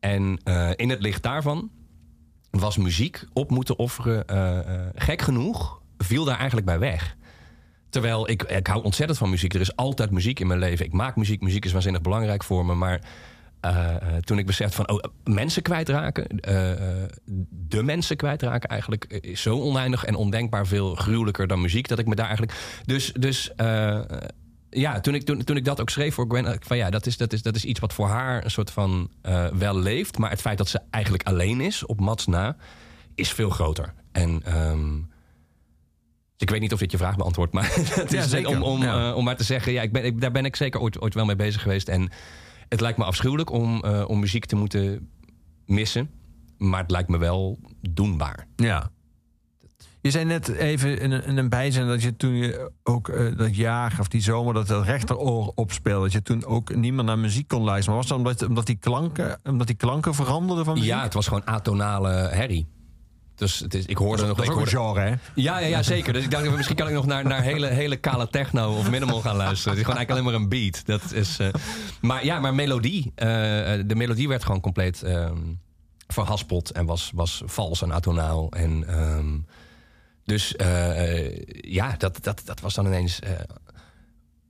En 0.00 0.38
eh, 0.44 0.70
in 0.76 0.90
het 0.90 1.00
licht 1.00 1.22
daarvan 1.22 1.70
was 2.50 2.76
muziek 2.76 3.24
op 3.32 3.50
moeten 3.50 3.78
offeren. 3.78 4.26
eh, 4.26 4.86
gek 4.94 5.22
genoeg 5.22 5.80
viel 5.98 6.24
daar 6.24 6.36
eigenlijk 6.36 6.66
bij 6.66 6.78
weg. 6.78 7.16
Terwijl 7.90 8.30
ik, 8.30 8.42
ik 8.42 8.66
hou 8.66 8.82
ontzettend 8.82 9.18
van 9.18 9.30
muziek. 9.30 9.54
Er 9.54 9.60
is 9.60 9.76
altijd 9.76 10.10
muziek 10.10 10.40
in 10.40 10.46
mijn 10.46 10.58
leven. 10.58 10.86
Ik 10.86 10.92
maak 10.92 11.16
muziek. 11.16 11.40
Muziek 11.40 11.64
is 11.64 11.72
waanzinnig 11.72 12.00
belangrijk 12.00 12.44
voor 12.44 12.66
me. 12.66 12.74
Maar 12.74 13.00
eh, 13.60 13.94
eh, 13.94 14.16
toen 14.20 14.38
ik 14.38 14.46
besefte 14.46 14.76
van 14.76 14.90
oh, 14.90 15.00
mensen 15.24 15.62
kwijtraken, 15.62 16.26
eh, 16.26 16.72
de 17.50 17.82
mensen 17.82 18.16
kwijtraken 18.16 18.68
eigenlijk, 18.68 19.04
is 19.04 19.42
zo 19.42 19.60
oneindig 19.60 20.04
en 20.04 20.14
ondenkbaar 20.14 20.66
veel 20.66 20.94
gruwelijker 20.94 21.46
dan 21.46 21.60
muziek. 21.60 21.88
Dat 21.88 21.98
ik 21.98 22.06
me 22.06 22.14
daar 22.14 22.26
eigenlijk. 22.26 22.58
Dus, 22.84 23.12
dus 23.12 23.52
ja, 24.70 25.00
toen 25.00 25.14
ik, 25.14 25.22
toen, 25.22 25.44
toen 25.44 25.56
ik 25.56 25.64
dat 25.64 25.80
ook 25.80 25.90
schreef 25.90 26.14
voor 26.14 26.24
Gwen, 26.28 26.58
van 26.60 26.76
ja, 26.76 26.90
dat 26.90 27.06
is, 27.06 27.16
dat, 27.16 27.32
is, 27.32 27.42
dat 27.42 27.56
is 27.56 27.64
iets 27.64 27.80
wat 27.80 27.92
voor 27.92 28.08
haar 28.08 28.44
een 28.44 28.50
soort 28.50 28.70
van 28.70 29.10
wel 29.52 29.78
leeft. 29.78 30.18
Maar 30.18 30.30
het 30.30 30.40
feit 30.40 30.58
dat 30.58 30.68
ze 30.68 30.80
eigenlijk 30.90 31.26
alleen 31.26 31.60
is 31.60 31.86
op 31.86 32.00
Mats 32.00 32.26
na, 32.26 32.56
is 33.14 33.32
veel 33.32 33.50
groter. 33.50 33.94
En 34.12 34.42
ehm, 34.44 34.98
ik 36.36 36.50
weet 36.50 36.60
niet 36.60 36.72
of 36.72 36.78
dit 36.78 36.90
je 36.90 36.96
vraag 36.96 37.16
beantwoordt, 37.16 37.52
maar 37.52 37.68
het 37.74 38.12
is 38.12 38.44
om, 38.44 38.62
om, 38.62 38.82
Ja. 38.82 39.08
eh, 39.10 39.16
om 39.16 39.24
maar 39.24 39.36
te 39.36 39.44
zeggen, 39.44 39.72
ja, 39.72 39.82
ik 39.82 39.92
ben, 39.92 40.04
ik, 40.04 40.20
daar 40.20 40.32
ben 40.32 40.44
ik 40.44 40.56
zeker 40.56 40.80
ooit, 40.80 41.00
ooit 41.00 41.14
wel 41.14 41.24
mee 41.24 41.36
bezig 41.36 41.62
geweest. 41.62 41.88
En 41.88 42.10
het 42.68 42.80
lijkt 42.80 42.98
me 42.98 43.04
afschuwelijk 43.04 43.50
om, 43.50 43.84
eh, 43.84 44.04
om 44.06 44.20
muziek 44.20 44.44
te 44.44 44.56
moeten 44.56 45.10
missen. 45.66 46.10
Maar 46.58 46.80
het 46.82 46.90
lijkt 46.90 47.08
me 47.08 47.18
wel 47.18 47.58
doenbaar. 47.90 48.46
Ja. 48.56 48.90
Je 50.00 50.10
zei 50.12 50.24
net 50.24 50.48
even 50.48 51.00
in 51.00 51.10
een, 51.10 51.24
in 51.24 51.36
een 51.36 51.48
bijzin 51.48 51.86
dat 51.86 52.02
je 52.02 52.16
toen 52.16 52.34
je 52.34 52.70
ook 52.82 53.08
eh, 53.08 53.36
dat 53.36 53.56
jaar 53.56 53.96
of 54.00 54.08
die 54.08 54.20
zomer 54.22 54.54
dat 54.54 54.68
het 54.68 54.84
rechteroor 54.86 55.52
opspeelde, 55.54 56.02
dat 56.02 56.12
je 56.12 56.22
toen 56.22 56.44
ook 56.44 56.74
niet 56.74 56.92
meer 56.92 57.04
naar 57.04 57.18
muziek 57.18 57.48
kon 57.48 57.62
luisteren. 57.62 57.90
Maar 57.90 58.02
was 58.02 58.06
dat 58.08 58.18
omdat, 58.18 58.48
omdat, 58.48 58.66
die, 58.66 58.76
klanken, 58.76 59.38
omdat 59.44 59.66
die 59.66 59.76
klanken 59.76 60.14
veranderden 60.14 60.64
van 60.64 60.74
muziek? 60.74 60.90
Ja, 60.90 61.02
het 61.02 61.14
was 61.14 61.26
gewoon 61.26 61.46
atonale 61.46 62.08
herrie. 62.10 62.66
Dus 63.36 63.58
het 63.58 63.74
is, 63.74 63.86
ik 63.86 63.96
hoorde 63.96 64.26
nog... 64.26 64.36
dat 64.36 64.44
is 64.44 64.50
ik 64.50 64.56
hoorde, 64.56 64.70
genre, 64.70 65.00
hè? 65.00 65.08
ja, 65.34 65.58
ja, 65.58 65.66
ja, 65.66 65.82
zeker. 65.82 66.12
Dus 66.12 66.24
ik 66.24 66.30
dacht, 66.30 66.56
misschien 66.56 66.76
kan 66.76 66.88
ik 66.88 66.94
nog 66.94 67.06
naar, 67.06 67.24
naar 67.24 67.42
hele, 67.42 67.66
hele 67.66 67.96
kale 67.96 68.28
techno 68.28 68.76
of 68.76 68.90
minimal 68.90 69.20
gaan 69.20 69.36
luisteren. 69.36 69.78
Het 69.78 69.78
is 69.78 69.84
gewoon 69.92 69.96
eigenlijk 69.96 70.10
alleen 70.10 70.24
maar 70.24 70.34
een 70.34 70.48
beat. 70.72 70.86
Dat 70.86 71.12
is, 71.12 71.38
eh, 71.38 71.48
maar 72.00 72.24
ja, 72.24 72.38
maar 72.40 72.54
melodie. 72.54 73.12
eh, 73.14 73.26
de 73.86 73.94
melodie 73.94 74.28
werd 74.28 74.44
gewoon 74.44 74.60
compleet 74.60 75.02
ehm, 75.02 75.36
verhaspeld 76.06 76.70
en 76.70 76.86
was, 76.86 77.10
was 77.14 77.42
vals 77.44 77.82
en 77.82 77.92
atonaal. 77.92 78.50
En, 78.50 78.88
ehm, 78.88 79.38
dus 80.24 80.56
eh, 80.56 81.26
eh, 81.26 81.46
ja, 81.60 81.94
dat, 81.98 82.18
dat, 82.22 82.42
dat 82.44 82.60
was 82.60 82.74
dan 82.74 82.86
ineens... 82.86 83.20
eh, 83.20 83.30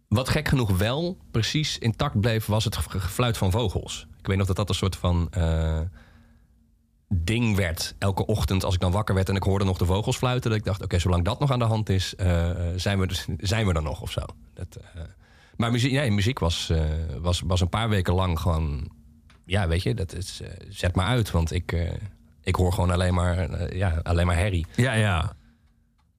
wat 0.09 0.29
gek 0.29 0.49
genoeg 0.49 0.77
wel 0.79 1.19
precies 1.31 1.79
intact 1.79 2.21
bleef, 2.21 2.47
was 2.47 2.65
het 2.65 2.77
ge- 2.77 3.01
gefluit 3.01 3.37
van 3.37 3.51
vogels. 3.51 4.07
Ik 4.19 4.27
weet 4.27 4.37
nog 4.37 4.47
dat 4.47 4.57
dat 4.57 4.69
een 4.69 4.75
soort 4.75 4.97
van 4.97 5.29
eh, 5.31 5.81
ding 7.09 7.57
werd. 7.57 7.95
Elke 7.99 8.27
ochtend 8.27 8.65
als 8.65 8.75
ik 8.75 8.81
dan 8.81 8.93
wakker 8.93 9.15
werd 9.15 9.29
en 9.29 9.35
ik 9.37 9.43
hoorde 9.43 9.65
nog 9.65 9.79
de 9.79 9.85
vogels 9.87 10.17
fluiten. 10.17 10.51
Dat 10.51 10.59
ik 10.59 10.65
dacht, 10.65 10.83
oké, 10.83 10.99
zolang 10.99 11.25
dat 11.25 11.39
nog 11.41 11.51
aan 11.51 11.59
de 11.59 11.65
hand 11.65 11.89
is, 11.89 12.15
eh, 12.15 12.51
zijn, 12.77 12.99
we, 13.01 13.07
dus- 13.07 13.27
zijn 13.39 13.67
we 13.67 13.73
er 13.73 13.83
nog 13.83 14.01
of 14.01 14.11
zo. 14.11 14.21
Dat, 14.55 14.77
eh, 14.95 15.03
maar 15.57 15.71
muziek, 15.71 15.93
nee, 15.93 16.11
muziek 16.11 16.39
was, 16.39 16.71
eh, 16.71 16.85
was, 17.21 17.41
was 17.41 17.61
een 17.61 17.69
paar 17.69 17.89
weken 17.89 18.15
lang 18.15 18.41
gewoon... 18.41 18.91
Ja, 19.45 19.69
weet 19.69 19.83
je, 19.83 19.95
dat 19.95 20.15
is, 20.15 20.41
zet 20.69 20.95
maar 20.95 21.07
uit. 21.07 21.31
Want 21.31 21.53
ik, 21.53 21.91
ik 22.43 22.55
hoor 22.57 22.73
gewoon 22.73 22.91
alleen 22.91 23.15
maar, 23.15 23.75
ja, 23.77 24.01
alleen 24.03 24.27
maar 24.27 24.37
herrie. 24.37 24.67
Ja, 24.77 24.93
ja. 24.93 25.33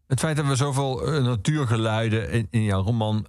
Het 0.08 0.20
feit 0.20 0.36
dat 0.36 0.46
we 0.46 0.56
zoveel 0.56 1.22
natuurgeluiden 1.22 2.32
in, 2.32 2.48
in 2.50 2.64
jouw 2.64 2.82
roman 2.82 3.26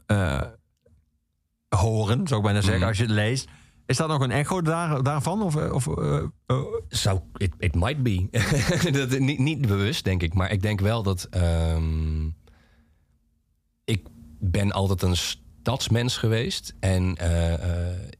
horen, 1.68 2.26
zou 2.26 2.40
ik 2.40 2.46
bijna 2.46 2.60
zeggen, 2.60 2.78
Mhm. 2.78 2.88
als 2.88 2.96
je 2.96 3.02
het 3.02 3.12
leest. 3.12 3.48
Is 3.88 3.96
dat 3.96 4.08
nog 4.08 4.20
een 4.20 4.30
echo 4.30 4.62
daar, 4.62 5.02
daarvan? 5.02 5.42
Of, 5.42 5.56
eh, 5.56 5.72
of, 5.72 5.98
eh, 5.98 6.22
eh, 6.46 6.62
Zou, 6.88 7.20
it, 7.36 7.52
it 7.58 7.74
might 7.74 8.02
be. 8.02 8.28
dat, 9.08 9.18
niet, 9.18 9.38
niet 9.38 9.60
bewust, 9.60 10.04
denk 10.04 10.22
ik. 10.22 10.34
Maar 10.34 10.52
ik 10.52 10.62
denk 10.62 10.80
wel 10.80 11.02
dat... 11.02 11.26
ehm, 11.30 12.26
ik 13.84 14.06
ben 14.40 14.72
altijd 14.72 15.02
een 15.02 15.16
stadsmens 15.16 16.16
geweest. 16.16 16.74
En 16.80 17.10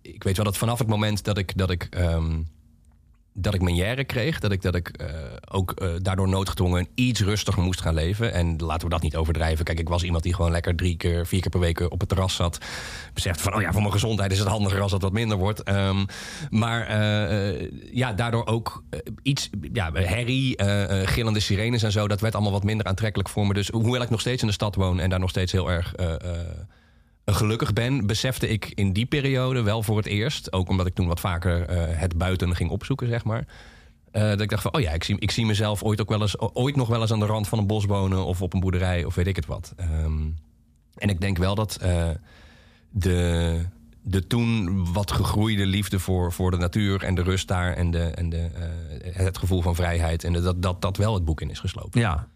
ik 0.03 0.23
weet 0.23 0.37
wel 0.37 0.45
dat 0.45 0.57
vanaf 0.57 0.79
het 0.79 0.89
moment 0.89 1.25
dat 1.25 1.39
ik... 1.39 1.57
Dat 1.57 1.71
ik 1.71 1.87
ehm, 1.91 2.43
dat 3.39 3.55
ik 3.55 3.61
menière 3.61 4.05
kreeg, 4.05 4.39
dat 4.39 4.53
ik, 4.53 4.63
dat 4.63 4.75
ik 4.75 4.89
eh, 4.89 5.07
ook 5.51 5.73
eh, 5.73 5.89
daardoor 6.03 6.29
noodgedwongen 6.29 6.89
iets 6.95 7.21
rustiger 7.21 7.63
moest 7.63 7.81
gaan 7.81 7.95
leven. 7.95 8.33
En 8.33 8.57
laten 8.57 8.85
we 8.85 8.93
dat 8.95 9.03
niet 9.03 9.17
overdrijven. 9.17 9.65
Kijk, 9.65 9.79
ik 9.79 9.89
was 9.89 10.03
iemand 10.03 10.23
die 10.23 10.35
gewoon 10.35 10.51
lekker 10.51 10.75
drie 10.77 10.97
keer, 10.97 11.27
vier 11.27 11.41
keer 11.41 11.51
per 11.51 11.61
week 11.61 11.81
op 11.81 12.01
het 12.01 12.09
terras 12.09 12.35
zat. 12.35 12.59
Besefte 13.15 13.43
van, 13.43 13.55
oh 13.55 13.61
ja, 13.61 13.73
voor 13.73 13.81
mijn 13.81 13.93
gezondheid 13.93 14.33
is 14.33 14.39
het 14.39 14.49
handiger 14.49 14.81
als 14.81 14.93
het 14.93 15.03
wat 15.03 15.13
minder 15.13 15.37
wordt. 15.37 15.63
Ehm, 15.63 16.05
maar 16.51 16.87
eh, 16.87 17.49
eh, 17.59 17.71
ja, 17.93 18.13
daardoor 18.13 18.47
ook 18.47 18.83
eh, 18.91 19.01
iets, 19.23 19.51
ja, 19.73 19.93
herrie, 19.93 20.57
eh, 20.57 21.03
eh, 21.03 21.09
gillende 21.09 21.41
sirenes 21.41 21.83
en 21.83 21.93
zo, 21.93 22.09
dat 22.09 22.21
werd 22.21 22.35
allemaal 22.35 22.53
wat 22.53 22.65
minder 22.65 22.87
aantrekkelijk 22.87 23.29
voor 23.29 23.47
me. 23.47 23.55
Dus 23.55 23.69
hoewel 23.69 24.03
ik 24.03 24.11
nog 24.11 24.21
steeds 24.21 24.43
in 24.43 24.49
de 24.49 24.55
stad 24.55 24.75
woon 24.75 25.01
en 25.01 25.11
daar 25.11 25.21
nog 25.21 25.31
steeds 25.31 25.53
heel 25.53 25.71
erg 25.71 25.95
eh, 25.95 26.13
eh, 26.13 26.19
gelukkig 27.35 27.73
ben, 27.73 28.07
besefte 28.07 28.49
ik 28.49 28.73
in 28.75 28.93
die 28.93 29.07
periode 29.07 29.63
wel 29.63 29.83
voor 29.83 29.97
het 29.97 30.07
eerst, 30.07 30.53
ook 30.53 30.69
omdat 30.69 30.87
ik 30.87 30.95
toen 30.95 31.07
wat 31.07 31.21
vaker 31.21 31.67
eh, 31.67 31.99
het 32.01 32.19
buiten 32.19 32.57
ging 32.57 32.71
opzoeken, 32.71 33.09
zeg 33.09 33.25
maar. 33.25 33.47
eh, 34.11 34.23
dat 34.23 34.41
ik 34.41 34.49
dacht 34.49 34.63
van, 34.63 34.75
oh 34.75 34.81
ja, 34.81 34.91
ik 34.91 35.05
zie, 35.05 35.17
ik 35.19 35.31
zie 35.31 35.47
mezelf 35.47 35.83
ooit, 35.83 36.01
ook 36.01 36.09
wel 36.09 36.21
eens, 36.21 36.39
ooit 36.39 36.77
nog 36.77 36.89
wel 36.89 37.01
eens 37.01 37.13
aan 37.13 37.19
de 37.19 37.27
rand 37.27 37.49
van 37.49 37.59
een 37.59 37.67
bos 37.67 37.85
wonen 37.85 38.25
of 38.25 38.43
op 38.43 38.55
een 38.55 38.61
boerderij 38.61 39.05
of 39.05 39.15
weet 39.15 39.27
ik 39.27 39.37
het 39.37 39.47
wat. 39.47 39.73
Ehm, 39.77 40.23
en 40.95 41.09
ik 41.09 41.21
denk 41.21 41.39
wel 41.39 41.55
dat 41.55 41.77
eh, 41.77 42.09
de, 42.91 43.61
de 44.03 44.27
toen 44.27 44.85
wat 44.93 45.11
gegroeide 45.11 45.67
liefde 45.67 45.99
voor, 45.99 46.33
voor 46.33 46.51
de 46.51 46.57
natuur 46.57 47.03
en 47.05 47.15
de 47.15 47.23
rust 47.23 47.49
daar 47.49 47.73
en, 47.75 47.91
de, 47.91 48.03
en 48.03 48.29
de, 48.29 48.49
het 49.13 49.39
gevoel 49.39 49.63
van 49.63 49.75
vrijheid 49.75 50.25
en 50.25 50.33
de- 50.33 50.41
dat, 50.41 50.63
dat 50.63 50.83
dat 50.83 50.97
wel 50.97 51.15
het 51.15 51.25
boek 51.25 51.41
in 51.41 51.51
is 51.51 51.59
geslopen. 51.61 52.01
ja. 52.01 52.29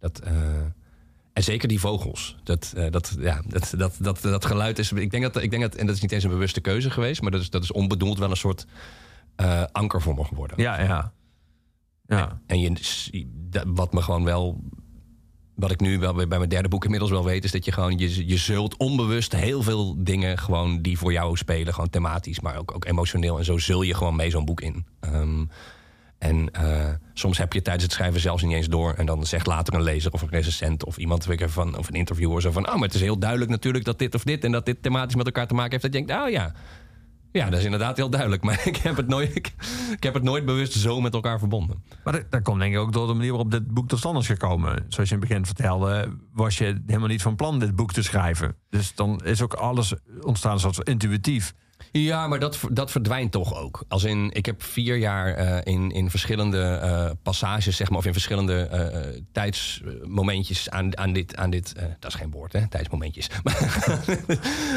Dat, 0.00 0.22
en 1.32 1.42
zeker 1.42 1.68
die 1.68 1.80
vogels. 1.80 2.36
Dat, 2.42 2.72
eh, 2.76 2.90
dat, 2.90 3.16
ja, 3.18 3.42
dat, 3.46 3.74
dat, 3.76 3.96
dat, 3.98 4.20
dat 4.22 4.44
geluid 4.44 4.78
is. 4.78 4.92
Ik 4.92 5.10
denk 5.10 5.22
dat, 5.22 5.42
ik 5.42 5.50
denk 5.50 5.62
dat. 5.62 5.74
En 5.74 5.86
dat 5.86 5.94
is 5.94 6.00
niet 6.02 6.12
eens 6.12 6.24
een 6.24 6.30
bewuste 6.30 6.60
keuze 6.60 6.90
geweest. 6.90 7.22
Maar 7.22 7.30
dat 7.30 7.40
is, 7.40 7.50
dat 7.50 7.62
is 7.62 7.72
onbedoeld 7.72 8.18
wel 8.18 8.30
een 8.30 8.36
soort 8.36 8.66
eh, 9.36 9.62
anker 9.72 10.02
voor 10.02 10.14
me 10.14 10.24
geworden. 10.24 10.60
Ja, 10.60 10.80
ja. 10.80 11.12
Ja. 12.06 12.40
En 12.46 12.60
je, 12.60 13.26
wat 13.66 13.92
me 13.92 14.02
gewoon 14.02 14.24
wel. 14.24 14.60
Wat 15.54 15.70
ik 15.70 15.80
nu 15.80 15.98
wel 15.98 16.14
bij 16.14 16.26
mijn 16.26 16.48
derde 16.48 16.68
boek 16.68 16.84
inmiddels 16.84 17.10
wel 17.10 17.24
weet, 17.24 17.44
is 17.44 17.52
dat 17.52 17.64
je 17.64 17.72
gewoon. 17.72 17.98
Je, 17.98 18.26
je 18.28 18.36
zult 18.36 18.76
onbewust 18.76 19.32
heel 19.32 19.62
veel 19.62 20.04
dingen 20.04 20.38
gewoon 20.38 20.82
die 20.82 20.98
voor 20.98 21.12
jou 21.12 21.36
spelen. 21.36 21.74
Gewoon 21.74 21.90
thematisch, 21.90 22.40
maar 22.40 22.56
ook, 22.56 22.74
ook 22.74 22.84
emotioneel. 22.84 23.38
En 23.38 23.44
zo 23.44 23.58
zul 23.58 23.82
je 23.82 23.94
gewoon 23.94 24.16
mee 24.16 24.30
zo'n 24.30 24.44
boek 24.44 24.60
in. 24.60 24.86
Ehm, 25.00 25.44
en 26.22 26.50
eh, 26.50 26.88
soms 27.12 27.38
heb 27.38 27.52
je 27.52 27.62
tijdens 27.62 27.84
het 27.84 27.92
schrijven 27.92 28.20
zelfs 28.20 28.42
niet 28.42 28.52
eens 28.52 28.68
door. 28.68 28.94
En 28.94 29.06
dan 29.06 29.26
zegt 29.26 29.46
later 29.46 29.74
een 29.74 29.82
lezer 29.82 30.12
of 30.12 30.22
een 30.22 30.28
recensent 30.28 30.84
of 30.84 30.96
iemand 30.96 31.26
van, 31.38 31.78
of 31.78 31.88
een 31.88 31.94
interviewer 31.94 32.42
zo 32.42 32.50
van: 32.50 32.68
Oh, 32.68 32.74
maar 32.74 32.82
het 32.82 32.94
is 32.94 33.00
heel 33.00 33.18
duidelijk 33.18 33.50
natuurlijk 33.50 33.84
dat 33.84 33.98
dit 33.98 34.14
of 34.14 34.24
dit 34.24 34.44
en 34.44 34.52
dat 34.52 34.66
dit 34.66 34.82
thematisch 34.82 35.14
met 35.14 35.26
elkaar 35.26 35.46
te 35.46 35.54
maken 35.54 35.70
heeft. 35.70 35.82
Dat 35.82 35.92
je 35.94 36.04
denkt: 36.06 36.22
Oh 36.22 36.30
ja. 36.30 36.54
Ja, 37.32 37.50
dat 37.50 37.58
is 37.58 37.64
inderdaad 37.64 37.96
heel 37.96 38.10
duidelijk. 38.10 38.42
Maar 38.46 38.60
ik 38.64 38.76
heb 38.76 38.96
het 38.96 39.08
nooit, 39.08 39.36
ik, 39.36 40.02
heb 40.02 40.14
het 40.14 40.22
nooit 40.22 40.44
bewust 40.44 40.72
zo 40.72 41.00
met 41.00 41.14
elkaar 41.14 41.38
verbonden. 41.38 41.82
Maar 42.04 42.24
dat 42.30 42.42
komt 42.42 42.60
denk 42.60 42.74
ik 42.74 42.80
ook 42.80 42.92
door 42.92 43.06
de 43.06 43.12
manier 43.12 43.30
waarop 43.30 43.50
dit 43.50 43.66
boek 43.66 43.88
tot 43.88 43.98
stand 43.98 44.18
is 44.18 44.26
gekomen. 44.26 44.84
Zoals 44.88 45.08
je 45.08 45.14
in 45.14 45.20
het 45.20 45.28
begin 45.28 45.46
vertelde, 45.46 46.16
was 46.32 46.58
je 46.58 46.82
helemaal 46.86 47.08
niet 47.08 47.22
van 47.22 47.36
plan 47.36 47.58
dit 47.58 47.76
boek 47.76 47.92
te 47.92 48.02
schrijven. 48.02 48.56
Dus 48.70 48.94
dan 48.94 49.20
is 49.24 49.42
ook 49.42 49.54
alles 49.54 49.94
ontstaan 50.20 50.60
zoals 50.60 50.78
intuïtief. 50.78 51.54
Ja, 51.90 52.28
maar 52.28 52.38
dat, 52.38 52.58
dat 52.70 52.90
verdwijnt 52.90 53.32
toch 53.32 53.54
ook. 53.54 53.84
Als 53.88 54.04
in, 54.04 54.30
ik 54.32 54.46
heb 54.46 54.62
vier 54.62 54.96
jaar 54.96 55.34
eh, 55.34 55.72
in, 55.72 55.90
in 55.90 56.10
verschillende 56.10 56.62
eh, 56.62 57.10
passages, 57.22 57.76
zeg 57.76 57.88
maar, 57.88 57.98
of 57.98 58.06
in 58.06 58.12
verschillende 58.12 58.60
eh, 58.62 59.22
tijdsmomentjes 59.32 60.70
aan, 60.70 60.98
aan 60.98 61.12
dit. 61.12 61.36
Aan 61.36 61.50
dit 61.50 61.74
dat 61.98 62.12
is 62.12 62.20
geen 62.20 62.30
woord, 62.30 62.52
hè? 62.52 62.68
Tijdsmomentjes. 62.68 63.28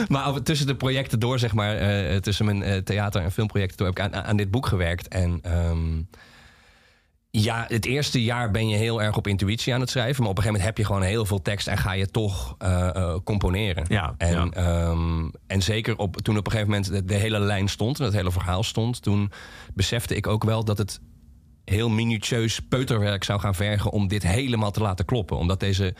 Maar, 0.07 0.41
tussen 0.41 0.67
de 0.67 0.75
projecten 0.75 1.19
door, 1.19 1.39
zeg 1.39 1.53
maar, 1.53 1.77
tussen 2.21 2.45
mijn 2.45 2.83
theater- 2.83 3.21
en 3.21 3.31
filmprojecten 3.31 3.77
door, 3.77 3.87
heb 3.87 3.97
ik 3.97 4.03
aan, 4.03 4.23
aan 4.23 4.37
dit 4.37 4.51
boek 4.51 4.65
gewerkt. 4.65 5.07
En. 5.07 5.39
ehm, 5.41 6.01
Ja, 7.37 7.65
het 7.67 7.85
eerste 7.85 8.23
jaar 8.23 8.51
ben 8.51 8.67
je 8.67 8.77
heel 8.77 9.01
erg 9.01 9.17
op 9.17 9.27
intuïtie 9.27 9.73
aan 9.73 9.79
het 9.79 9.89
schrijven. 9.89 10.21
Maar 10.21 10.31
op 10.31 10.37
een 10.37 10.43
gegeven 10.43 10.61
moment 10.61 10.77
heb 10.77 10.77
je 10.77 10.93
gewoon 10.93 11.09
heel 11.09 11.25
veel 11.25 11.41
tekst 11.41 11.67
en 11.67 11.77
ga 11.77 11.91
je 11.91 12.07
toch 12.07 12.55
eh, 12.57 12.95
eh, 12.95 13.15
componeren. 13.23 13.85
Ja, 13.87 14.15
en, 14.17 14.31
ja. 14.31 14.49
ehm, 14.49 15.29
en 15.47 15.61
zeker 15.61 15.97
op, 15.97 16.21
toen 16.21 16.37
op 16.37 16.45
een 16.45 16.51
gegeven 16.51 16.71
moment 16.71 16.91
de, 16.91 17.05
de 17.05 17.13
hele 17.13 17.39
lijn 17.39 17.67
stond 17.67 17.99
en 17.99 18.05
het 18.05 18.13
hele 18.13 18.31
verhaal 18.31 18.63
stond, 18.63 19.01
toen 19.01 19.31
besefte 19.73 20.15
ik 20.15 20.27
ook 20.27 20.43
wel 20.43 20.65
dat 20.65 20.77
het 20.77 20.99
heel 21.65 21.89
minutieus 21.89 22.59
peuterwerk 22.59 23.23
zou 23.23 23.39
gaan 23.39 23.55
vergen 23.55 23.91
om 23.91 24.07
dit 24.07 24.23
helemaal 24.23 24.71
te 24.71 24.81
laten 24.81 25.05
kloppen. 25.05 25.37
Omdat 25.37 25.59
deze. 25.59 25.95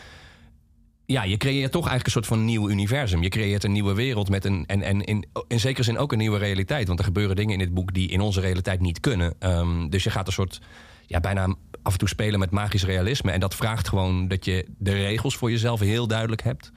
Ja, 1.06 1.24
je 1.24 1.38
creëert 1.38 1.72
toch 1.72 1.88
eigenlijk 1.88 2.06
een 2.06 2.12
soort 2.12 2.40
van 2.40 2.46
nieuw 2.46 2.70
universum. 2.70 3.24
Je 3.24 3.30
creëert 3.30 3.64
een 3.64 3.72
nieuwe 3.72 3.94
wereld 3.94 4.30
met 4.30 4.46
een. 4.46 4.64
En, 4.66 4.82
en 4.82 5.02
in, 5.02 5.26
in 5.48 5.60
zekere 5.60 5.84
zin 5.84 5.98
ook 5.98 6.12
een 6.12 6.18
nieuwe 6.18 6.38
realiteit. 6.38 6.88
Want 6.88 7.00
er 7.00 7.06
gebeuren 7.06 7.36
dingen 7.36 7.54
in 7.54 7.60
dit 7.60 7.74
boek 7.74 7.94
die 7.94 8.10
in 8.10 8.22
onze 8.22 8.42
realiteit 8.42 8.80
niet 8.80 9.00
kunnen. 9.00 9.34
Ehm, 9.40 9.90
dus 9.90 10.04
je 10.04 10.10
gaat 10.10 10.28
een 10.28 10.34
soort. 10.34 10.62
Ja, 11.08 11.20
bijna 11.20 11.56
af 11.82 11.92
en 11.92 12.00
toe 12.00 12.08
spelen 12.08 12.40
met 12.40 12.52
magisch 12.52 12.86
realisme. 12.86 13.32
En 13.32 13.40
dat 13.40 13.56
vraagt 13.56 13.88
gewoon 13.88 14.28
dat 14.28 14.46
je 14.46 14.66
de 14.78 14.92
regels 14.92 15.36
voor 15.38 15.52
jezelf 15.52 15.80
heel 15.80 16.08
duidelijk 16.08 16.44
hebt. 16.44 16.72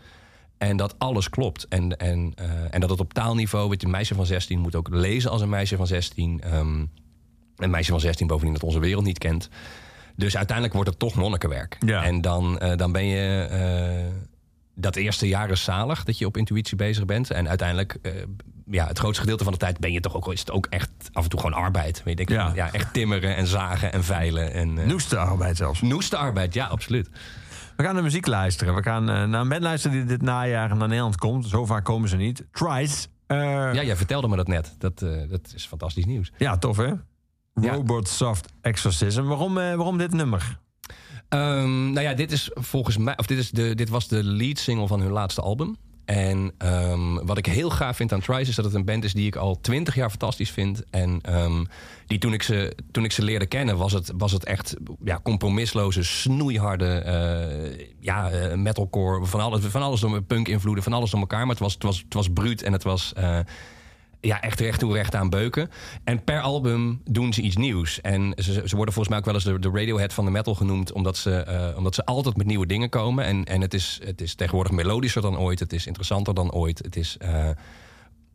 En 0.58 0.76
dat 0.76 0.98
alles 0.98 1.30
klopt. 1.30 1.68
En, 1.68 1.96
en, 1.96 2.32
eh, 2.34 2.50
en 2.70 2.80
dat 2.80 2.90
het 2.90 3.00
op 3.00 3.12
taalniveau. 3.12 3.68
Weet 3.68 3.80
je, 3.80 3.86
een 3.86 3.92
meisje 3.92 4.14
van 4.14 4.26
16 4.26 4.58
moet 4.58 4.74
ook 4.74 4.88
lezen 4.90 5.30
als 5.30 5.40
een 5.40 5.48
meisje 5.48 5.76
van 5.76 5.86
16. 5.86 6.40
Ehm, 6.40 6.84
een 7.56 7.70
meisje 7.70 7.90
van 7.90 8.00
16 8.00 8.26
bovendien 8.26 8.54
dat 8.54 8.62
onze 8.62 8.78
wereld 8.78 9.04
niet 9.04 9.18
kent. 9.18 9.48
Dus 10.16 10.36
uiteindelijk 10.36 10.74
wordt 10.74 10.90
het 10.90 10.98
toch 10.98 11.14
monnikenwerk. 11.14 11.76
Ja. 11.86 12.04
En 12.04 12.20
dan, 12.20 12.58
eh, 12.58 12.76
dan 12.76 12.92
ben 12.92 13.06
je... 13.06 13.46
eh, 13.50 14.14
dat 14.74 14.96
eerste 14.96 15.28
jaar 15.28 15.50
is 15.50 15.64
zalig 15.64 16.04
dat 16.04 16.18
je 16.18 16.26
op 16.26 16.36
intuïtie 16.36 16.76
bezig 16.76 17.04
bent. 17.04 17.30
En 17.30 17.48
uiteindelijk, 17.48 17.98
ja, 18.70 18.86
het 18.86 18.98
grootste 18.98 19.20
gedeelte 19.20 19.44
van 19.44 19.52
de 19.52 19.58
tijd 19.58 19.78
ben 19.78 19.92
je 19.92 20.00
toch 20.00 20.14
ook, 20.14 20.32
is 20.32 20.40
het 20.40 20.50
ook 20.50 20.66
echt 20.66 20.90
af 21.12 21.22
en 21.24 21.30
toe 21.30 21.40
gewoon 21.40 21.54
arbeid. 21.56 22.02
Weet 22.04 22.18
je, 22.18 22.34
Ja. 22.34 22.46
ja. 22.46 22.52
ja, 22.54 22.72
echt 22.72 22.92
timmeren 22.92 23.36
en 23.36 23.46
zagen 23.46 23.92
en 23.92 24.04
veilen. 24.04 24.52
En, 24.52 24.78
eh, 24.78 24.86
Noeste 24.86 25.18
arbeid 25.18 25.56
zelfs. 25.56 25.80
noeste 25.80 26.16
arbeid, 26.16 26.54
ja, 26.54 26.66
absoluut. 26.66 27.08
We 27.76 27.84
gaan 27.84 27.94
naar 27.94 28.02
muziek 28.02 28.26
luisteren. 28.26 28.74
We 28.74 28.82
gaan 28.82 29.10
eh, 29.10 29.24
naar 29.24 29.40
een 29.40 29.48
band 29.48 29.62
luisteren 29.62 29.96
die 29.96 30.06
dit 30.06 30.22
najaar 30.22 30.68
naar 30.76 30.88
Nederland 30.88 31.16
komt. 31.16 31.46
Zo 31.46 31.64
vaak 31.64 31.84
komen 31.84 32.08
ze 32.08 32.16
niet. 32.16 32.44
Trice. 32.52 33.06
Eh, 33.26 33.36
Ja, 33.38 33.70
ja. 33.72 33.82
jij 33.82 33.96
vertelde 33.96 34.28
me 34.28 34.36
dat 34.36 34.48
net. 34.48 34.74
Dat, 34.78 34.98
dat 35.28 35.52
is 35.54 35.66
fantastisch 35.66 36.04
nieuws. 36.04 36.32
tof 36.58 36.76
hè? 36.76 36.92
Ja. 37.60 37.72
Robot 37.72 38.08
Soft 38.08 38.52
Exorcism. 38.60 39.22
Waarom, 39.22 39.54
waarom 39.54 39.98
dit 39.98 40.12
nummer? 40.12 40.58
Ehm, 41.28 41.92
nou 41.92 42.00
ja, 42.00 42.14
dit 42.14 42.32
is 42.32 42.50
volgens 42.54 42.96
mij, 42.96 43.16
of 43.18 43.26
dit, 43.26 43.38
is 43.38 43.50
de, 43.50 43.74
dit 43.74 43.88
was 43.88 44.08
de 44.08 44.24
lead 44.24 44.58
single 44.58 44.86
van 44.86 45.00
hun 45.00 45.10
laatste 45.10 45.40
album. 45.40 45.76
En 46.08 46.52
ehm, 46.58 47.14
wat 47.26 47.38
ik 47.38 47.46
heel 47.46 47.70
gaaf 47.70 47.96
vind 47.96 48.12
aan 48.12 48.20
Trice 48.20 48.50
is 48.50 48.54
dat 48.54 48.64
het 48.64 48.74
een 48.74 48.84
band 48.84 49.04
is 49.04 49.12
die 49.12 49.26
ik 49.26 49.36
al 49.36 49.60
twintig 49.60 49.94
jaar 49.94 50.10
fantastisch 50.10 50.50
vind. 50.50 50.82
En 50.90 51.18
ehm, 51.22 51.64
die 52.06 52.18
toen 52.18 52.32
ik, 52.32 52.42
ze, 52.42 52.76
toen 52.90 53.04
ik 53.04 53.12
ze 53.12 53.22
leerde 53.22 53.46
kennen, 53.46 53.76
was 53.76 53.92
het, 53.92 54.12
was 54.16 54.32
het 54.32 54.44
echt 54.44 54.76
ja, 55.04 55.20
compromisloze, 55.22 56.02
snoeiharde 56.02 56.86
eh, 56.86 57.86
ja, 58.00 58.30
eh, 58.30 58.54
metalcore. 58.56 59.26
Van 59.26 59.40
alles, 59.40 59.64
van 59.64 59.82
alles 59.82 60.00
door 60.00 60.22
punk-invloeden, 60.22 60.84
van 60.84 60.92
alles 60.92 61.10
door 61.10 61.20
elkaar. 61.20 61.40
Maar 61.40 61.54
het 61.54 61.58
was, 61.58 61.74
het 61.74 61.82
was, 61.82 61.98
het 61.98 62.14
was 62.14 62.28
bruut 62.28 62.62
en 62.62 62.72
het 62.72 62.82
was. 62.82 63.12
eh, 63.12 63.38
ja, 64.20 64.40
echt 64.40 64.60
recht 64.60 64.78
toe 64.78 64.92
recht 64.92 65.14
aan 65.14 65.30
beuken. 65.30 65.70
En 66.04 66.24
per 66.24 66.40
album 66.40 67.00
doen 67.04 67.32
ze 67.32 67.42
iets 67.42 67.56
nieuws. 67.56 68.00
En 68.00 68.32
ze, 68.36 68.52
ze 68.52 68.76
worden 68.76 68.94
volgens 68.94 69.08
mij 69.08 69.18
ook 69.18 69.24
wel 69.24 69.34
eens 69.34 69.44
de, 69.44 69.58
de 69.58 69.70
Radiohead 69.70 70.12
van 70.12 70.24
de 70.24 70.30
metal 70.30 70.54
genoemd... 70.54 70.92
omdat 70.92 71.16
ze, 71.16 71.34
eh, 71.34 71.76
omdat 71.76 71.94
ze 71.94 72.04
altijd 72.04 72.36
met 72.36 72.46
nieuwe 72.46 72.66
dingen 72.66 72.88
komen. 72.88 73.24
En, 73.24 73.44
en 73.44 73.60
het, 73.60 73.74
is, 73.74 74.00
het 74.04 74.20
is 74.20 74.34
tegenwoordig 74.34 74.72
melodischer 74.72 75.22
dan 75.22 75.38
ooit. 75.38 75.58
Het 75.58 75.72
is 75.72 75.86
interessanter 75.86 76.34
dan 76.34 76.52
ooit. 76.52 76.78
Het 76.78 76.96
is... 76.96 77.16
eh, 77.18 77.48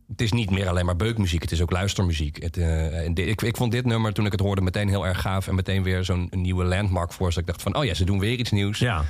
het 0.07 0.21
is 0.21 0.31
niet 0.31 0.49
meer 0.49 0.69
alleen 0.69 0.85
maar 0.85 0.95
beukmuziek, 0.95 1.41
het 1.41 1.51
is 1.51 1.61
ook 1.61 1.71
luistermuziek. 1.71 2.43
Het, 2.43 2.57
eh, 2.57 3.07
ik, 3.07 3.41
ik 3.41 3.57
vond 3.57 3.71
dit 3.71 3.85
nummer, 3.85 4.13
toen 4.13 4.25
ik 4.25 4.31
het 4.31 4.41
hoorde, 4.41 4.61
meteen 4.61 4.89
heel 4.89 5.05
erg 5.05 5.21
gaaf. 5.21 5.47
En 5.47 5.55
meteen 5.55 5.83
weer 5.83 6.03
zo'n 6.03 6.27
nieuwe 6.31 6.63
landmark 6.63 7.13
voor. 7.13 7.27
Dus 7.27 7.37
ik 7.37 7.45
dacht 7.45 7.61
van, 7.61 7.75
oh 7.75 7.85
ja, 7.85 7.93
ze 7.93 8.05
doen 8.05 8.19
weer 8.19 8.37
iets 8.37 8.51
nieuws. 8.51 8.79
Ja. 8.79 9.03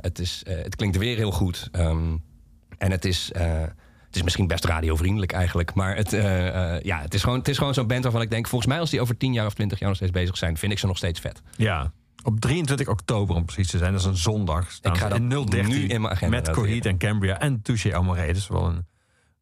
Het, 0.00 0.18
is, 0.18 0.42
het 0.44 0.76
klinkt 0.76 0.96
weer 0.96 1.16
heel 1.16 1.32
goed. 1.32 1.68
Ehm, 1.72 2.16
en 2.78 2.90
het 2.90 3.04
is, 3.04 3.30
het 4.10 4.18
is 4.18 4.24
misschien 4.24 4.46
best 4.46 4.64
radiovriendelijk 4.64 5.32
eigenlijk. 5.32 5.74
Maar 5.74 5.96
het, 5.96 6.12
eh, 6.12 6.74
eh, 6.74 6.82
ja, 6.82 7.00
het 7.00 7.14
is 7.14 7.22
gewoon, 7.22 7.38
het 7.38 7.48
is 7.48 7.58
gewoon 7.58 7.74
zo'n 7.74 7.86
band 7.86 8.02
waarvan 8.02 8.22
ik 8.22 8.30
denk... 8.30 8.48
volgens 8.48 8.70
mij 8.70 8.80
als 8.80 8.90
die 8.90 9.00
over 9.00 9.16
10 9.16 9.32
jaar 9.32 9.46
of 9.46 9.54
20 9.54 9.78
jaar 9.78 9.88
nog 9.88 9.96
steeds 9.96 10.12
bezig 10.12 10.36
zijn... 10.36 10.56
vind 10.56 10.72
ik 10.72 10.78
ze 10.78 10.86
nog 10.86 10.96
steeds 10.96 11.20
vet. 11.20 11.42
Ja. 11.56 11.92
Op 12.22 12.40
23 12.40 12.88
oktober 12.88 13.36
om 13.36 13.44
precies 13.44 13.70
te 13.70 13.78
zijn. 13.78 13.92
Dat 13.92 14.00
is 14.00 14.06
een 14.06 14.16
zondag. 14.16 14.78
Ik 14.82 14.96
ga 14.96 15.08
dat 15.08 15.18
in 15.18 15.28
013 15.28 15.68
nu 15.68 15.86
in 15.86 16.00
mijn 16.00 16.14
agenda 16.14 16.36
Met. 16.36 16.50
Coheed 16.50 16.86
en 16.86 16.98
Cambria 16.98 17.40
en 17.40 17.62
Touché 17.62 17.94
Amoré. 17.94 18.32
Dus 18.32 18.48
wel 18.48 18.66
een 18.66 18.86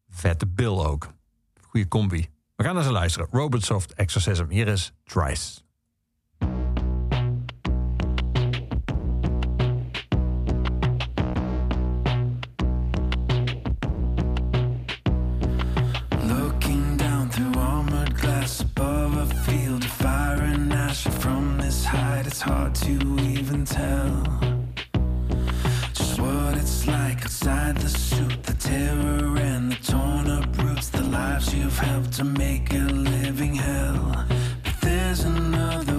vette 0.09 0.47
bill 0.47 0.77
ook. 0.77 1.13
Goeie 1.61 1.87
combi. 1.87 2.27
We 2.55 2.63
gaan 2.63 2.75
naar 2.75 2.83
ze 2.83 2.91
luisteren. 2.91 3.27
Robot 3.31 3.63
Soft 3.63 3.93
Exorcism. 3.93 4.45
Hier 4.49 4.67
is 4.67 4.93
Trice. 5.03 5.59
It's 22.41 22.47
hard 22.47 22.73
to 22.73 22.91
even 23.19 23.65
tell 23.65 24.23
just 25.93 26.17
what 26.21 26.55
it's 26.55 26.87
like 26.87 27.21
outside 27.25 27.75
the 27.75 27.89
suit. 27.89 28.43
The 28.43 28.53
terror 28.53 29.37
and 29.39 29.73
the 29.73 29.91
torn 29.91 30.29
up 30.29 30.57
roots, 30.57 30.87
the 30.87 31.03
lives 31.03 31.53
you've 31.53 31.77
helped 31.77 32.13
to 32.13 32.23
make 32.23 32.73
a 32.73 32.77
living 32.77 33.55
hell. 33.55 34.25
But 34.63 34.79
there's 34.79 35.25
another 35.25 35.98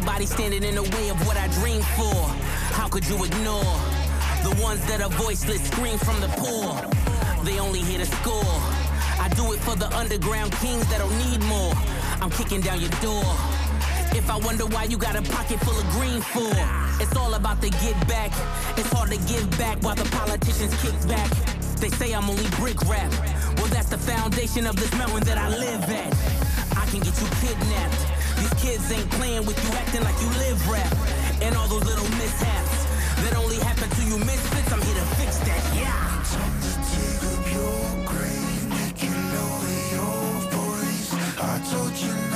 anybody 0.00 0.24
standing 0.24 0.64
in 0.64 0.74
the 0.76 0.82
way 0.96 1.10
of 1.10 1.26
what 1.26 1.36
I 1.36 1.46
dream 1.60 1.82
for. 1.82 2.16
How 2.72 2.88
could 2.88 3.06
you 3.06 3.22
ignore 3.22 3.76
the 4.42 4.56
ones 4.62 4.80
that 4.86 5.02
are 5.02 5.10
voiceless, 5.10 5.62
scream 5.68 5.98
from 5.98 6.20
the 6.22 6.28
poor? 6.40 6.72
They 7.44 7.60
only 7.60 7.80
hear 7.80 7.98
the 7.98 8.06
score. 8.06 8.56
I 9.20 9.28
do 9.36 9.52
it 9.52 9.60
for 9.60 9.76
the 9.76 9.94
underground 9.94 10.52
kings 10.52 10.88
that 10.88 10.98
don't 10.98 11.16
need 11.28 11.42
more. 11.44 11.74
I'm 12.22 12.30
kicking 12.30 12.62
down 12.62 12.80
your 12.80 12.90
door. 13.04 13.28
If 14.16 14.30
I 14.30 14.38
wonder 14.38 14.64
why 14.64 14.84
you 14.84 14.96
got 14.96 15.16
a 15.16 15.22
pocket 15.36 15.60
full 15.60 15.78
of 15.78 15.86
green 15.90 16.22
for, 16.22 16.48
it's 17.02 17.14
all 17.14 17.34
about 17.34 17.60
the 17.60 17.68
get 17.84 17.96
back. 18.08 18.32
It's 18.78 18.90
hard 18.92 19.10
to 19.10 19.18
give 19.28 19.50
back 19.58 19.82
while 19.82 19.96
the 19.96 20.08
politicians 20.16 20.72
kick 20.80 20.96
back. 21.08 21.30
They 21.76 21.90
say 21.90 22.14
I'm 22.14 22.28
only 22.30 22.48
brick 22.56 22.80
rap. 22.88 23.12
Well, 23.58 23.68
that's 23.68 23.90
the 23.90 23.98
foundation 23.98 24.66
of 24.66 24.76
this 24.76 24.92
mountain 24.94 25.24
that 25.24 25.36
I 25.36 25.48
live 25.48 25.84
at. 25.84 26.12
I 26.78 26.86
can 26.86 27.00
get 27.00 27.12
you 27.20 27.28
kidnapped. 27.44 28.19
These 28.40 28.54
kids 28.54 28.90
ain't 28.90 29.10
playing 29.10 29.44
with 29.44 29.62
you, 29.62 29.70
acting 29.76 30.02
like 30.02 30.18
you 30.20 30.28
live 30.40 30.58
rap. 30.66 30.96
And 31.42 31.54
all 31.54 31.68
those 31.68 31.84
little 31.84 32.08
mishaps 32.16 32.84
that 33.22 33.36
only 33.36 33.56
happen 33.56 33.88
to 33.90 34.02
you 34.02 34.16
misfits. 34.18 34.72
I'm 34.72 34.80
here 34.80 34.94
to 34.94 35.06
fix 35.16 35.36
that. 35.40 35.76
Yeah. 35.76 36.10
Rich 42.00 42.29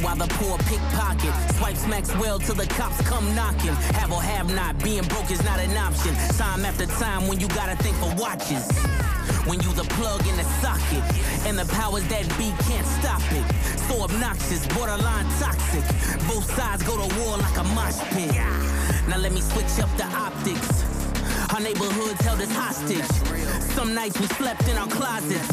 while 0.00 0.16
the 0.16 0.26
poor 0.38 0.58
pickpocket. 0.58 1.34
Swipes 1.56 1.82
smacks 1.84 2.14
well 2.16 2.38
till 2.38 2.54
the 2.54 2.66
cops 2.66 3.00
come 3.02 3.34
knocking. 3.34 3.74
Have 3.98 4.12
or 4.12 4.22
have 4.22 4.52
not, 4.54 4.78
being 4.82 5.04
broke 5.04 5.30
is 5.30 5.42
not 5.44 5.58
an 5.58 5.76
option. 5.76 6.14
Time 6.36 6.64
after 6.64 6.86
time 6.86 7.26
when 7.26 7.40
you 7.40 7.48
gotta 7.48 7.76
think 7.82 7.96
for 7.96 8.12
watches. 8.16 8.66
When 9.46 9.60
you 9.60 9.72
the 9.72 9.84
plug 9.96 10.26
in 10.26 10.36
the 10.36 10.44
socket, 10.60 11.04
and 11.46 11.58
the 11.58 11.64
powers 11.72 12.06
that 12.08 12.26
be 12.38 12.52
can't 12.68 12.86
stop 12.86 13.22
it. 13.32 13.46
So 13.88 14.02
obnoxious, 14.02 14.66
borderline 14.68 15.26
toxic. 15.40 15.84
Both 16.28 16.46
sides 16.54 16.82
go 16.82 16.96
to 16.96 17.08
war 17.20 17.36
like 17.36 17.56
a 17.56 17.64
mosh 17.74 17.98
pit. 18.12 18.34
Now 19.08 19.18
let 19.18 19.32
me 19.32 19.40
switch 19.40 19.78
up 19.80 19.90
the 19.96 20.04
optics. 20.04 20.84
Our 21.54 21.60
neighborhoods 21.60 22.20
held 22.20 22.40
us 22.40 22.52
hostage. 22.52 23.08
Some 23.74 23.94
nights 23.94 24.18
we 24.20 24.26
slept 24.26 24.68
in 24.68 24.76
our 24.76 24.88
closets. 24.88 25.48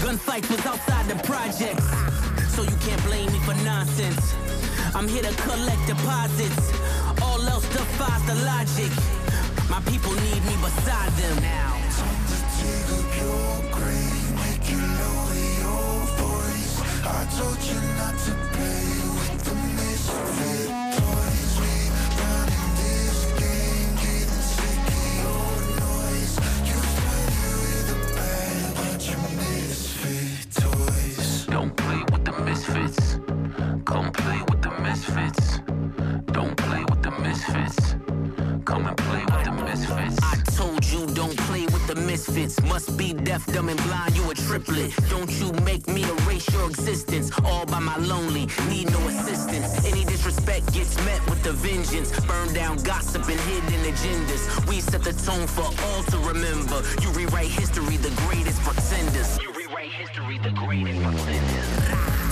Gunfights 0.00 0.50
was 0.50 0.64
outside 0.64 1.06
the 1.08 1.16
projects. 1.24 2.15
So 2.56 2.62
you 2.62 2.76
can't 2.80 3.04
blame 3.04 3.30
me 3.30 3.38
for 3.40 3.52
nonsense. 3.66 4.34
I'm 4.94 5.06
here 5.06 5.22
to 5.22 5.42
collect 5.42 5.86
deposits. 5.86 6.72
All 7.20 7.42
else 7.42 7.68
defies 7.68 8.24
the 8.24 8.34
logic. 8.46 8.90
My 9.68 9.82
people 9.82 10.12
need 10.12 10.42
me 10.46 10.56
beside 10.64 11.12
them 11.20 11.42
now. 11.42 11.76
Don't 17.38 17.76
Must 42.36 42.98
be 42.98 43.14
deaf, 43.14 43.46
dumb, 43.46 43.70
and 43.70 43.82
blind. 43.84 44.14
You 44.14 44.30
a 44.30 44.34
triplet. 44.34 44.92
Don't 45.08 45.30
you 45.40 45.52
make 45.64 45.88
me 45.88 46.04
erase 46.04 46.46
your 46.52 46.68
existence. 46.68 47.30
All 47.42 47.64
by 47.64 47.78
my 47.78 47.96
lonely, 47.96 48.46
need 48.68 48.90
no 48.90 48.98
assistance. 49.08 49.86
Any 49.86 50.04
disrespect 50.04 50.70
gets 50.74 51.02
met 51.06 51.24
with 51.30 51.42
the 51.42 51.52
vengeance. 51.52 52.10
Burn 52.26 52.52
down 52.52 52.76
gossip 52.82 53.26
and 53.26 53.40
hidden 53.40 53.90
agendas. 53.90 54.68
We 54.68 54.80
set 54.82 55.02
the 55.02 55.14
tone 55.14 55.46
for 55.46 55.64
all 55.64 56.02
to 56.02 56.18
remember. 56.18 56.82
You 57.00 57.10
rewrite 57.12 57.48
history, 57.48 57.96
the 57.96 58.12
greatest 58.28 58.60
pretenders. 58.60 59.40
You 59.40 59.50
rewrite 59.52 59.92
history, 59.92 60.36
the 60.36 60.50
greatest 60.50 61.00
pretenders. 61.00 62.25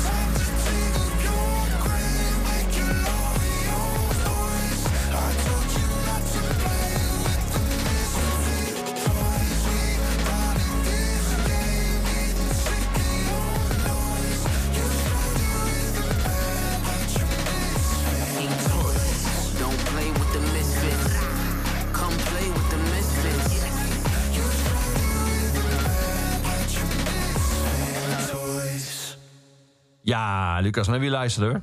Lucas, 30.65 30.89
naar 30.89 31.01
wie 31.01 31.11
luisterde 31.11 31.53
we? 31.53 31.61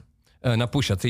Eh, 0.49 0.55
naar 0.55 0.69
Pusha 0.69 0.95
T. 0.95 1.03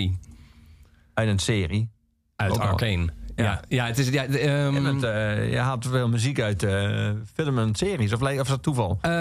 Uit 1.13 1.29
een 1.29 1.39
serie. 1.39 1.89
Uit. 2.35 2.59
Arcane. 2.59 3.07
Ja. 3.35 3.61
ja, 3.67 3.85
het 3.85 3.97
is... 3.97 4.09
Ja, 4.09 4.27
de, 4.27 4.39
ehm, 4.39 4.73
Je, 4.73 4.81
bent, 4.81 5.03
eh, 5.03 5.51
je 5.51 5.57
haalt 5.57 5.87
veel 5.87 6.09
muziek 6.09 6.39
uit 6.39 6.65
film 7.33 7.59
en 7.59 7.75
series. 7.75 8.13
Of, 8.13 8.21
of 8.21 8.29
is 8.29 8.47
dat 8.47 8.63
toeval? 8.63 8.97
Eh, 9.01 9.11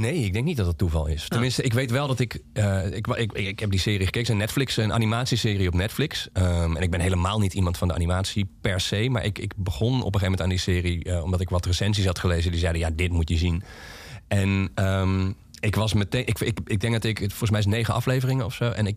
nee, 0.00 0.24
ik 0.24 0.32
denk 0.32 0.44
niet 0.44 0.56
dat 0.56 0.66
het 0.66 0.78
toeval 0.78 1.06
is. 1.06 1.28
Tenminste, 1.28 1.62
ik 1.62 1.72
weet 1.72 1.90
wel 1.90 2.06
dat 2.06 2.20
ik, 2.20 2.34
ik, 2.92 3.06
ik, 3.06 3.32
ik. 3.32 3.58
Heb 3.58 3.70
die 3.70 3.80
serie 3.80 4.04
gekeken. 4.04 4.32
Een 4.32 4.38
Netflix, 4.38 4.76
een 4.76 4.92
animatieserie 4.92 5.68
op 5.68 5.74
Netflix. 5.74 6.28
Ehm, 6.32 6.76
en 6.76 6.82
ik 6.82 6.90
ben 6.90 7.00
helemaal 7.00 7.38
niet 7.38 7.54
iemand 7.54 7.78
van 7.78 7.88
de 7.88 7.94
animatie 7.94 8.50
per 8.60 8.80
se. 8.80 9.08
Maar 9.10 9.24
ik, 9.24 9.38
ik 9.38 9.52
begon 9.56 10.02
op 10.02 10.14
een 10.14 10.20
gegeven 10.20 10.22
moment 10.22 10.40
aan 10.40 10.48
die 10.48 10.58
serie. 10.58 11.22
omdat 11.22 11.40
ik 11.40 11.48
wat 11.48 11.66
recensies 11.66 12.06
had 12.06 12.18
gelezen. 12.18 12.50
Die 12.50 12.60
zeiden: 12.60 12.80
ja, 12.80 12.90
dit 12.90 13.10
moet 13.10 13.28
je 13.28 13.36
zien. 13.36 13.62
En 14.28 14.70
ehm, 14.74 15.32
ik 15.60 15.74
was 15.74 15.92
meteen. 15.92 16.26
Ik, 16.26 16.38
ik, 16.40 16.58
ik 16.64 16.80
denk 16.80 16.92
dat 16.92 17.04
ik. 17.04 17.18
Volgens 17.18 17.50
mij 17.50 17.60
is 17.60 17.66
negen 17.66 17.94
afleveringen 17.94 18.44
of 18.44 18.54
zo. 18.54 18.70
En 18.70 18.86
ik. 18.86 18.96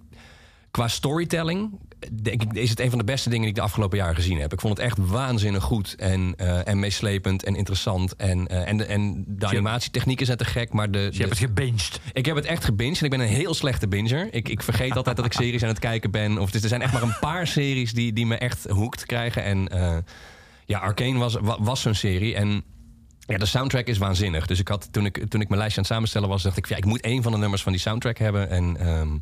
Qua 0.71 0.87
storytelling 0.87 1.79
denk 2.21 2.41
ik, 2.43 2.53
is 2.53 2.69
het 2.69 2.79
een 2.79 2.89
van 2.89 2.97
de 2.99 3.03
beste 3.05 3.29
dingen 3.29 3.41
die 3.41 3.49
ik 3.51 3.55
de 3.55 3.61
afgelopen 3.65 3.97
jaren 3.97 4.15
gezien 4.15 4.39
heb. 4.39 4.53
Ik 4.53 4.59
vond 4.61 4.77
het 4.77 4.85
echt 4.85 4.97
waanzinnig 4.97 5.63
goed 5.63 5.95
en, 5.95 6.33
eh, 6.37 6.67
en 6.67 6.79
meeslepend 6.79 7.43
en 7.43 7.55
interessant. 7.55 8.15
En, 8.15 8.47
eh, 8.47 8.67
en, 8.67 8.77
de, 8.77 8.85
en 8.85 9.23
de 9.27 9.45
animatietechnieken 9.47 10.25
zijn 10.25 10.37
te 10.37 10.45
gek, 10.45 10.73
maar 10.73 10.91
de, 10.91 10.97
Dus 10.97 11.05
je 11.05 11.11
de- 11.11 11.17
hebt 11.27 11.39
het 11.39 11.47
gebinged. 11.49 11.99
ik 12.13 12.25
heb 12.25 12.35
het 12.35 12.45
echt 12.45 12.63
gebinged 12.65 12.97
en 12.99 13.03
ik 13.03 13.09
ben 13.11 13.19
een 13.19 13.27
heel 13.27 13.53
slechte 13.53 13.87
binger. 13.87 14.33
Ik, 14.33 14.49
ik 14.49 14.63
vergeet 14.63 14.95
altijd 14.95 15.15
dat 15.15 15.25
ik 15.25 15.33
series 15.33 15.63
aan 15.63 15.69
het 15.69 15.79
kijken 15.79 16.11
ben. 16.11 16.37
Of, 16.37 16.51
dus 16.51 16.61
er 16.61 16.69
zijn 16.69 16.81
echt 16.81 16.93
maar 16.93 17.01
een 17.03 17.19
paar 17.19 17.47
series 17.47 17.93
die, 17.93 18.13
die 18.13 18.25
me 18.25 18.35
echt 18.35 18.67
hoekt 18.69 19.05
krijgen. 19.05 19.43
En 19.43 19.67
eh, 19.67 19.97
ja, 20.65 20.79
Arcane 20.79 21.17
was, 21.19 21.33
wa- 21.41 21.61
was 21.61 21.81
zo'n 21.81 21.93
serie. 21.95 22.35
En 22.35 22.63
ja, 23.29 23.37
de 23.37 23.45
soundtrack 23.45 23.85
is 23.85 23.97
waanzinnig. 23.97 24.45
Dus 24.45 24.59
ik 24.59 24.67
had, 24.67 24.93
toen, 24.93 25.05
ik, 25.05 25.29
toen 25.29 25.41
ik 25.41 25.47
mijn 25.47 25.59
lijstje 25.59 25.77
aan 25.77 25.83
het 25.83 25.93
samenstellen 25.93 26.29
was, 26.29 26.43
dacht 26.43 26.57
ik... 26.57 26.67
Ja, 26.67 26.77
ik 26.77 26.85
moet 26.85 27.01
één 27.01 27.23
van 27.23 27.31
de 27.31 27.37
nummers 27.37 27.63
van 27.63 27.71
die 27.71 27.81
soundtrack 27.81 28.17
hebben. 28.17 28.49
En 28.49 28.77
ehm, 28.77 29.13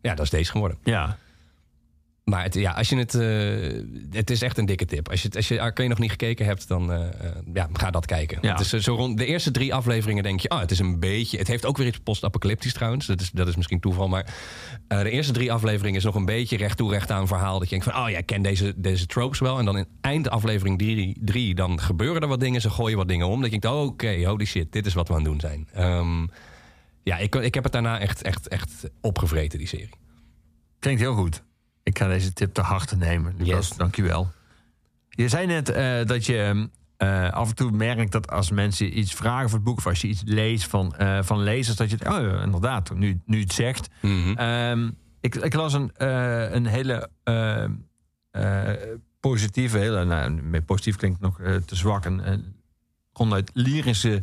ja, 0.00 0.14
dat 0.14 0.24
is 0.24 0.30
deze 0.30 0.50
geworden. 0.50 0.78
Ja. 0.84 1.18
Maar 2.28 2.42
het, 2.42 2.54
ja, 2.54 2.72
als 2.72 2.88
je 2.88 2.96
het, 2.96 3.14
eh, 3.14 4.18
het 4.18 4.30
is 4.30 4.42
echt 4.42 4.58
een 4.58 4.66
dikke 4.66 4.84
tip. 4.84 5.10
Als 5.10 5.22
je, 5.22 5.30
als 5.34 5.48
je 5.48 5.60
Arcane 5.60 5.88
nog 5.88 5.98
niet 5.98 6.10
gekeken 6.10 6.46
hebt, 6.46 6.68
dan 6.68 6.92
eh, 6.92 7.06
eh, 7.06 7.36
ja, 7.52 7.68
ga 7.72 7.90
dat 7.90 8.06
kijken. 8.06 8.38
Ja. 8.40 8.50
Het 8.52 8.60
is, 8.60 8.84
zo 8.84 8.94
rond 8.94 9.18
de 9.18 9.26
eerste 9.26 9.50
drie 9.50 9.74
afleveringen 9.74 10.22
denk 10.22 10.40
je, 10.40 10.50
oh, 10.50 10.60
het 10.60 10.70
is 10.70 10.78
een 10.78 11.00
beetje. 11.00 11.38
Het 11.38 11.46
heeft 11.46 11.66
ook 11.66 11.76
weer 11.76 11.86
iets 11.86 11.98
post-apocalyptisch 11.98 12.72
trouwens. 12.72 13.06
Dat 13.06 13.20
is, 13.20 13.30
dat 13.30 13.48
is 13.48 13.56
misschien 13.56 13.80
toeval. 13.80 14.08
Maar 14.08 14.34
eh, 14.88 15.02
de 15.02 15.10
eerste 15.10 15.32
drie 15.32 15.52
afleveringen 15.52 15.98
is 15.98 16.04
nog 16.04 16.14
een 16.14 16.24
beetje 16.24 16.56
recht 16.56 16.76
toe, 16.76 16.90
recht 16.90 17.10
aan 17.10 17.26
verhaal. 17.26 17.58
Dat 17.58 17.68
je 17.68 17.78
denkt 17.78 17.92
van, 17.92 18.04
oh 18.04 18.10
ja, 18.10 18.18
ik 18.18 18.26
ken 18.26 18.42
deze, 18.42 18.74
deze 18.76 19.06
tropes 19.06 19.38
wel. 19.38 19.58
En 19.58 19.64
dan 19.64 19.76
in 19.76 19.86
eind 20.00 20.30
aflevering 20.30 20.78
drie, 20.78 21.16
drie, 21.20 21.54
dan 21.54 21.80
gebeuren 21.80 22.22
er 22.22 22.28
wat 22.28 22.40
dingen. 22.40 22.60
Ze 22.60 22.70
gooien 22.70 22.96
wat 22.96 23.08
dingen 23.08 23.26
om. 23.26 23.40
Dat 23.40 23.50
je 23.52 23.58
denkt, 23.58 23.76
oh, 23.76 23.84
oké, 23.84 24.24
holy 24.24 24.44
shit, 24.44 24.72
dit 24.72 24.86
is 24.86 24.94
wat 24.94 25.08
we 25.08 25.14
aan 25.14 25.20
het 25.20 25.28
doen 25.28 25.40
zijn. 25.40 25.68
Ehm, 25.72 26.26
ja, 27.02 27.18
ik, 27.18 27.34
ik 27.34 27.54
heb 27.54 27.64
het 27.64 27.72
daarna 27.72 28.00
echt, 28.00 28.22
echt, 28.22 28.48
echt 28.48 28.90
opgevreten, 29.00 29.58
die 29.58 29.68
serie. 29.68 29.90
Klinkt 30.78 31.00
heel 31.00 31.14
goed. 31.14 31.46
Ik 31.88 31.98
ga 31.98 32.08
deze 32.08 32.32
tip 32.32 32.54
te 32.54 32.60
harte 32.60 32.96
nemen. 32.96 33.34
Lucas, 33.38 33.68
Yes. 33.68 33.76
dankjewel. 33.76 34.30
Je 35.08 35.28
zei 35.28 35.46
net 35.46 35.68
eh, 35.68 36.04
dat 36.04 36.26
je 36.26 36.68
eh, 36.96 37.30
af 37.30 37.48
en 37.48 37.54
toe 37.54 37.70
merkt 37.70 38.12
dat 38.12 38.30
als 38.30 38.50
mensen 38.50 38.98
iets 38.98 39.14
vragen 39.14 39.48
voor 39.48 39.58
het 39.58 39.66
boek... 39.66 39.76
of 39.78 39.86
als 39.86 40.00
je 40.00 40.08
iets 40.08 40.22
leest 40.24 40.66
van, 40.66 40.96
eh, 40.96 41.22
van 41.22 41.42
lezers, 41.42 41.76
dat 41.76 41.90
je... 41.90 41.96
het- 41.96 42.08
Oh 42.08 42.42
inderdaad, 42.42 42.94
nu, 42.94 43.20
nu 43.26 43.40
het 43.40 43.52
zegt. 43.52 43.88
Ehm, 44.02 44.90
ik, 45.20 45.34
ik 45.34 45.54
las 45.54 45.72
een, 45.72 45.90
een 46.54 46.66
hele 46.66 47.10
positieve... 49.20 49.78
Hele, 49.78 50.04
nou, 50.04 50.30
met 50.30 50.64
positief 50.66 50.96
klinkt 50.96 51.20
nog 51.20 51.36
te 51.66 51.76
zwak. 51.76 52.04
Een 52.04 52.54
ronduit 53.12 53.50
lyrische 53.54 54.20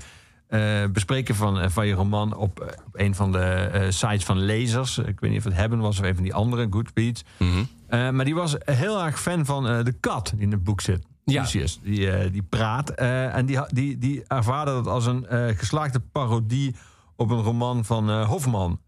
eh, 0.48 0.86
bespreken 0.92 1.36
van, 1.36 1.60
eh, 1.60 1.70
van 1.70 1.88
je 1.88 1.94
roman... 1.94 2.36
op, 2.36 2.60
eh, 2.60 2.68
op 2.86 3.00
een 3.00 3.16
van 3.16 3.32
de 3.32 3.88
sites 3.90 4.24
van 4.26 4.40
lezers. 4.40 4.98
Ik 4.98 5.20
weet 5.20 5.30
niet 5.30 5.40
of 5.40 5.46
het 5.46 5.54
Hebben 5.54 5.80
was 5.80 6.00
of 6.00 6.06
een 6.06 6.14
van 6.14 6.24
die 6.24 6.34
andere, 6.34 6.68
Goodreads. 6.70 7.24
Eh, 7.88 8.10
maar 8.10 8.26
die 8.26 8.36
was 8.36 8.56
heel 8.60 9.04
erg 9.04 9.22
fan 9.22 9.46
van 9.46 9.64
de 9.64 9.94
kat 10.00 10.32
die 10.36 10.42
in 10.42 10.52
het 10.52 10.64
boek 10.64 10.82
zit. 10.82 11.06
Ja. 11.24 11.42
Lucius, 11.42 11.80
die, 11.84 12.32
die 12.32 12.44
praat. 12.44 12.90
en 12.90 13.46
die, 13.46 13.60
die, 13.68 13.98
die 13.98 14.24
ervaarde 14.28 14.72
dat 14.72 14.88
als 14.88 15.06
een 15.06 15.26
geslaagde 15.58 16.00
parodie 16.00 16.76
op 17.16 17.30
een 17.30 17.42
roman 17.42 17.86
van 17.86 18.24
Hofman. 18.24 18.80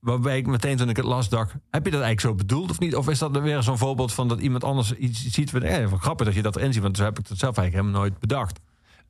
Waarbij 0.00 0.38
ik 0.38 0.46
meteen 0.46 0.76
toen 0.76 0.88
ik 0.88 0.96
het 0.96 1.04
las 1.04 1.28
dacht... 1.28 1.52
heb 1.70 1.84
je 1.84 1.90
dat 1.90 2.00
eigenlijk 2.00 2.20
zo 2.20 2.34
bedoeld 2.34 2.70
of 2.70 2.78
niet? 2.78 2.96
Of 2.96 3.08
is 3.08 3.18
dat 3.18 3.40
weer 3.40 3.62
zo'n 3.62 3.78
voorbeeld 3.78 4.12
van 4.12 4.28
dat 4.28 4.40
iemand 4.40 4.64
anders 4.64 4.92
iets 4.92 5.26
ziet... 5.26 5.50
van, 5.50 5.88
wat 5.90 6.00
grappig 6.00 6.26
dat 6.26 6.34
je 6.34 6.42
dat 6.42 6.56
erin 6.56 6.72
ziet, 6.72 6.82
want 6.82 6.96
zo 6.96 7.04
heb 7.04 7.18
ik 7.18 7.28
het 7.28 7.38
zelf 7.38 7.56
eigenlijk 7.56 7.86
helemaal 7.86 8.08
nooit 8.08 8.20
bedacht. 8.20 8.60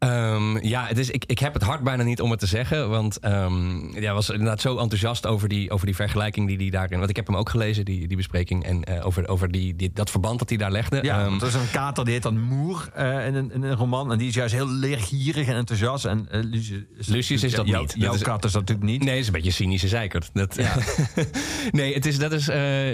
Ehm, 0.01 0.67
ja, 0.67 0.87
het 0.87 0.99
is, 0.99 1.11
ik, 1.11 1.25
ik 1.27 1.39
heb 1.39 1.55
het 1.55 1.63
hart 1.63 1.83
bijna 1.83 2.03
niet 2.03 2.21
om 2.21 2.31
het 2.31 2.41
te 2.41 2.47
zeggen. 2.47 2.89
Want 2.89 3.19
ehm 3.19 4.01
ja, 4.01 4.15
was 4.15 4.31
inderdaad 4.31 4.61
zo 4.61 4.77
enthousiast 4.79 5.27
over 5.27 5.49
die, 5.49 5.71
over 5.71 5.87
die 5.87 5.95
vergelijking 5.95 6.49
die 6.49 6.57
hij 6.57 6.71
daarin... 6.71 6.99
Want 6.99 7.11
ik 7.11 7.17
heb 7.17 7.27
hem 7.27 7.37
ook 7.37 7.49
gelezen, 7.49 7.85
die, 7.85 8.09
die 8.09 8.17
bespreking. 8.17 8.65
En 8.65 8.85
eh, 8.85 9.07
over, 9.07 9.29
over 9.29 9.51
die, 9.51 9.77
die, 9.77 9.91
dat 9.95 10.11
verband 10.11 10.39
dat 10.39 10.49
hij 10.49 10.59
daar 10.59 10.71
legde. 10.71 10.99
Ja, 11.03 11.25
want 11.25 11.43
er 11.43 11.49
is 11.49 11.55
een 11.55 11.71
kater 11.73 12.05
die 12.05 12.13
heet 12.15 12.23
dan 12.23 12.41
Moer 12.41 12.91
eh, 12.95 13.27
in, 13.27 13.35
een, 13.35 13.53
in 13.53 13.63
een 13.63 13.77
roman. 13.77 14.13
En 14.13 14.19
die 14.19 14.29
is 14.29 14.35
juist 14.35 14.55
heel 14.55 14.69
leergierig 14.69 15.47
en 15.47 15.55
enthousiast. 15.55 16.05
En 16.05 16.27
eh, 16.31 16.41
Lucius, 16.43 17.07
Lucius 17.07 17.43
is 17.43 17.53
dat 17.53 17.67
jou- 17.67 17.81
niet. 17.81 17.95
Jouw 17.99 18.19
kat 18.19 18.45
is 18.45 18.53
dat 18.53 18.61
natuurlijk 18.61 18.91
niet. 18.91 19.05
Nee, 19.05 19.19
is 19.19 19.27
een 19.27 19.33
beetje 19.33 19.51
cynische 19.51 19.89
zeikert. 19.89 20.31
Dat, 20.33 20.57
nee, 21.71 21.95
het 21.95 22.07
is, 22.07 22.19
dat, 22.19 22.33
is, 22.33 22.45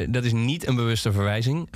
dat 0.08 0.24
is 0.24 0.32
niet 0.32 0.66
een 0.66 0.74
bewuste 0.74 1.12
verwijzing. 1.12 1.68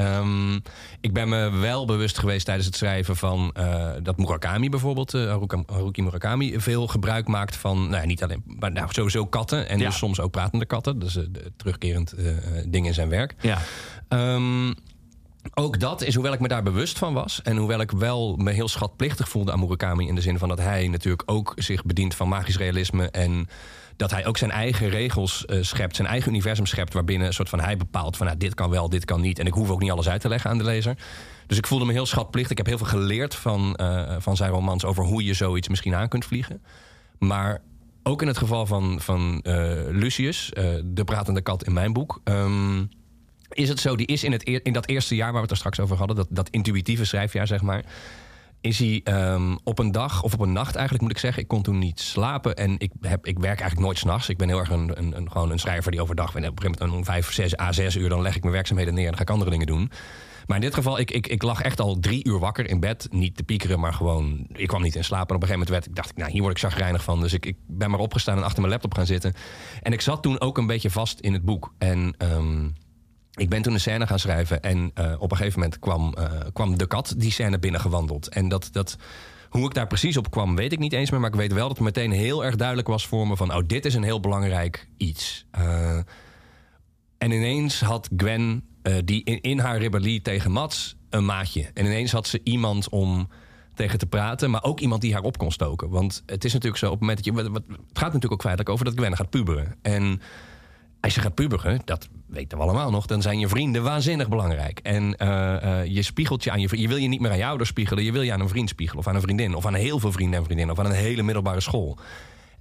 Ik 1.01 1.13
ben 1.13 1.29
me 1.29 1.51
wel 1.51 1.87
bewust 1.87 2.19
geweest 2.19 2.45
tijdens 2.45 2.67
het 2.67 2.77
schrijven 2.77 3.17
van 3.17 3.55
dat 4.03 4.17
Murakami 4.17 4.69
bijvoorbeeld, 4.69 5.13
Haruki 5.67 6.03
Murakami, 6.03 6.61
veel 6.61 6.87
gebruik 6.87 7.29
maakt 7.29 7.57
van, 7.57 7.79
nou 7.89 8.01
ja, 8.01 8.07
niet 8.07 8.23
alleen, 8.23 8.43
maar 8.47 8.73
nou, 8.73 8.89
sowieso 8.91 9.27
katten. 9.27 9.69
En 9.69 9.79
Ja. 9.79 9.87
dus 9.87 9.99
soms 9.99 10.21
ook 10.21 10.31
pratende 10.31 10.67
katten. 10.67 10.99
Dus 10.99 11.17
eh, 11.17 11.25
terugkerend 11.57 12.13
eh, 12.13 12.25
ding 12.67 12.87
in 12.87 12.95
zijn 12.95 13.09
werk. 13.09 13.35
Ja. 13.41 13.59
Ehm, 14.09 14.73
ook 15.55 15.81
dat 15.81 16.03
is 16.03 16.15
hoewel 16.15 16.33
ik 16.33 16.41
me 16.41 16.49
daar 16.49 16.63
bewust 16.63 16.99
van 16.99 17.15
was. 17.15 17.41
En 17.43 17.57
hoewel 17.57 17.81
ik 17.81 17.91
wel 17.91 18.37
me 18.37 18.51
heel 18.51 18.69
schatplichtig 18.69 19.29
voelde 19.29 19.53
aan 19.53 19.61
Murakami. 19.61 20.07
In 20.07 20.15
de 20.15 20.21
zin 20.21 20.39
van 20.39 20.49
dat 20.49 20.59
hij 20.59 20.89
natuurlijk 20.89 21.23
ook 21.27 21.53
zich 21.57 21.85
bedient 21.85 22.15
van 22.15 22.29
magisch 22.29 22.57
realisme. 22.57 23.11
En 23.11 23.49
dat 23.97 24.11
hij 24.11 24.27
ook 24.27 24.37
zijn 24.37 24.51
eigen 24.51 24.89
regels 24.89 25.45
eh, 25.47 25.59
schept. 25.61 25.97
Zijn 25.97 26.09
eigen 26.09 26.31
universum 26.31 26.67
schept. 26.67 26.93
Waarbinnen 26.93 27.27
een 27.27 27.33
soort 27.33 27.49
van 27.49 27.61
hij 27.61 27.77
bepaalt 27.77 28.17
van 28.17 28.27
nou, 28.27 28.39
dit 28.39 28.55
kan 28.55 28.71
wel, 28.71 28.89
dit 28.89 29.05
kan 29.05 29.21
niet. 29.21 29.39
En 29.39 29.47
ik 29.47 29.53
hoef 29.53 29.71
ook 29.71 29.81
niet 29.81 29.91
alles 29.91 30.09
uit 30.09 30.21
te 30.21 30.29
leggen 30.29 30.51
aan 30.51 30.59
de 30.59 30.65
lezer. 30.65 30.97
Dus 31.51 31.59
ik 31.59 31.67
voelde 31.67 31.85
me 31.85 31.93
heel 31.93 32.07
schatplichtig. 32.07 32.51
Ik 32.51 32.57
heb 32.57 32.67
heel 32.67 32.79
veel 32.79 32.87
geleerd 32.87 33.35
van, 33.35 33.75
eh, 33.75 34.17
van 34.19 34.37
zijn 34.37 34.51
romans 34.51 34.85
over 34.85 35.05
hoe 35.05 35.25
je 35.25 35.35
zoiets 35.35 35.69
misschien 35.69 35.95
aan 35.95 36.09
kunt 36.09 36.25
vliegen. 36.25 36.63
Maar 37.19 37.63
ook 38.03 38.23
in 38.23 38.29
het 38.29 38.39
geval 38.39 38.67
van, 38.67 39.01
van 39.01 39.41
eh, 39.43 39.55
Lucius, 39.89 40.53
eh, 40.53 40.65
de 40.85 41.05
pratende 41.05 41.41
kat 41.41 41.65
in 41.65 41.73
mijn 41.73 41.93
boek. 41.93 42.21
ehm, 42.25 42.85
is 43.49 43.69
het 43.69 43.81
zo, 43.81 43.97
die 43.97 44.07
is 44.07 44.25
in, 44.25 44.33
het, 44.33 44.43
in 44.43 44.73
dat 44.73 44.89
eerste 44.89 45.15
jaar 45.15 45.33
waar 45.33 45.35
we 45.35 45.41
het 45.41 45.51
er 45.51 45.57
straks 45.57 45.81
over 45.81 45.97
hadden, 45.97 46.17
dat, 46.17 46.27
dat 46.31 46.49
intuïtieve 46.49 47.05
schrijfjaar, 47.05 47.47
zeg 47.47 47.63
maar. 47.63 47.85
Is 48.61 48.79
hij 48.79 49.01
ehm, 49.05 49.57
op 49.65 49.79
een 49.79 49.93
dag, 49.93 50.23
of 50.23 50.35
op 50.35 50.41
een 50.41 50.53
nacht 50.53 50.75
eigenlijk 50.75 51.03
moet 51.03 51.13
ik 51.13 51.19
zeggen. 51.19 51.43
Ik 51.43 51.49
kon 51.49 51.63
toen 51.63 51.79
niet 51.79 52.01
slapen. 52.01 52.57
En 52.57 52.75
ik, 52.79 52.91
heb, 53.01 53.27
ik 53.27 53.39
werk 53.39 53.61
eigenlijk 53.61 53.81
nooit 53.81 53.99
s'nachts. 53.99 54.29
Ik 54.29 54.37
ben 54.37 54.49
heel 54.49 54.59
erg 54.59 54.71
een, 54.71 55.17
een, 55.17 55.31
gewoon 55.31 55.51
een 55.51 55.59
schrijver 55.59 55.91
die 55.91 56.01
overdag. 56.01 56.35
En 56.35 56.49
op 56.49 56.57
een 56.57 56.63
gegeven 56.63 56.87
moment 56.87 56.99
om 56.99 57.05
vijf, 57.05 57.33
zes, 57.33 57.59
a 57.59 57.73
zes 57.73 57.97
uur. 57.97 58.09
dan 58.09 58.23
leg 58.23 58.37
ik 58.37 58.43
mijn 58.43 58.55
werkzaamheden 58.55 58.95
neer 58.95 59.05
en 59.05 59.09
dan 59.09 59.19
ga 59.19 59.25
ik 59.25 59.31
andere 59.31 59.51
dingen 59.51 59.67
doen. 59.67 59.91
Maar 60.47 60.57
in 60.57 60.63
dit 60.63 60.75
geval, 60.75 60.99
ik, 60.99 61.11
ik, 61.11 61.27
ik 61.27 61.43
lag 61.43 61.61
echt 61.61 61.81
al 61.81 61.99
drie 61.99 62.27
uur 62.27 62.39
wakker 62.39 62.69
in 62.69 62.81
bed. 62.81 63.09
Niet 63.11 63.37
te 63.37 63.43
piekeren, 63.43 63.81
maar 63.81 63.93
gewoon. 63.93 64.47
Ik 64.53 64.69
kwam 64.69 64.83
niet 64.83 64.95
in 64.95 65.05
slaap. 65.05 65.29
En 65.29 65.37
op 65.37 65.43
een 65.43 65.49
gegeven 65.49 65.67
moment 65.67 65.71
werd 65.71 65.87
ik, 65.87 65.95
dacht 65.95 66.11
ik, 66.11 66.17
nou, 66.17 66.31
hier 66.31 66.41
word 66.41 66.53
ik 66.53 66.61
zagrijnig 66.61 67.05
van. 67.05 67.21
Dus 67.21 67.33
ik, 67.33 67.47
ik 67.47 67.57
ben 67.67 67.91
maar 67.91 68.01
opgestaan 68.01 68.37
en 68.37 68.45
achter 68.45 68.61
mijn 68.61 68.73
laptop 68.73 68.95
gaan 68.95 69.07
zitten. 69.07 69.35
En 69.83 69.93
ik 69.93 70.01
zat 70.01 70.23
toen 70.23 70.41
ook 70.41 70.59
een 70.59 70.67
beetje 70.67 70.91
vast 70.91 71.21
in 71.21 71.33
het 71.33 71.45
boek. 71.45 71.73
En. 71.79 72.15
ehm, 72.19 72.69
ik 73.35 73.49
ben 73.49 73.63
toen 73.63 73.73
een 73.73 73.81
scène 73.81 74.07
gaan 74.07 74.19
schrijven 74.19 74.63
en 74.63 74.91
eh, 74.95 75.15
op 75.19 75.31
een 75.31 75.37
gegeven 75.37 75.61
moment 75.61 75.79
kwam, 75.79 76.15
eh, 76.15 76.31
kwam 76.53 76.79
de 76.79 76.87
kat 76.87 77.15
die 77.17 77.31
scène 77.31 77.59
binnengewandeld. 77.59 78.29
En 78.29 78.49
dat, 78.49 78.69
dat, 78.73 78.97
hoe 79.49 79.65
ik 79.65 79.75
daar 79.75 79.87
precies 79.87 80.17
op 80.17 80.31
kwam, 80.31 80.57
weet 80.57 80.73
ik 80.73 80.79
niet 80.79 80.93
eens 80.93 81.11
meer. 81.11 81.21
Maar 81.21 81.31
ik 81.31 81.37
weet 81.37 81.53
wel 81.53 81.69
dat 81.69 81.77
het 81.77 81.87
meteen 81.87 82.11
heel 82.11 82.45
erg 82.45 82.57
duidelijk 82.57 82.89
was 82.89 83.07
voor 83.07 83.27
me 83.27 83.37
van... 83.37 83.55
oh, 83.55 83.63
dit 83.67 83.85
is 83.85 83.95
een 83.95 84.03
heel 84.03 84.21
belangrijk 84.21 84.89
iets. 84.97 85.47
Eh, 85.51 85.99
en 87.19 87.31
ineens 87.31 87.81
had 87.81 88.09
Gwen, 88.17 88.65
eh, 88.83 88.95
die 89.05 89.25
in, 89.25 89.59
haar 89.59 89.79
rebellie 89.79 90.23
tegen 90.23 90.51
Mats, 90.53 90.97
een 91.11 91.25
maatje. 91.25 91.71
En 91.75 91.85
ineens 91.85 92.13
had 92.13 92.27
ze 92.27 92.41
iemand 92.45 92.89
om 92.89 93.29
tegen 93.75 93.99
te 93.99 94.07
praten, 94.07 94.51
maar 94.51 94.63
ook 94.65 94.81
iemand 94.81 95.01
die 95.01 95.13
haar 95.13 95.23
op 95.23 95.39
kon 95.39 95.53
stoken. 95.53 95.89
Want 95.91 96.23
het 96.27 96.45
is 96.45 96.53
natuurlijk 96.53 96.81
zo, 96.81 96.87
op 96.87 96.93
het 96.93 97.01
moment 97.01 97.25
dat 97.25 97.35
je... 97.35 97.51
wat- 97.53 97.63
Het 97.67 97.99
gaat 97.99 98.13
natuurlijk 98.13 98.33
ook 98.33 98.41
feitelijk 98.43 98.71
over 98.71 98.85
dat 98.85 98.95
Gwen 98.95 99.17
gaat 99.17 99.31
puberen. 99.31 99.77
En 99.83 100.21
als 101.01 101.15
je 101.15 101.21
gaat 101.21 101.35
puberen, 101.35 101.81
dat 101.85 102.09
weten 102.27 102.59
we 102.59 102.65
allemaal 102.65 102.91
nog... 102.91 103.07
dan 103.07 103.23
zijn 103.23 103.39
je 103.39 103.49
vrienden 103.49 103.83
waanzinnig 103.83 104.29
belangrijk. 104.29 104.79
En 104.79 105.17
eh, 105.17 105.81
eh, 105.81 105.87
je 105.87 106.03
spiegelt 106.03 106.45
je 106.45 106.51
aan 106.51 106.61
je. 106.61 106.81
Je 106.81 106.89
wil 106.89 106.97
je 106.97 107.09
niet 107.09 107.21
meer 107.21 107.31
aan 107.31 107.39
je 107.39 107.47
ouders 107.47 107.69
spiegelen. 107.69 108.05
Je 108.05 108.13
wil 108.13 108.23
je 108.23 108.33
aan 108.33 108.41
een 108.41 108.49
vriend 108.49 108.69
spiegelen. 108.69 109.01
Of 109.03 109.09
aan 109.09 109.15
een 109.15 109.21
vriendin. 109.21 109.55
Of 109.55 109.67
aan 109.67 109.75
heel 109.75 109.99
veel 109.99 110.13
vrienden 110.13 110.39
en 110.39 110.45
vriendinnen. 110.45 110.77
Of 110.79 110.85
aan 110.85 110.91
een 110.91 110.97
hele 110.99 111.23
middelbare 111.23 111.61
school. 111.61 111.99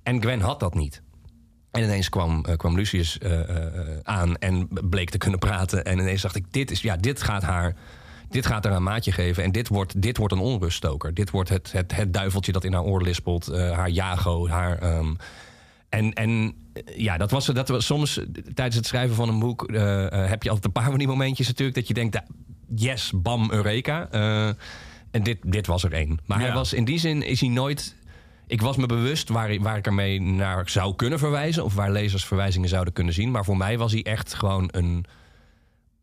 En 0.03 0.22
Gwen 0.22 0.39
had 0.41 0.59
dat 0.59 0.74
niet. 0.74 1.01
En 1.72 1.84
ineens 1.84 2.09
kwam, 2.09 2.45
eh, 2.45 2.55
kwam 2.55 2.76
Lucius 2.76 3.17
eh, 3.17 3.39
eh, 3.39 3.99
aan 4.03 4.38
en 4.38 4.67
bleek 4.89 5.09
te 5.09 5.17
kunnen 5.17 5.39
praten. 5.39 5.86
En 5.86 5.99
ineens 5.99 6.22
dacht 6.22 6.36
ik, 6.36 6.45
dit, 6.51 6.72
is, 6.72 6.82
ja, 6.82 6.95
dit 6.95 7.22
gaat 7.22 7.43
haar... 7.43 7.76
Dit 8.30 8.45
gaat 8.45 8.63
haar 8.63 8.74
een 8.74 8.84
maatje 8.84 9.11
geven 9.11 9.43
en 9.43 9.51
dit 9.51 9.67
wordt, 9.67 10.01
dit 10.01 10.17
wordt 10.17 10.34
een 10.34 10.39
onruststoker. 10.39 11.13
Dit 11.13 11.30
wordt 11.30 11.49
het, 11.49 11.72
het, 11.72 11.95
het 11.95 12.13
duiveltje 12.13 12.51
dat 12.51 12.63
in 12.63 12.74
haar 12.74 12.84
oor 12.84 13.01
lispelt. 13.01 13.47
haar 13.55 13.89
jago, 13.89 14.47
haar... 14.47 14.78
ehm, 14.78 15.13
en, 15.89 16.13
en 16.13 16.53
ja, 16.95 17.17
dat 17.17 17.32
was, 17.32 17.45
dat 17.45 17.70
was 17.70 17.86
soms 17.86 18.20
tijdens 18.53 18.76
het 18.76 18.86
schrijven 18.86 19.15
van 19.15 19.30
een 19.30 19.39
boek... 19.39 19.70
heb 20.11 20.43
je 20.43 20.49
altijd 20.49 20.65
een 20.65 20.72
paar 20.72 20.89
van 20.89 20.97
die 20.97 21.07
momentjes 21.07 21.47
natuurlijk... 21.47 21.78
dat 21.78 21.88
je 21.88 21.93
denkt, 21.93 22.22
yes, 22.76 23.11
bam, 23.15 23.51
Eureka. 23.51 24.09
En 25.11 25.24
dit, 25.24 25.38
dit 25.41 25.67
was 25.67 25.84
er 25.84 25.93
één. 25.93 26.20
Maar 26.26 26.39
hij 26.39 26.53
was 26.53 26.74
in 26.74 26.86
die 26.86 26.99
zin 26.99 27.22
is 27.22 27.39
hij 27.39 27.49
nooit... 27.49 27.95
Ik 28.50 28.62
was 28.62 28.78
me 28.78 28.86
bewust 28.86 29.30
waar, 29.30 29.60
waar 29.60 29.78
ik 29.78 29.86
ermee 29.86 30.22
naar 30.22 30.70
zou 30.70 30.95
kunnen 30.95 31.20
verwijzen... 31.20 31.64
of 31.64 31.74
waar 31.74 31.91
lezers 31.91 32.26
verwijzingen 32.26 32.70
zouden 32.70 32.93
kunnen 32.93 33.14
zien. 33.14 33.32
Maar 33.32 33.45
voor 33.45 33.58
mij 33.58 33.78
was 33.78 33.91
hij 33.91 34.04
echt 34.04 34.34
gewoon 34.34 34.70
een, 34.72 35.06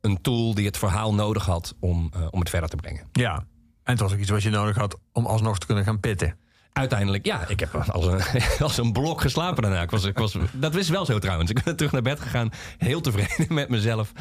een 0.00 0.20
tool 0.20 0.54
die 0.54 0.66
het 0.66 0.78
verhaal 0.78 1.14
nodig 1.14 1.46
had... 1.46 1.74
om, 1.80 2.10
eh, 2.14 2.26
om 2.30 2.40
het 2.40 2.50
verder 2.50 2.68
te 2.68 2.76
brengen. 2.76 3.08
Ja. 3.12 3.34
En 3.82 3.92
het 3.92 4.00
was 4.00 4.12
ook 4.12 4.18
iets 4.18 4.30
wat 4.30 4.42
je 4.42 4.50
nodig 4.50 4.76
had 4.76 4.98
om 5.12 5.26
alsnog 5.26 5.58
te 5.58 5.66
kunnen 5.66 5.84
gaan 5.84 6.00
pitten. 6.00 6.36
Uiteindelijk, 6.72 7.26
ja, 7.26 7.48
ik 7.48 7.60
heb 7.60 7.74
als 7.74 8.06
een, 8.06 8.42
als 8.66 8.78
een 8.78 8.92
blok 8.92 9.20
geslapen 9.20 9.62
daarna. 9.62 9.82
Ik 9.82 9.90
was, 9.90 10.04
ik 10.04 10.18
was, 10.18 10.36
dat 10.52 10.74
is 10.74 10.88
wel 10.88 11.04
zo 11.04 11.18
trouwens. 11.18 11.50
Ik 11.50 11.62
ben 11.64 11.76
terug 11.76 11.92
naar 11.92 12.02
bed 12.02 12.20
gegaan, 12.20 12.50
heel 12.78 13.00
tevreden 13.00 13.54
met 13.60 13.68
mezelf. 13.68 14.12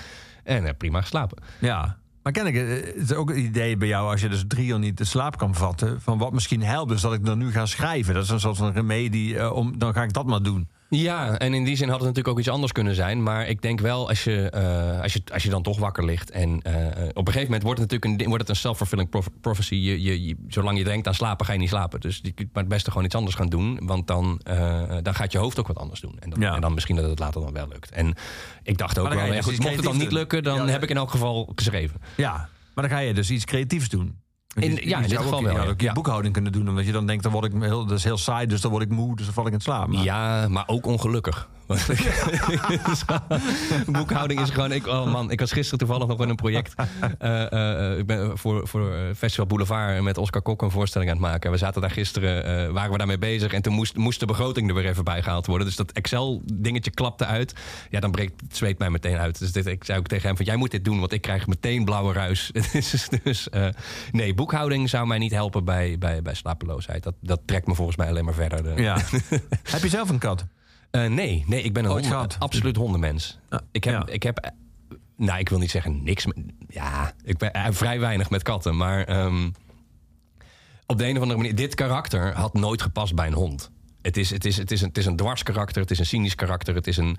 En 0.44 0.66
eh, 0.66 0.74
prima 0.78 1.02
geslapen. 1.02 1.44
Ja. 1.60 1.98
Maar 2.26 2.34
ken 2.34 2.48
ik, 2.48 2.56
eh, 2.56 2.68
het 2.70 3.10
is 3.10 3.14
ook 3.14 3.30
het 3.30 3.38
idee 3.38 3.78
bij 3.78 3.88
jou 3.88 4.12
als 4.12 4.22
je 4.22 4.30
dus 4.30 4.44
drie 4.48 4.68
uur 4.68 4.80
niet 4.80 4.98
de 4.98 5.04
slaap 5.04 5.38
kan 5.38 5.56
vatten. 5.56 6.02
Van 6.02 6.18
wat 6.18 6.34
misschien 6.34 6.64
helpt, 6.64 6.90
dus 6.90 7.02
dat 7.02 7.14
ik 7.14 7.26
dan 7.26 7.38
nu 7.38 7.52
ga 7.52 7.66
schrijven. 7.66 8.14
Dat 8.14 8.24
is 8.24 8.30
een 8.30 8.40
soort 8.40 8.58
van 8.58 8.72
remedie. 8.72 9.38
eh, 9.38 9.52
om, 9.52 9.78
dan 9.78 9.94
ga 9.94 10.04
ik 10.04 10.14
dat 10.14 10.26
maar 10.26 10.42
doen. 10.42 10.68
Ja, 10.90 11.38
en 11.38 11.54
in 11.54 11.64
die 11.64 11.76
zin 11.76 11.88
had 11.90 11.98
het 11.98 12.08
natuurlijk 12.08 12.34
ook 12.34 12.40
iets 12.40 12.50
anders 12.50 12.72
kunnen 12.72 12.96
zijn. 12.96 13.24
Maar 13.24 13.48
ik 13.48 13.62
denk 13.62 13.80
wel, 13.80 14.08
als 14.08 14.24
je, 14.24 14.50
eh, 14.50 15.02
als 15.02 15.14
je, 15.14 15.22
als 15.34 15.44
je 15.44 15.50
dan 15.50 15.64
toch 15.64 15.80
wakker 15.80 16.06
ligt... 16.06 16.32
en 16.32 16.62
eh, 16.62 16.74
op 17.08 17.18
een 17.18 17.34
gegeven 17.34 17.44
moment 17.44 17.64
wordt 17.64 17.80
het 17.80 17.92
natuurlijk 17.92 18.22
een, 18.22 18.28
wordt 18.28 18.42
het 18.42 18.50
een 18.50 18.56
self-fulfilling 18.62 19.10
prophecy. 19.42 19.76
Je, 19.76 20.02
je, 20.02 20.26
je- 20.26 20.36
zolang 20.48 20.78
je 20.78 20.84
denkt 20.84 21.08
aan 21.08 21.14
slapen, 21.14 21.46
ga 21.46 21.54
je 21.54 21.60
niet 21.60 21.70
slapen. 21.70 22.00
Dus 22.00 22.20
je 22.22 22.32
kunt 22.32 22.54
maar 22.54 22.64
het 22.64 22.72
beste 22.72 22.90
gewoon 22.92 23.06
iets 23.06 23.16
anders 23.16 23.36
gaan 23.36 23.50
doen. 23.50 23.80
Want 23.84 24.08
dan, 24.08 24.40
eh, 24.44 24.98
dan 25.02 25.16
gaat 25.16 25.32
je 25.32 25.38
hoofd 25.38 25.60
ook 25.60 25.68
wat 25.68 25.78
anders 25.78 26.00
doen. 26.02 26.16
En 26.20 26.30
dan, 26.30 26.40
Ja. 26.40 26.56
en 26.56 26.62
dan 26.62 26.74
misschien 26.74 26.96
dat 26.96 27.10
het 27.10 27.20
later 27.20 27.42
dan 27.42 27.54
wel 27.54 27.68
lukt. 27.68 27.92
En 27.92 28.14
ik 28.64 28.78
dacht 28.78 29.00
ook 29.00 29.14
wel, 29.14 29.26
ja, 29.26 29.32
dus 29.34 29.46
goed, 29.46 29.60
mocht 29.60 29.76
het 29.76 29.84
dan 29.86 29.98
niet 29.98 30.12
lukken... 30.12 30.44
dan. 30.44 30.58
Ja. 30.66 30.72
heb 30.72 30.84
ik 30.84 30.90
in 30.90 30.98
elk 30.98 31.12
geval 31.12 31.52
geschreven. 31.56 32.02
Ja. 32.18 32.50
Maar 32.74 32.88
dan 32.88 32.98
ga 32.98 33.04
je 33.04 33.14
dus 33.14 33.30
iets 33.30 33.46
creatiefs 33.46 33.90
doen. 33.90 34.20
In- 34.56 34.76
je- 34.76 34.88
ja, 34.88 34.98
in 35.02 35.08
dit 35.10 35.18
geval 35.18 35.40
ook, 35.40 35.46
wel, 35.46 35.54
je 35.56 35.62
ja. 35.62 35.70
ook 35.70 35.82
je 35.82 35.92
boekhouding 35.92 36.34
kunnen 36.34 36.52
doen. 36.52 36.70
Omdat 36.70 36.86
je 36.86 36.92
dan 36.92 37.06
denkt, 37.08 37.24
dan 37.24 37.32
word 37.32 37.46
ik 37.46 37.62
heel, 37.62 37.86
dat 37.86 37.98
is 37.98 38.04
heel 38.04 38.18
saai. 38.18 38.48
Dus 38.48 38.62
dan 38.62 38.72
word 38.72 38.84
ik 38.84 38.90
moe, 38.90 39.16
dus 39.16 39.26
dan 39.26 39.34
val 39.34 39.48
ik 39.48 39.54
in 39.54 39.62
slaap. 39.62 39.88
Maar- 39.88 40.04
Ja, 40.04 40.48
maar 40.48 40.64
ook 40.68 40.86
ongelukkig. 40.86 41.48
Want 41.66 41.86
Boekhouding 43.98 44.42
is 44.42 44.50
gewoon. 44.50 44.72
Ik, 44.72 44.88
oh 44.88 45.12
man, 45.12 45.32
ik 45.32 45.40
was 45.40 45.52
gisteren 45.52 45.80
toevallig 45.80 46.08
nog 46.08 46.22
in 46.22 46.30
een 46.30 46.36
project. 46.36 46.74
eh, 47.20 47.92
eh, 47.92 47.98
ik 47.98 48.06
ben 48.06 48.38
voor, 48.38 48.68
voor 48.68 48.94
eh, 48.94 49.00
Festival 49.16 49.46
Boulevard 49.46 50.02
met 50.02 50.18
Oscar 50.18 50.42
Kok 50.42 50.62
een 50.62 50.72
voorstelling 50.72 51.10
aan 51.10 51.18
het 51.18 51.26
maken. 51.26 51.52
We 51.52 51.58
zaten 51.58 51.82
daar 51.82 51.92
gisteren, 51.92 52.74
waren 52.74 52.92
we 52.92 52.98
daarmee 52.98 53.18
bezig. 53.18 53.54
En 53.54 53.62
toen 53.62 53.74
moest, 53.74 53.96
moest 53.96 54.20
de 54.20 54.26
begroting 54.26 54.70
er 54.70 54.76
weer 54.76 54.86
even 54.86 55.04
bij 55.04 55.24
gehaald 55.24 55.46
worden. 55.46 55.68
Dus 55.68 55.76
dat 55.76 55.92
Excel-dingetje 55.92 56.92
klapte 56.92 57.26
uit. 57.26 57.54
Ja, 57.90 58.00
dan 58.00 58.12
breekt 58.12 58.42
het 58.42 58.58
zweet 58.58 58.80
mij 58.80 58.90
meteen 58.90 59.18
uit. 59.18 59.40
Dus 59.40 59.52
dit, 59.52 59.66
ik 59.66 59.84
zei 59.84 60.00
ook 60.00 60.08
tegen 60.08 60.28
hem: 60.28 60.36
van 60.36 60.46
jij 60.46 60.56
moet 60.56 60.72
dit 60.72 60.86
doen, 60.86 61.00
want 61.00 61.12
ik 61.12 61.22
krijg 61.22 61.48
meteen 61.48 61.86
blauwe 61.86 62.14
ruis. 62.14 62.52
dus 62.72 63.08
dus 63.24 63.48
nee, 64.12 64.34
boekhouding 64.34 64.90
zou 64.90 65.08
mij 65.08 65.18
niet 65.18 65.32
helpen 65.32 65.66
bij, 65.66 65.98
bij, 65.98 66.22
bij 66.22 66.34
slapeloosheid. 66.34 67.04
Dat, 67.04 67.16
dat 67.22 67.42
trekt 67.46 67.68
me 67.68 67.76
volgens 67.76 67.98
mij 67.98 68.08
alleen 68.08 68.26
maar 68.26 68.34
verder. 68.34 68.64
De, 68.64 68.82
Ja. 68.82 68.98
Heb 69.64 69.82
je 69.82 69.90
zelf 69.90 70.10
een 70.10 70.20
kat? 70.20 70.46
Eh, 71.04 71.10
nee, 71.10 71.44
nee, 71.48 71.62
ik 71.62 71.74
ben 71.74 71.84
een 71.86 71.92
Ooit 71.92 72.06
honden- 72.06 72.20
gehad? 72.30 72.36
absoluut 72.40 72.76
hondenmens. 72.76 73.38
Ja, 73.50 73.62
Ik 73.72 73.84
heb, 73.84 73.94
ja. 73.94 74.14
ik 74.14 74.24
heb, 74.24 74.38
eh, 74.38 74.50
nou, 75.18 75.40
ik 75.40 75.50
wil 75.50 75.60
niet 75.60 75.72
zeggen 75.72 76.04
niks. 76.04 76.26
Ja, 76.68 77.14
ik 77.24 77.38
ben 77.38 77.54
eh, 77.54 77.66
vrij 77.70 78.00
weinig 78.00 78.30
met 78.30 78.44
katten, 78.44 78.78
maar 78.78 79.04
ehm, 79.04 79.50
op 80.86 80.98
de 80.98 81.04
een 81.08 81.16
of 81.16 81.22
andere 81.22 81.40
manier, 81.40 81.56
dit 81.56 81.76
karakter 81.76 82.34
had 82.36 82.54
nooit 82.54 82.82
gepast 82.82 83.16
bij 83.16 83.28
een 83.28 83.34
hond. 83.34 83.72
Het 84.02 84.18
is, 84.18 84.30
het 84.30 84.46
is, 84.46 84.58
het 84.58 84.72
is, 84.72 84.82
een, 84.82 84.88
het 84.88 84.98
is 84.98 85.06
een 85.06 85.16
dwars 85.16 85.44
karakter, 85.44 85.82
het 85.82 85.92
is 85.92 86.00
een 86.00 86.06
cynisch 86.06 86.36
karakter, 86.36 86.76
het 86.76 86.88
is 86.88 86.98
een. 86.98 87.18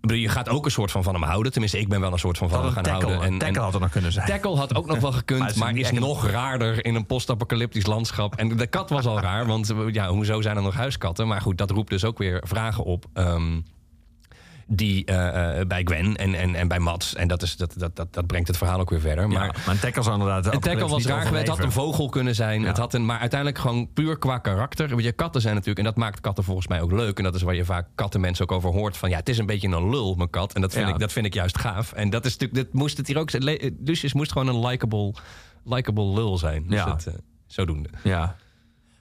Je 0.00 0.28
gaat 0.28 0.48
ook 0.48 0.64
een 0.64 0.70
soort 0.70 0.90
van 0.90 1.02
van 1.02 1.14
hem 1.14 1.22
houden. 1.22 1.52
Tenminste, 1.52 1.78
ik 1.78 1.88
ben 1.88 2.00
wel 2.00 2.12
een 2.12 2.18
soort 2.18 2.38
van 2.38 2.48
van 2.48 2.62
hem 2.64 2.72
gaan 2.72 2.82
tackle, 2.82 3.08
houden. 3.08 3.32
een 3.32 3.38
tackle 3.38 3.60
had 3.62 3.74
er 3.74 3.80
nog 3.80 3.90
kunnen 3.90 4.12
zijn. 4.12 4.26
Tackle 4.26 4.56
had 4.56 4.74
ook 4.74 4.86
nog 4.86 4.98
wel 4.98 5.12
gekund, 5.22 5.50
is 5.50 5.54
maar 5.56 5.76
is 5.76 5.90
echt- 5.90 5.98
nog 5.98 6.26
raarder 6.30 6.84
in 6.84 6.94
een 6.94 7.06
post-apocalyptisch 7.06 7.86
landschap. 7.86 8.34
En 8.36 8.56
de 8.56 8.66
kat 8.66 8.90
was 8.90 9.06
al 9.06 9.20
raar, 9.20 9.46
want 9.46 9.74
ja, 9.92 10.08
hoezo 10.08 10.40
zijn 10.40 10.56
er 10.56 10.62
nog 10.62 10.74
huiskatten? 10.74 11.26
Maar 11.26 11.40
goed, 11.40 11.58
dat 11.58 11.70
roept 11.70 11.90
dus 11.90 12.04
ook 12.04 12.18
weer 12.18 12.42
vragen 12.46 12.84
op. 12.84 13.04
ehm, 13.12 13.60
die 14.70 15.04
eh, 15.04 15.60
eh, 15.60 15.66
bij 15.66 15.82
Gwen 15.84 16.16
en, 16.16 16.34
en, 16.34 16.54
en 16.54 16.68
bij 16.68 16.78
Mats. 16.78 17.14
En 17.14 17.28
dat, 17.28 17.42
is, 17.42 17.56
dat, 17.56 17.74
dat, 17.76 17.96
dat, 17.96 18.14
dat 18.14 18.26
brengt 18.26 18.48
het 18.48 18.56
verhaal 18.56 18.80
ook 18.80 18.90
weer 18.90 19.00
verder. 19.00 19.28
Maar, 19.28 19.38
Maar 19.38 19.62
maar 19.66 19.74
een 19.74 19.80
tackle 19.80 20.02
zou 20.02 20.18
inderdaad... 20.18 20.44
de 20.44 20.52
een 20.52 20.60
tackle 20.60 20.88
was 20.88 21.06
raar 21.06 21.26
geweest. 21.26 21.46
Het 21.46 21.56
had 21.56 21.64
een 21.66 21.72
vogel 21.72 22.08
kunnen 22.08 22.34
zijn. 22.34 22.60
Ja. 22.60 22.66
Het 22.66 22.76
had 22.76 22.94
een, 22.94 23.06
maar 23.06 23.18
uiteindelijk 23.18 23.60
gewoon 23.60 23.92
puur 23.92 24.18
qua 24.18 24.38
karakter. 24.38 24.88
Want 24.88 25.02
je 25.02 25.12
katten 25.12 25.40
zijn 25.40 25.54
natuurlijk... 25.54 25.86
En 25.86 25.92
dat 25.92 26.02
maakt 26.02 26.20
katten 26.20 26.44
volgens 26.44 26.66
mij 26.68 26.80
ook 26.80 26.92
leuk. 26.92 27.18
En 27.18 27.24
dat 27.24 27.34
is 27.34 27.42
waar 27.42 27.54
je 27.54 27.64
vaak 27.64 27.88
kattenmensen 27.94 28.44
ook 28.44 28.52
over 28.56 28.70
hoort. 28.70 28.96
Van 28.96 29.10
ja, 29.10 29.16
het 29.16 29.28
is 29.28 29.38
een 29.38 29.46
beetje 29.46 29.68
een 29.68 29.90
lul, 29.90 30.14
mijn 30.14 30.30
kat. 30.30 30.52
En 30.52 30.60
dat 30.60 30.72
vind, 30.72 30.86
Ja. 30.86 30.92
ik, 30.94 31.00
dat 31.00 31.12
vind 31.12 31.26
ik 31.26 31.34
juist 31.34 31.58
gaaf. 31.58 31.92
En 31.92 32.10
dat 32.10 32.24
is 32.24 32.32
natuurlijk... 32.36 32.64
Dat 32.64 32.80
moest 32.80 32.96
het 32.96 33.06
hier 33.06 33.18
ook 33.18 33.30
zijn. 33.30 33.44
Le- 33.44 33.70
Lucius 33.84 34.12
moest 34.12 34.32
gewoon 34.32 34.48
een 34.48 34.66
likable, 34.66 35.14
likable 35.64 36.12
lul 36.14 36.38
zijn. 36.38 36.62
Dus 36.66 36.78
Ja. 36.78 36.84
dat, 36.84 37.06
eh, 37.06 37.14
zodoende. 37.46 37.88
Ja. 38.02 38.36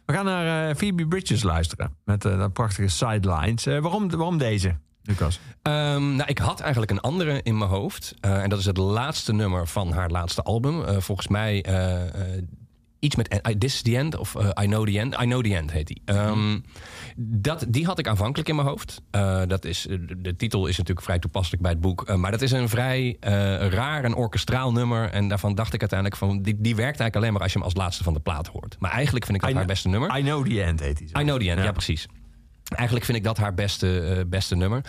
We 0.05 0.13
gaan 0.13 0.25
naar 0.25 0.69
eh, 0.69 0.75
Phoebe 0.75 1.07
Bridges 1.07 1.43
luisteren. 1.43 1.95
Met 2.05 2.25
eh, 2.25 2.37
dat 2.37 2.53
prachtige 2.53 2.87
sidelines. 2.87 3.65
Waarom, 3.65 4.09
waarom 4.09 4.37
deze, 4.37 4.75
Lucas? 5.07 5.39
Ehm, 5.61 6.15
nou, 6.15 6.29
ik 6.29 6.37
had 6.37 6.59
eigenlijk 6.59 6.91
een 6.91 6.99
andere 6.99 7.39
in 7.43 7.57
mijn 7.57 7.69
hoofd. 7.69 8.13
Eh, 8.19 8.43
en 8.43 8.49
dat 8.49 8.59
is 8.59 8.65
het 8.65 8.77
laatste 8.77 9.33
nummer 9.33 9.67
van 9.67 9.91
haar 9.91 10.09
laatste 10.09 10.43
album. 10.43 10.83
Eh, 10.83 10.97
volgens 10.99 11.27
mij 11.27 11.63
eh, 11.63 12.41
iets 12.99 13.15
met 13.15 13.41
This 13.59 13.73
is 13.73 13.81
the 13.81 13.97
End 13.97 14.17
of 14.17 14.35
I 14.61 14.65
Know 14.65 14.87
the 14.87 14.99
End. 14.99 15.13
I 15.13 15.25
Know 15.25 15.43
the 15.43 15.55
End 15.55 15.71
heet 15.71 15.87
die. 15.87 16.01
Ehm, 16.05 16.59
dat, 17.17 17.65
die 17.67 17.85
had 17.85 17.99
ik 17.99 18.07
aanvankelijk 18.07 18.49
in 18.49 18.55
mijn 18.55 18.67
hoofd. 18.67 19.01
Dat 19.47 19.65
is, 19.65 19.87
de, 20.17 20.35
titel 20.35 20.67
is 20.67 20.77
natuurlijk 20.77 21.05
vrij 21.05 21.19
toepasselijk 21.19 21.61
bij 21.61 21.71
het 21.71 21.81
boek. 21.81 22.15
Maar 22.15 22.31
dat 22.31 22.41
is 22.41 22.51
een 22.51 22.69
vrij 22.69 23.17
raar 23.69 24.03
en 24.03 24.15
orkestraal 24.15 24.71
nummer. 24.71 25.09
En 25.09 25.27
daarvan 25.27 25.55
dacht 25.55 25.73
ik 25.73 25.79
uiteindelijk 25.79 26.19
van... 26.19 26.41
Die, 26.41 26.55
die 26.57 26.75
werkt 26.75 26.99
eigenlijk 26.99 27.15
alleen 27.15 27.33
maar 27.33 27.41
als 27.41 27.51
je 27.51 27.57
hem 27.57 27.67
als 27.67 27.75
laatste 27.75 28.03
van 28.03 28.13
de 28.13 28.19
plaat 28.19 28.47
hoort. 28.47 28.75
Maar 28.79 28.91
eigenlijk 28.91 29.25
vind 29.25 29.37
ik 29.37 29.43
dat 29.43 29.53
I 29.53 29.55
haar 29.55 29.65
beste 29.65 29.87
nummer. 29.89 30.17
I 30.17 30.21
Know 30.21 30.45
The 30.47 30.63
End 30.63 30.79
heet 30.79 30.99
hij. 30.99 31.07
zo. 31.07 31.19
I 31.19 31.23
know 31.23 31.39
the 31.39 31.49
end, 31.49 31.57
ja, 31.57 31.63
Ja. 31.63 31.71
precies. 31.71 32.07
Eigenlijk 32.75 33.05
vind 33.05 33.17
ik 33.17 33.23
dat 33.23 33.37
haar 33.37 33.53
beste, 33.53 33.99
eh, 33.99 34.25
beste 34.27 34.55
nummer. 34.55 34.81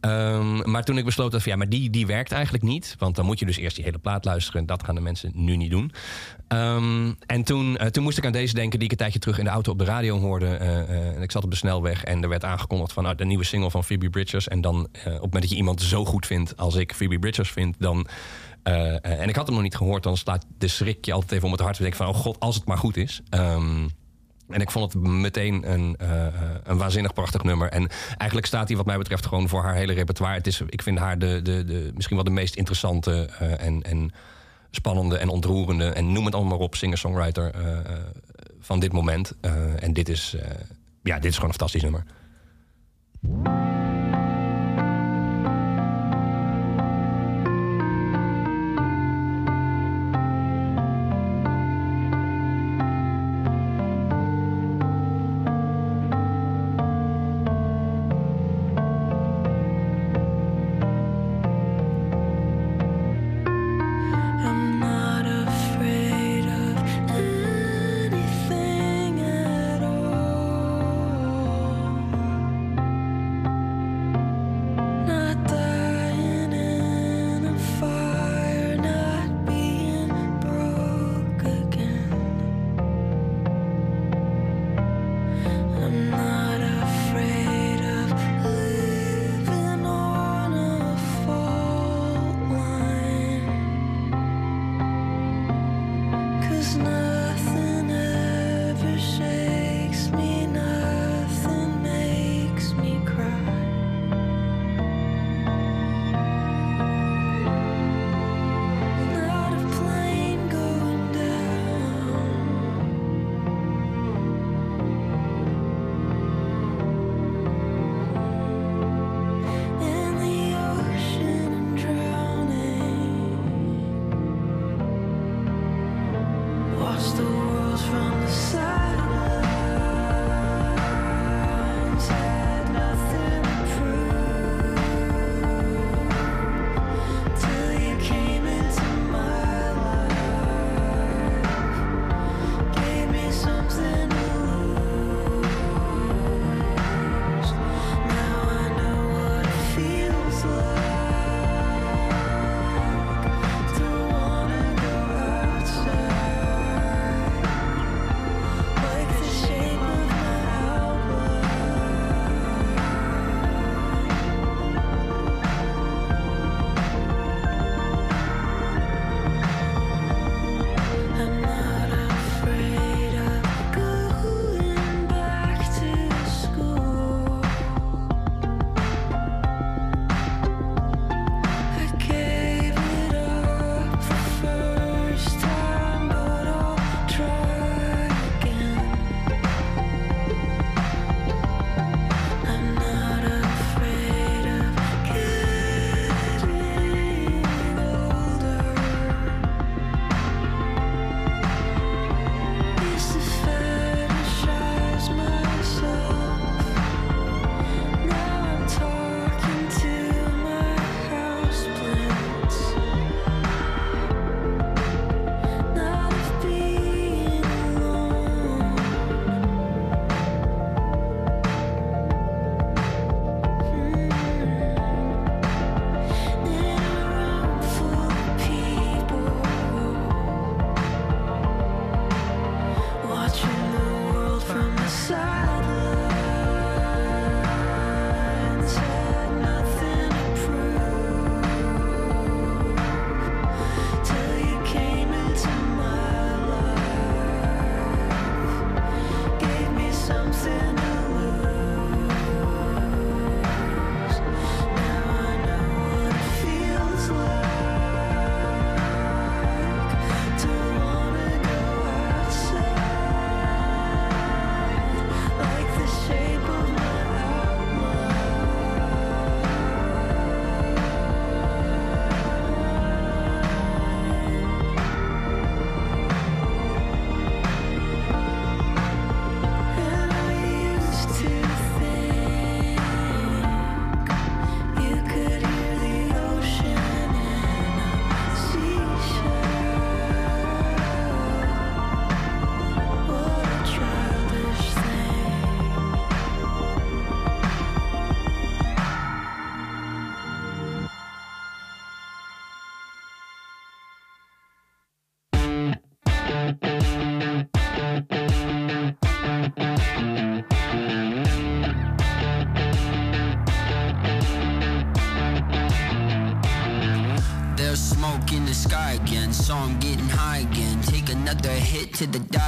Ehm, 0.00 0.70
maar 0.70 0.84
toen 0.84 0.98
ik 0.98 1.04
besloot 1.04 1.32
dat 1.32 1.42
van 1.42 1.52
ja, 1.52 1.58
maar 1.58 1.68
die, 1.68 1.90
die 1.90 2.06
werkt 2.06 2.32
eigenlijk 2.32 2.64
niet. 2.64 2.94
Want 2.98 3.16
dan 3.16 3.24
moet 3.24 3.38
je 3.38 3.46
dus 3.46 3.56
eerst 3.56 3.76
die 3.76 3.84
hele 3.84 3.98
plaat 3.98 4.24
luisteren. 4.24 4.66
Dat 4.66 4.84
gaan 4.84 4.94
de 4.94 5.00
mensen 5.00 5.30
nu 5.34 5.56
niet 5.56 5.70
doen. 5.70 5.92
Ehm, 6.48 7.12
en 7.26 7.42
toen, 7.44 7.76
eh, 7.76 7.86
toen 7.86 8.02
moest 8.02 8.18
ik 8.18 8.26
aan 8.26 8.32
deze 8.32 8.54
denken 8.54 8.78
die 8.78 8.84
ik 8.84 8.90
een 8.90 8.98
tijdje 8.98 9.18
terug 9.18 9.38
in 9.38 9.44
de 9.44 9.50
auto 9.50 9.72
op 9.72 9.78
de 9.78 9.84
radio 9.84 10.18
hoorde. 10.18 10.46
Eh, 10.46 10.80
eh, 10.80 11.16
en 11.16 11.22
ik 11.22 11.30
zat 11.30 11.44
op 11.44 11.50
de 11.50 11.56
snelweg 11.56 12.04
en 12.04 12.22
er 12.22 12.28
werd 12.28 12.44
aangekondigd 12.44 12.92
van 12.92 13.02
nou, 13.02 13.16
de 13.16 13.24
nieuwe 13.24 13.44
single 13.44 13.70
van 13.70 13.84
Phoebe 13.84 14.10
Bridgers. 14.10 14.48
En 14.48 14.60
dan 14.60 14.80
op 14.80 14.92
het 14.92 15.04
moment 15.04 15.40
dat 15.40 15.50
je 15.50 15.56
iemand 15.56 15.82
zo 15.82 16.04
goed 16.04 16.26
vindt 16.26 16.56
als 16.56 16.74
ik 16.74 16.94
Phoebe 16.94 17.18
Bridgers 17.18 17.50
vind, 17.50 17.76
dan. 17.78 18.06
en 18.62 19.28
ik 19.28 19.36
had 19.36 19.46
hem 19.46 19.54
nog 19.54 19.64
niet 19.64 19.76
gehoord, 19.76 20.02
dan 20.02 20.16
slaat 20.16 20.46
de 20.58 20.68
schrik 20.68 21.04
je 21.04 21.12
altijd 21.12 21.32
even 21.32 21.44
om 21.44 21.52
het 21.52 21.60
hart. 21.60 21.76
En 21.76 21.82
denk 21.82 21.94
van, 21.94 22.06
oh 22.06 22.14
god, 22.14 22.40
als 22.40 22.54
het 22.54 22.64
maar 22.64 22.78
goed 22.78 22.96
is. 22.96 23.20
Ehm, 23.28 23.86
en 24.48 24.60
ik 24.60 24.70
vond 24.70 24.92
het 24.92 25.02
meteen 25.02 25.72
een, 25.72 25.96
eh, 25.98 26.26
eh, 26.26 26.32
een 26.62 26.78
waanzinnig 26.78 27.12
prachtig 27.12 27.42
nummer. 27.42 27.68
En 27.68 27.88
eigenlijk 28.16 28.46
staat 28.46 28.68
hij 28.68 28.76
wat 28.76 28.86
mij 28.86 28.98
betreft 28.98 29.26
gewoon 29.26 29.48
voor 29.48 29.62
haar 29.62 29.74
hele 29.74 29.92
repertoire. 29.92 30.36
Het 30.36 30.46
is, 30.46 30.60
ik 30.66 30.82
vind 30.82 30.98
haar 30.98 31.18
de, 31.18 31.42
de, 31.42 31.64
de, 31.64 31.90
misschien 31.94 32.16
wel 32.16 32.24
de 32.24 32.30
meest 32.30 32.54
interessante 32.54 33.28
eh, 33.38 33.66
en, 33.66 33.82
en 33.82 34.12
spannende 34.70 35.18
en 35.18 35.28
ontroerende... 35.28 35.88
en 35.88 36.12
noem 36.12 36.24
het 36.24 36.34
allemaal 36.34 36.56
maar 36.56 36.66
op, 36.66 36.74
singer-songwriter 36.74 37.54
van 38.60 38.80
dit 38.80 38.92
moment. 38.92 39.32
En 39.78 39.92
dit 39.92 40.08
is, 40.08 40.36
ja, 41.02 41.14
dit 41.14 41.30
is 41.30 41.34
gewoon 41.34 41.50
een 41.50 41.58
fantastisch 41.58 41.82
nummer. 41.82 42.04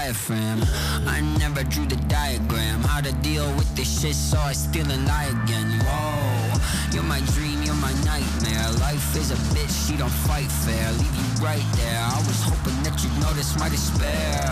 Diaphragm. 0.06 0.62
I 1.08 1.20
never 1.38 1.64
drew 1.64 1.84
the 1.84 1.96
diagram. 2.06 2.80
How 2.82 3.00
to 3.00 3.12
deal 3.26 3.46
with 3.56 3.68
this 3.74 4.00
shit, 4.00 4.14
so 4.14 4.38
I 4.38 4.52
still 4.52 4.88
and 4.88 5.04
lie 5.04 5.30
again. 5.42 5.80
Whoa, 5.82 6.60
you're 6.92 7.02
my 7.02 7.20
dream, 7.34 7.62
you're 7.64 7.82
my 7.88 7.92
nightmare. 8.04 8.70
Life 8.78 9.16
is 9.16 9.32
a 9.32 9.38
bitch, 9.54 9.74
she 9.86 9.96
don't 9.96 10.16
fight 10.28 10.50
fair. 10.64 10.92
Leave 10.92 11.16
you 11.20 11.44
right 11.44 11.66
there. 11.74 11.98
I 11.98 12.18
was 12.18 12.40
hoping 12.42 12.78
that 12.84 13.02
you'd 13.02 13.18
notice 13.20 13.58
my 13.58 13.68
despair. 13.68 14.46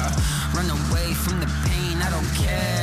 Run 0.56 0.68
away 0.70 1.14
from 1.14 1.38
the 1.38 1.50
pain, 1.66 2.02
I 2.02 2.10
don't 2.10 2.30
care. 2.34 2.73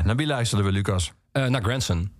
Ja, 0.00 0.06
naar 0.06 0.16
wie 0.16 0.26
luisterden 0.26 0.66
we, 0.66 0.72
Lucas? 0.72 1.12
Eh, 1.32 1.46
naar 1.46 1.62
Grandson. 1.62 2.12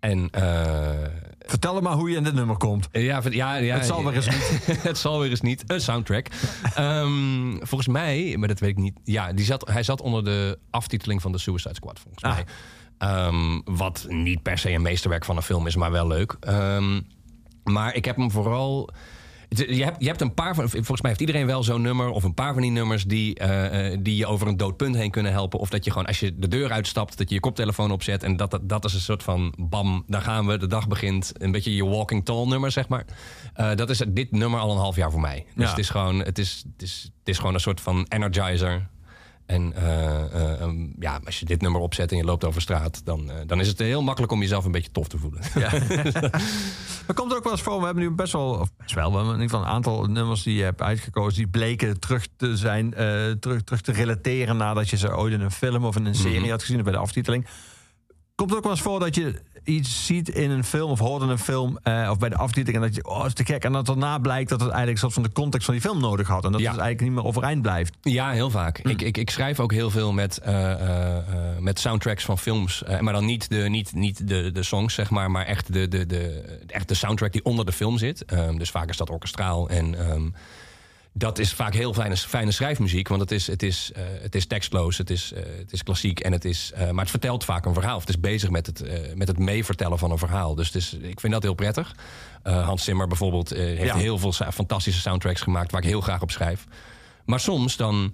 En 0.00 0.28
eh, 0.30 0.90
Vertel 1.38 1.74
hem 1.74 1.82
maar 1.82 1.92
hoe 1.92 2.10
je 2.10 2.16
in 2.16 2.24
dit 2.24 2.34
nummer 2.34 2.56
komt. 2.56 2.88
ja, 2.92 3.20
ja, 3.30 3.54
ja, 3.56 3.74
Het 3.76 3.86
zal 3.86 4.04
weer 4.04 4.14
eens 4.14 4.28
niet. 4.28 4.66
het 4.82 4.98
zal 4.98 5.20
weer 5.20 5.30
eens 5.30 5.40
niet. 5.40 5.64
Een 5.66 5.80
soundtrack. 5.80 6.26
Ehm, 6.74 7.56
volgens 7.58 7.88
mij, 7.88 8.36
maar 8.38 8.48
dat 8.48 8.58
weet 8.60 8.70
ik 8.70 8.76
niet. 8.76 8.98
Ja, 9.04 9.32
die 9.32 9.44
zat, 9.44 9.68
hij 9.68 9.82
zat 9.82 10.00
onder 10.00 10.24
de 10.24 10.58
aftiteling 10.70 11.22
van 11.22 11.32
de 11.32 11.38
Suicide 11.38 11.74
Squad, 11.74 11.98
volgens 12.00 12.24
Ah. 12.24 12.34
mij. 12.34 12.44
Ehm, 12.98 13.60
wat 13.76 14.06
niet 14.08 14.42
per 14.42 14.58
se 14.58 14.70
een 14.70 14.82
meesterwerk 14.82 15.24
van 15.24 15.36
een 15.36 15.42
film 15.42 15.66
is, 15.66 15.76
maar 15.76 15.90
wel 15.90 16.06
leuk. 16.06 16.36
Ehm, 16.40 17.00
maar 17.64 17.94
ik 17.94 18.04
heb 18.04 18.16
hem 18.16 18.30
vooral. 18.30 18.90
Je 19.48 19.84
hebt, 19.84 19.96
je 20.00 20.06
hebt 20.06 20.20
een 20.20 20.34
paar 20.34 20.54
van. 20.54 20.68
Volgens 20.68 21.00
mij 21.00 21.10
heeft 21.10 21.20
iedereen 21.20 21.46
wel 21.46 21.62
zo'n 21.62 21.82
nummer. 21.82 22.08
Of 22.08 22.24
een 22.24 22.34
paar 22.34 22.52
van 22.52 22.62
die 22.62 22.70
nummers 22.70 23.04
die, 23.04 23.34
eh, 23.34 23.92
eh, 23.92 23.98
die 24.02 24.16
je 24.16 24.26
over 24.26 24.46
een 24.46 24.56
dood 24.56 24.76
punt 24.76 24.94
heen 24.96 25.10
kunnen 25.10 25.32
helpen. 25.32 25.58
Of 25.58 25.68
dat 25.70 25.84
je 25.84 25.90
gewoon 25.90 26.06
als 26.06 26.20
je 26.20 26.38
de 26.38 26.48
deur 26.48 26.72
uitstapt, 26.72 27.18
dat 27.18 27.28
je 27.28 27.34
je 27.34 27.40
koptelefoon 27.40 27.90
opzet. 27.90 28.22
En 28.22 28.36
dat, 28.36 28.50
dat, 28.50 28.68
dat 28.68 28.84
is 28.84 28.94
een 28.94 29.00
soort 29.00 29.22
van 29.22 29.54
bam, 29.58 30.04
daar 30.06 30.22
gaan 30.22 30.46
we, 30.46 30.58
de 30.58 30.66
dag 30.66 30.88
begint. 30.88 31.32
Een 31.38 31.52
beetje 31.52 31.74
je 31.74 31.84
walking 31.84 32.24
tall 32.24 32.46
nummer, 32.46 32.70
zeg 32.70 32.88
maar. 32.88 33.04
Eh, 33.54 33.74
dat 33.74 33.90
is 33.90 34.02
dit 34.08 34.30
nummer 34.32 34.60
al 34.60 34.70
een 34.70 34.78
half 34.78 34.96
jaar 34.96 35.10
voor 35.10 35.20
mij. 35.20 35.44
Dus 35.54 35.64
Ja. 35.64 35.70
het 35.70 35.78
is 35.78 35.90
gewoon, 35.90 36.18
het 36.18 36.38
is, 36.38 36.64
het 36.72 36.82
is, 36.82 37.02
het 37.18 37.28
is 37.28 37.38
gewoon 37.38 37.54
een 37.54 37.60
soort 37.60 37.80
van 37.80 38.06
energizer. 38.08 38.88
En 39.46 39.72
eh, 39.74 40.34
eh, 40.34 40.60
ehm, 40.60 40.86
ja, 40.98 41.20
als 41.24 41.38
je 41.38 41.44
dit 41.44 41.60
nummer 41.60 41.80
opzet 41.80 42.10
en 42.10 42.16
je 42.16 42.24
loopt 42.24 42.44
over 42.44 42.62
straat, 42.62 43.04
dan, 43.04 43.30
eh, 43.30 43.36
dan 43.46 43.60
is 43.60 43.68
het 43.68 43.78
heel 43.78 44.02
makkelijk 44.02 44.32
om 44.32 44.40
jezelf 44.40 44.64
een 44.64 44.72
beetje 44.72 44.90
tof 44.90 45.08
te 45.08 45.18
voelen. 45.18 45.40
Maar 47.06 47.16
komt 47.16 47.30
er 47.30 47.36
ook 47.36 47.42
wel 47.42 47.52
eens 47.52 47.62
voor, 47.62 47.78
we 47.78 47.84
hebben 47.84 48.02
nu 48.02 48.10
best 48.10 48.32
wel, 48.32 48.48
of 48.48 48.68
best 48.76 48.94
wel, 48.94 49.10
we 49.10 49.16
hebben 49.16 49.34
in 49.34 49.40
ieder 49.40 49.56
geval 49.56 49.66
een 49.66 49.74
aantal 49.74 50.04
nummers 50.04 50.42
die 50.42 50.56
je 50.56 50.62
hebt 50.62 50.82
uitgekozen, 50.82 51.34
die 51.34 51.48
bleken 51.48 52.00
terug 52.00 52.26
te 52.36 52.56
zijn, 52.56 52.90
terug, 53.40 53.62
terug 53.62 53.80
te 53.80 53.92
relateren 53.92 54.56
nadat 54.56 54.88
je 54.88 54.96
ze 54.96 55.16
ooit 55.16 55.32
in 55.32 55.40
een 55.40 55.50
film 55.50 55.84
of 55.84 55.96
in 55.96 56.04
een 56.04 56.14
serie 56.14 56.50
had 56.50 56.60
gezien 56.60 56.78
of 56.78 56.84
bij 56.84 56.92
de 56.92 56.98
aftiteling. 56.98 57.46
Komt 58.36 58.48
het 58.50 58.58
ook 58.58 58.64
wel 58.64 58.72
eens 58.72 58.82
voor 58.82 59.00
dat 59.00 59.14
je 59.14 59.34
iets 59.64 60.06
ziet 60.06 60.28
in 60.28 60.50
een 60.50 60.64
film 60.64 60.90
of 60.90 60.98
hoort 60.98 61.22
in 61.22 61.28
een 61.28 61.38
film 61.38 61.78
eh, 61.82 62.08
of 62.10 62.18
bij 62.18 62.28
de 62.28 62.36
aftiteling 62.36 62.76
en 62.76 62.82
dat 62.90 62.94
je, 62.94 63.04
oh, 63.08 63.26
is 63.26 63.32
te 63.32 63.44
gek. 63.44 63.64
En 63.64 63.72
dat 63.72 63.86
daarna 63.86 64.18
blijkt 64.18 64.48
dat 64.48 64.60
het 64.60 64.68
eigenlijk 64.70 64.96
een 65.02 65.10
soort 65.10 65.12
van 65.12 65.22
de 65.22 65.40
context 65.40 65.64
van 65.66 65.74
die 65.74 65.82
film 65.82 66.00
nodig 66.00 66.28
had. 66.28 66.44
En 66.44 66.52
dat 66.52 66.60
Ja. 66.60 66.70
het 66.70 66.80
eigenlijk 66.80 67.08
niet 67.10 67.18
meer 67.18 67.28
overeind 67.30 67.62
blijft. 67.62 67.94
Ja, 68.00 68.30
heel 68.30 68.50
vaak. 68.50 68.78
Ik, 68.78 69.02
ik, 69.02 69.16
ik 69.16 69.30
schrijf 69.30 69.60
ook 69.60 69.72
heel 69.72 69.90
veel 69.90 70.12
met, 70.12 70.38
eh, 70.38 70.72
eh, 71.18 71.24
met 71.58 71.78
soundtracks 71.80 72.24
van 72.24 72.38
films. 72.38 72.82
Maar 73.00 73.12
dan 73.12 73.24
niet, 73.24 73.48
de, 73.48 73.56
niet, 73.68 73.94
niet 73.94 74.28
de, 74.28 74.52
de 74.52 74.62
songs, 74.62 74.94
zeg 74.94 75.10
maar, 75.10 75.30
maar 75.30 75.44
echt 75.46 75.72
de, 75.72 75.88
de, 75.88 76.06
de, 76.06 76.42
echt 76.66 76.88
de 76.88 76.94
soundtrack 76.94 77.32
die 77.32 77.44
onder 77.44 77.64
de 77.64 77.72
film 77.72 77.98
zit. 77.98 78.24
Ehm, 78.24 78.56
dus 78.56 78.70
vaak 78.70 78.88
is 78.88 78.96
dat 78.96 79.10
orkestraal. 79.10 79.68
En 79.68 79.98
ehm, 80.08 80.28
dat 81.18 81.38
is 81.38 81.52
vaak 81.52 81.74
heel 81.74 81.92
fijne, 81.94 82.16
fijne 82.16 82.50
schrijfmuziek. 82.50 83.08
Want 83.08 83.20
het 83.20 83.30
is, 83.30 83.46
het 83.46 83.62
is, 83.62 83.92
eh, 83.94 84.02
het 84.20 84.34
is 84.34 84.46
tekstloos, 84.46 84.98
het 84.98 85.10
is, 85.10 85.32
eh, 85.32 85.42
het 85.58 85.72
is 85.72 85.82
klassiek. 85.82 86.20
En 86.20 86.32
het 86.32 86.44
is, 86.44 86.72
eh, 86.74 86.90
maar 86.90 87.02
het 87.02 87.10
vertelt 87.10 87.44
vaak 87.44 87.64
een 87.64 87.74
verhaal. 87.74 87.94
Of 87.94 88.00
het 88.00 88.08
is 88.08 88.20
bezig 88.20 88.50
met 88.50 88.66
het, 88.66 88.84
met 89.14 89.28
het 89.28 89.38
meevertellen 89.38 89.98
van 89.98 90.10
een 90.10 90.18
verhaal. 90.18 90.54
Dus 90.54 90.66
het 90.66 90.76
is, 90.76 90.92
ik 90.92 91.20
vind 91.20 91.32
dat 91.32 91.42
heel 91.42 91.54
prettig. 91.54 91.94
Hans 92.42 92.84
Zimmer 92.84 93.06
bijvoorbeeld 93.06 93.50
heeft 93.50 93.82
Ja. 93.82 93.96
heel 93.96 94.18
veel 94.18 94.32
fantastische 94.32 95.00
soundtracks 95.00 95.40
gemaakt... 95.40 95.70
waar 95.70 95.82
ik 95.82 95.88
heel 95.88 96.00
graag 96.00 96.22
op 96.22 96.30
schrijf. 96.30 96.66
Maar 97.24 97.40
soms 97.40 97.76
dan 97.76 98.12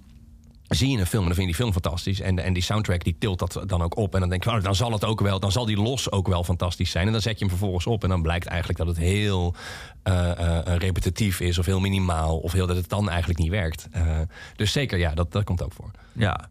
zie 0.75 0.91
je 0.91 0.99
een 0.99 1.07
film 1.07 1.23
en 1.23 1.29
dan 1.29 1.37
vind 1.37 1.49
je 1.49 1.55
die 1.55 1.63
film 1.63 1.73
fantastisch. 1.73 2.21
En, 2.21 2.39
en 2.39 2.53
die 2.53 2.63
soundtrack 2.63 3.05
die 3.05 3.17
tilt 3.19 3.39
dat 3.39 3.63
dan 3.67 3.83
ook 3.83 3.97
op. 3.97 4.15
En 4.15 4.21
dan 4.21 4.29
denk 4.29 4.45
je, 4.45 4.51
oh, 4.51 4.63
dan 4.63 4.75
zal 4.75 4.93
het 4.93 5.05
ook 5.05 5.21
wel, 5.21 5.41
dan 5.41 5.53
zal 5.53 5.65
die 5.67 5.77
los 5.77 6.11
ook 6.11 6.29
wel 6.29 6.45
fantastisch 6.45 6.91
zijn. 6.91 7.07
En 7.07 7.13
dan 7.13 7.21
zet 7.21 7.33
je 7.33 7.39
hem 7.39 7.49
vervolgens 7.49 7.87
op. 7.87 8.03
En 8.03 8.09
dan 8.09 8.23
blijkt 8.23 8.47
eigenlijk 8.47 8.79
dat 8.79 8.89
het 8.89 8.97
heel 8.97 9.55
eh, 10.03 10.59
eh, 10.59 10.77
repetitief 10.77 11.41
is. 11.41 11.59
Of 11.59 11.67
heel 11.67 11.81
minimaal. 11.81 12.39
Of 12.39 12.53
heel, 12.53 12.67
dat 12.67 12.77
het 12.77 12.89
dan 12.89 13.09
eigenlijk 13.09 13.39
niet 13.39 13.51
werkt. 13.51 13.89
Eh, 13.91 14.21
dus 14.57 14.73
zeker, 14.73 14.99
ja, 14.99 15.15
dat, 15.15 15.33
dat 15.33 15.45
komt 15.45 15.63
ook 15.63 15.73
voor. 15.73 15.91
Ja. 16.13 16.51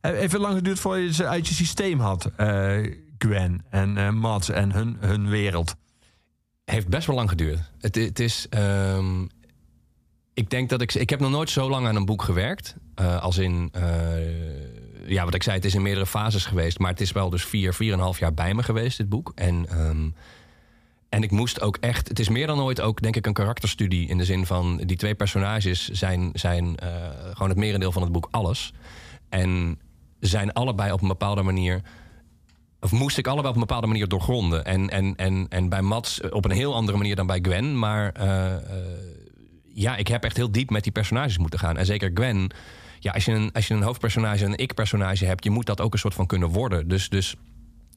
Eh, 0.00 0.20
Even 0.20 0.40
lang 0.40 0.54
geduurd 0.54 0.78
voor 0.78 0.98
je 0.98 1.12
ze 1.12 1.26
uit 1.26 1.48
je 1.48 1.54
systeem 1.54 2.00
had, 2.00 2.30
eh, 2.36 2.94
Gwen 3.18 3.64
en 3.70 3.96
eh 3.96 4.10
Mats 4.10 4.48
en 4.50 4.72
hun, 4.72 4.96
hun 5.00 5.28
wereld. 5.28 5.74
heeft 6.64 6.88
best 6.88 7.06
wel 7.06 7.16
lang 7.16 7.28
geduurd. 7.28 7.58
Het, 7.80 7.94
het 7.94 8.20
is. 8.20 8.46
ehm, 8.50 9.26
ik 10.36 10.50
denk 10.50 10.68
dat 10.68 10.80
ik. 10.80 10.94
Ik 10.94 11.10
heb 11.10 11.20
nog 11.20 11.30
nooit 11.30 11.50
zo 11.50 11.68
lang 11.70 11.86
aan 11.86 11.96
een 11.96 12.04
boek 12.04 12.22
gewerkt. 12.22 12.76
eh, 12.94 13.22
als 13.22 13.38
in. 13.38 13.68
eh, 13.72 15.10
ja, 15.10 15.24
wat 15.24 15.34
ik 15.34 15.42
zei, 15.42 15.56
het 15.56 15.64
is 15.64 15.74
in 15.74 15.82
meerdere 15.82 16.06
fases 16.06 16.44
geweest. 16.44 16.78
Maar 16.78 16.90
het 16.90 17.00
is 17.00 17.12
wel 17.12 17.30
dus 17.30 17.44
vier, 17.44 17.74
vier 17.74 17.92
en 17.92 17.98
een 17.98 18.04
half 18.04 18.18
jaar 18.18 18.34
bij 18.34 18.54
me 18.54 18.62
geweest, 18.62 18.96
dit 18.96 19.08
boek. 19.08 19.32
En. 19.34 19.66
ehm, 19.68 20.08
en 21.08 21.22
ik 21.22 21.30
moest 21.30 21.60
ook 21.60 21.76
echt. 21.80 22.08
Het 22.08 22.18
is 22.18 22.28
meer 22.28 22.46
dan 22.46 22.60
ooit 22.60 22.80
ook, 22.80 23.02
denk 23.02 23.16
ik, 23.16 23.26
een 23.26 23.32
karakterstudie. 23.32 24.08
In 24.08 24.18
de 24.18 24.24
zin 24.24 24.46
van 24.46 24.76
die 24.76 24.96
twee 24.96 25.14
personages 25.14 25.88
zijn, 25.88 26.30
zijn 26.32 26.76
eh, 26.76 26.88
gewoon 27.32 27.48
het 27.48 27.58
merendeel 27.58 27.92
van 27.92 28.02
het 28.02 28.12
boek 28.12 28.28
alles. 28.30 28.72
En 29.28 29.78
zijn 30.20 30.52
allebei 30.52 30.92
op 30.92 31.02
een 31.02 31.08
bepaalde 31.08 31.42
manier 31.42 31.80
of 32.80 32.92
moest 32.92 33.18
ik 33.18 33.26
allebei 33.26 33.48
op 33.48 33.54
een 33.54 33.60
bepaalde 33.66 33.86
manier 33.86 34.08
doorgronden. 34.08 34.64
En, 34.64 34.90
en, 34.90 35.16
en, 35.16 35.46
en 35.48 35.68
bij 35.68 35.82
Mats 35.82 36.20
op 36.30 36.44
een 36.44 36.50
heel 36.50 36.74
andere 36.74 36.98
manier 36.98 37.16
dan 37.16 37.26
bij 37.26 37.38
Gwen. 37.42 37.78
Maar 37.78 38.12
ja, 39.76 39.96
ik 39.96 40.08
heb 40.08 40.24
echt 40.24 40.36
heel 40.36 40.50
diep 40.50 40.70
met 40.70 40.82
die 40.82 40.92
personages 40.92 41.38
moeten 41.38 41.58
gaan. 41.58 41.76
En 41.76 41.86
zeker 41.86 42.10
Gwen. 42.14 42.50
Ja, 42.98 43.12
als 43.12 43.24
je 43.24 43.32
een, 43.32 43.52
als 43.52 43.66
je 43.66 43.74
een 43.74 43.82
hoofdpersonage 43.82 44.44
en 44.44 44.50
een 44.50 44.58
ik-personage 44.58 45.24
hebt... 45.24 45.44
je 45.44 45.50
moet 45.50 45.66
dat 45.66 45.80
ook 45.80 45.92
een 45.92 45.98
soort 45.98 46.14
van 46.14 46.26
kunnen 46.26 46.48
worden. 46.48 46.88
Dus... 46.88 47.08
dus 47.08 47.34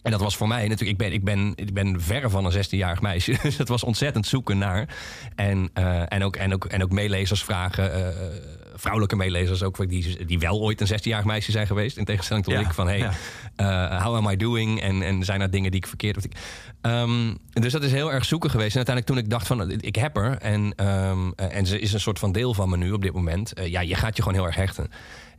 en 0.01 0.11
dat 0.11 0.19
was 0.19 0.37
voor 0.37 0.47
mij 0.47 0.67
natuurlijk, 0.67 0.89
ik 0.89 0.97
ben, 0.97 1.13
ik 1.13 1.23
ben, 1.23 1.53
ik 1.55 1.73
ben 1.73 2.01
verre 2.01 2.29
van 2.29 2.45
een 2.45 2.65
16-jarig 2.65 3.01
meisje. 3.01 3.37
Dus 3.43 3.57
het 3.57 3.67
was 3.67 3.83
ontzettend 3.83 4.27
zoeken 4.27 4.57
naar. 4.57 4.95
En, 5.35 5.69
eh, 5.73 6.13
en, 6.13 6.23
ook, 6.23 6.35
en, 6.35 6.53
ook, 6.53 6.65
en 6.65 6.83
ook 6.83 6.91
meelezers 6.91 7.43
vragen, 7.43 7.93
eh, 7.93 8.25
vrouwelijke 8.79 9.15
meelezers 9.15 9.63
ook, 9.63 9.89
die, 9.89 10.25
die 10.25 10.39
wel 10.39 10.59
ooit 10.59 10.81
een 10.81 10.99
16-jarig 10.99 11.25
meisje 11.25 11.51
zijn 11.51 11.67
geweest. 11.67 11.97
In 11.97 12.05
tegenstelling 12.05 12.45
tot 12.45 12.53
Ja, 12.53 12.59
ik 12.59 12.73
van, 12.73 12.87
hey, 12.87 12.97
ja. 12.97 13.11
eh, 13.55 14.03
how 14.03 14.15
am 14.15 14.29
I 14.29 14.35
doing? 14.35 14.81
En, 14.81 15.01
en 15.01 15.23
zijn 15.23 15.41
er 15.41 15.51
dingen 15.51 15.71
die 15.71 15.79
ik 15.79 15.87
verkeerd... 15.87 16.17
Of 16.17 16.23
ik, 16.25 16.33
Ehm, 16.81 17.33
dus 17.49 17.71
dat 17.71 17.83
is 17.83 17.91
heel 17.91 18.11
erg 18.11 18.25
zoeken 18.25 18.49
geweest. 18.49 18.75
En 18.75 18.85
uiteindelijk 18.85 19.15
toen 19.15 19.25
ik 19.25 19.29
dacht 19.31 19.47
van, 19.47 19.71
ik 19.71 19.95
heb 19.95 20.17
er. 20.17 20.37
En, 20.37 20.73
ehm, 20.75 21.31
eh, 21.35 21.55
en 21.55 21.65
ze 21.65 21.79
is 21.79 21.93
een 21.93 21.99
soort 21.99 22.19
van 22.19 22.31
deel 22.31 22.53
van 22.53 22.69
me 22.69 22.77
nu 22.77 22.91
op 22.91 23.01
dit 23.01 23.13
moment. 23.13 23.53
eh, 23.53 23.67
ja, 23.67 23.79
je 23.81 23.95
gaat 23.95 24.15
je 24.15 24.21
gewoon 24.21 24.37
heel 24.37 24.47
erg 24.47 24.55
hechten. 24.55 24.89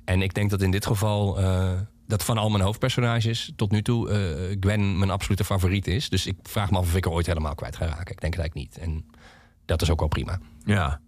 En 0.04 0.22
ik 0.22 0.34
denk 0.34 0.50
dat 0.50 0.62
in 0.62 0.70
dit 0.70 0.86
geval... 0.86 1.38
eh, 1.38 1.70
dat 2.06 2.24
van 2.24 2.38
al 2.38 2.50
mijn 2.50 2.62
hoofdpersonages 2.64 3.52
tot 3.56 3.70
nu 3.70 3.82
toe 3.82 4.08
Gwen 4.60 4.98
mijn 4.98 5.10
absolute 5.10 5.44
favoriet 5.44 5.86
is. 5.86 6.08
Dus 6.08 6.26
ik 6.26 6.36
vraag 6.42 6.70
me 6.70 6.78
af 6.78 6.86
of 6.86 6.94
ik 6.94 7.04
er 7.04 7.10
ooit 7.10 7.26
helemaal 7.26 7.54
kwijt 7.54 7.76
ga 7.76 7.84
raken. 7.84 8.12
Ik 8.12 8.20
denk 8.20 8.34
het 8.34 8.40
eigenlijk 8.42 8.54
niet. 8.54 8.78
En 8.78 9.04
dat 9.64 9.82
is 9.82 9.90
ook 9.90 9.98
wel 9.98 10.08
prima. 10.08 10.38
Ja. 10.64 11.00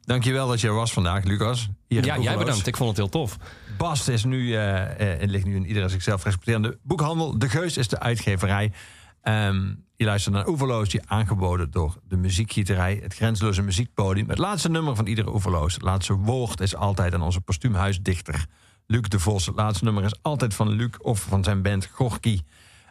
Dankjewel 0.00 0.48
dat 0.48 0.60
je 0.60 0.66
er 0.66 0.74
was 0.74 0.92
vandaag, 0.92 1.24
Lucas. 1.24 1.68
Hier 1.88 2.04
Ja, 2.04 2.18
jij 2.18 2.36
bedankt. 2.36 2.66
Ik 2.66 2.76
vond 2.76 2.88
het 2.88 2.98
heel 2.98 3.08
tof. 3.08 3.36
Bast 3.78 4.08
is 4.08 4.24
nu, 4.24 4.54
het 4.54 5.30
ligt 5.30 5.44
nu 5.44 5.56
in 5.56 5.66
iedere 5.66 5.88
zichzelf 5.88 6.24
respecterende 6.24 6.78
boekhandel. 6.82 7.38
De 7.38 7.48
Geus 7.48 7.76
is 7.76 7.88
de 7.88 8.00
uitgeverij. 8.00 8.72
Ehm, 9.22 9.74
je 9.96 10.04
luistert 10.04 10.34
naar 10.34 10.48
Oeverloos, 10.48 10.88
die 10.88 11.00
aangeboden 11.06 11.70
door 11.70 11.96
de 12.08 12.16
muziekgieterij. 12.16 12.98
Het 13.02 13.14
grenzeloze 13.14 13.62
muziekpodium. 13.62 14.28
Het 14.28 14.38
laatste 14.38 14.70
nummer 14.70 14.96
van 14.96 15.06
iedere 15.06 15.32
Oeverloos. 15.32 15.74
Het 15.74 15.82
laatste 15.82 16.14
woord 16.14 16.60
is 16.60 16.76
altijd 16.76 17.14
aan 17.14 17.22
onze 17.22 17.40
postuumhuisdichter 17.40 18.46
Luc 18.86 19.08
de 19.08 19.18
Vos. 19.18 19.46
Het 19.46 19.56
laatste 19.56 19.84
nummer 19.84 20.04
is 20.04 20.14
altijd 20.22 20.54
van 20.54 20.68
Luc 20.68 20.90
of 20.98 21.20
van 21.20 21.44
zijn 21.44 21.62
band 21.62 21.86
Gorky. 21.86 22.40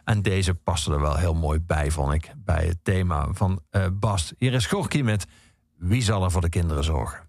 En 0.04 0.22
deze 0.22 0.54
paste 0.54 0.92
er 0.92 1.00
wel 1.00 1.16
heel 1.16 1.34
mooi 1.34 1.60
bij, 1.60 1.90
vond 1.90 2.12
ik. 2.12 2.32
Bij 2.36 2.66
het 2.66 2.78
thema 2.82 3.28
van 3.32 3.62
eh, 3.70 3.86
Bast. 3.92 4.34
Hier 4.38 4.52
is 4.52 4.66
Gorky 4.66 5.00
met 5.00 5.26
Wie 5.80 6.02
zal 6.02 6.24
er 6.24 6.30
voor 6.30 6.40
de 6.40 6.48
kinderen 6.48 6.84
zorgen? 6.84 7.28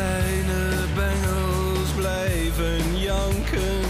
Kleine 0.00 0.62
bengels 0.94 1.90
blijven 1.96 2.98
janken. 2.98 3.84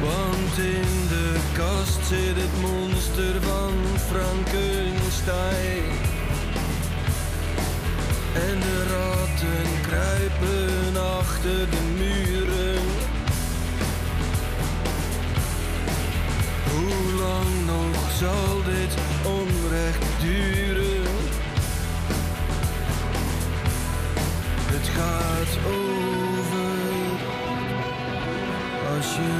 Want 0.00 0.58
in 0.58 0.92
de 1.08 1.38
kast 1.52 2.06
zit 2.06 2.36
het 2.42 2.60
monster 2.60 3.34
van 3.42 3.72
Frankenstein. 4.10 5.84
En 8.48 8.60
de 8.66 8.78
ratten 8.94 9.66
kruipen 9.88 11.02
achter 11.18 11.70
de 11.70 11.82
muren. 11.98 12.82
Hoe 16.70 17.20
lang 17.20 17.50
nog 17.66 18.10
zal 18.18 18.62
dit 18.72 18.94
onrecht 19.24 20.20
duren? 20.20 20.63
Gaat 24.94 25.58
over. 25.66 27.16
Als 28.96 29.16
je 29.16 29.32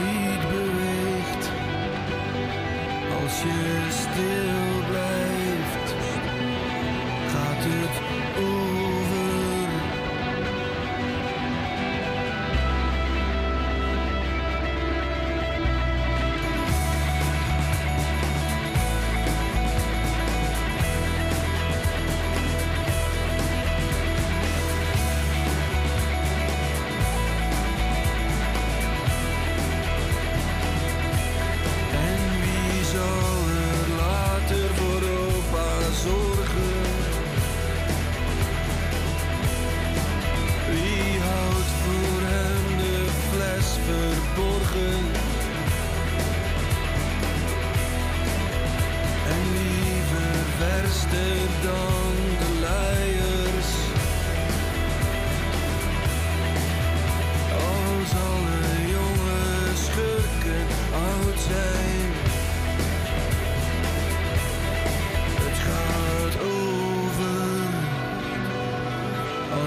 niet 0.00 0.40
beweegt, 0.48 1.50
als 3.22 3.42
je 3.42 3.86
stil 3.90 4.43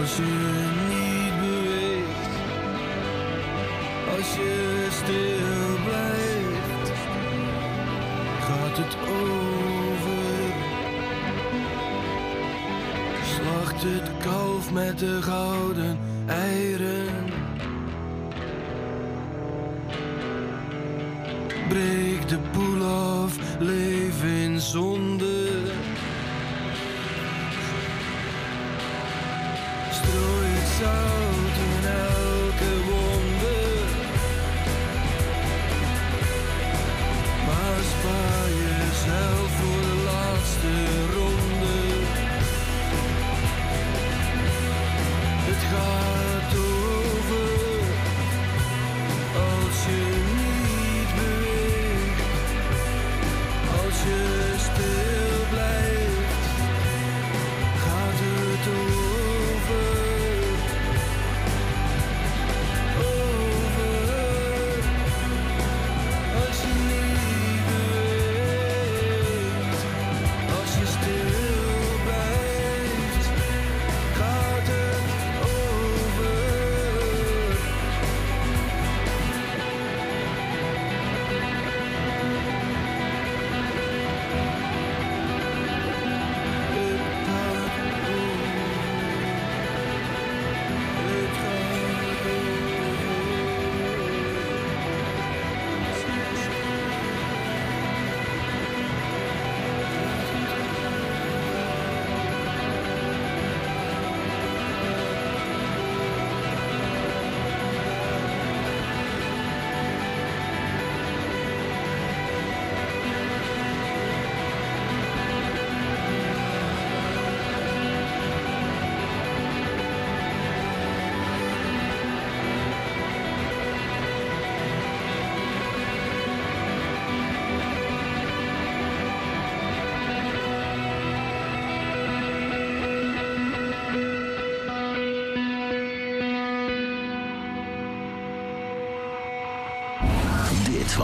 Als 0.07 0.15
je 0.15 0.23
niet 0.89 1.39
beweegt, 1.39 2.33
als 4.17 4.35
je 4.35 4.87
stil 4.91 5.83
blijft, 5.85 6.91
gaat 8.39 8.77
het 8.77 8.95
over. 9.09 10.53
Slacht 13.23 13.83
het 13.83 14.11
kalf 14.19 14.71
met 14.71 14.99
de 14.99 15.21
gouden 15.21 15.97
eieren. 16.25 17.05
Breek 21.69 22.27
de 22.27 22.39
boel 22.53 22.83
af, 22.83 23.37
leef 23.59 24.23
in. 24.23 24.59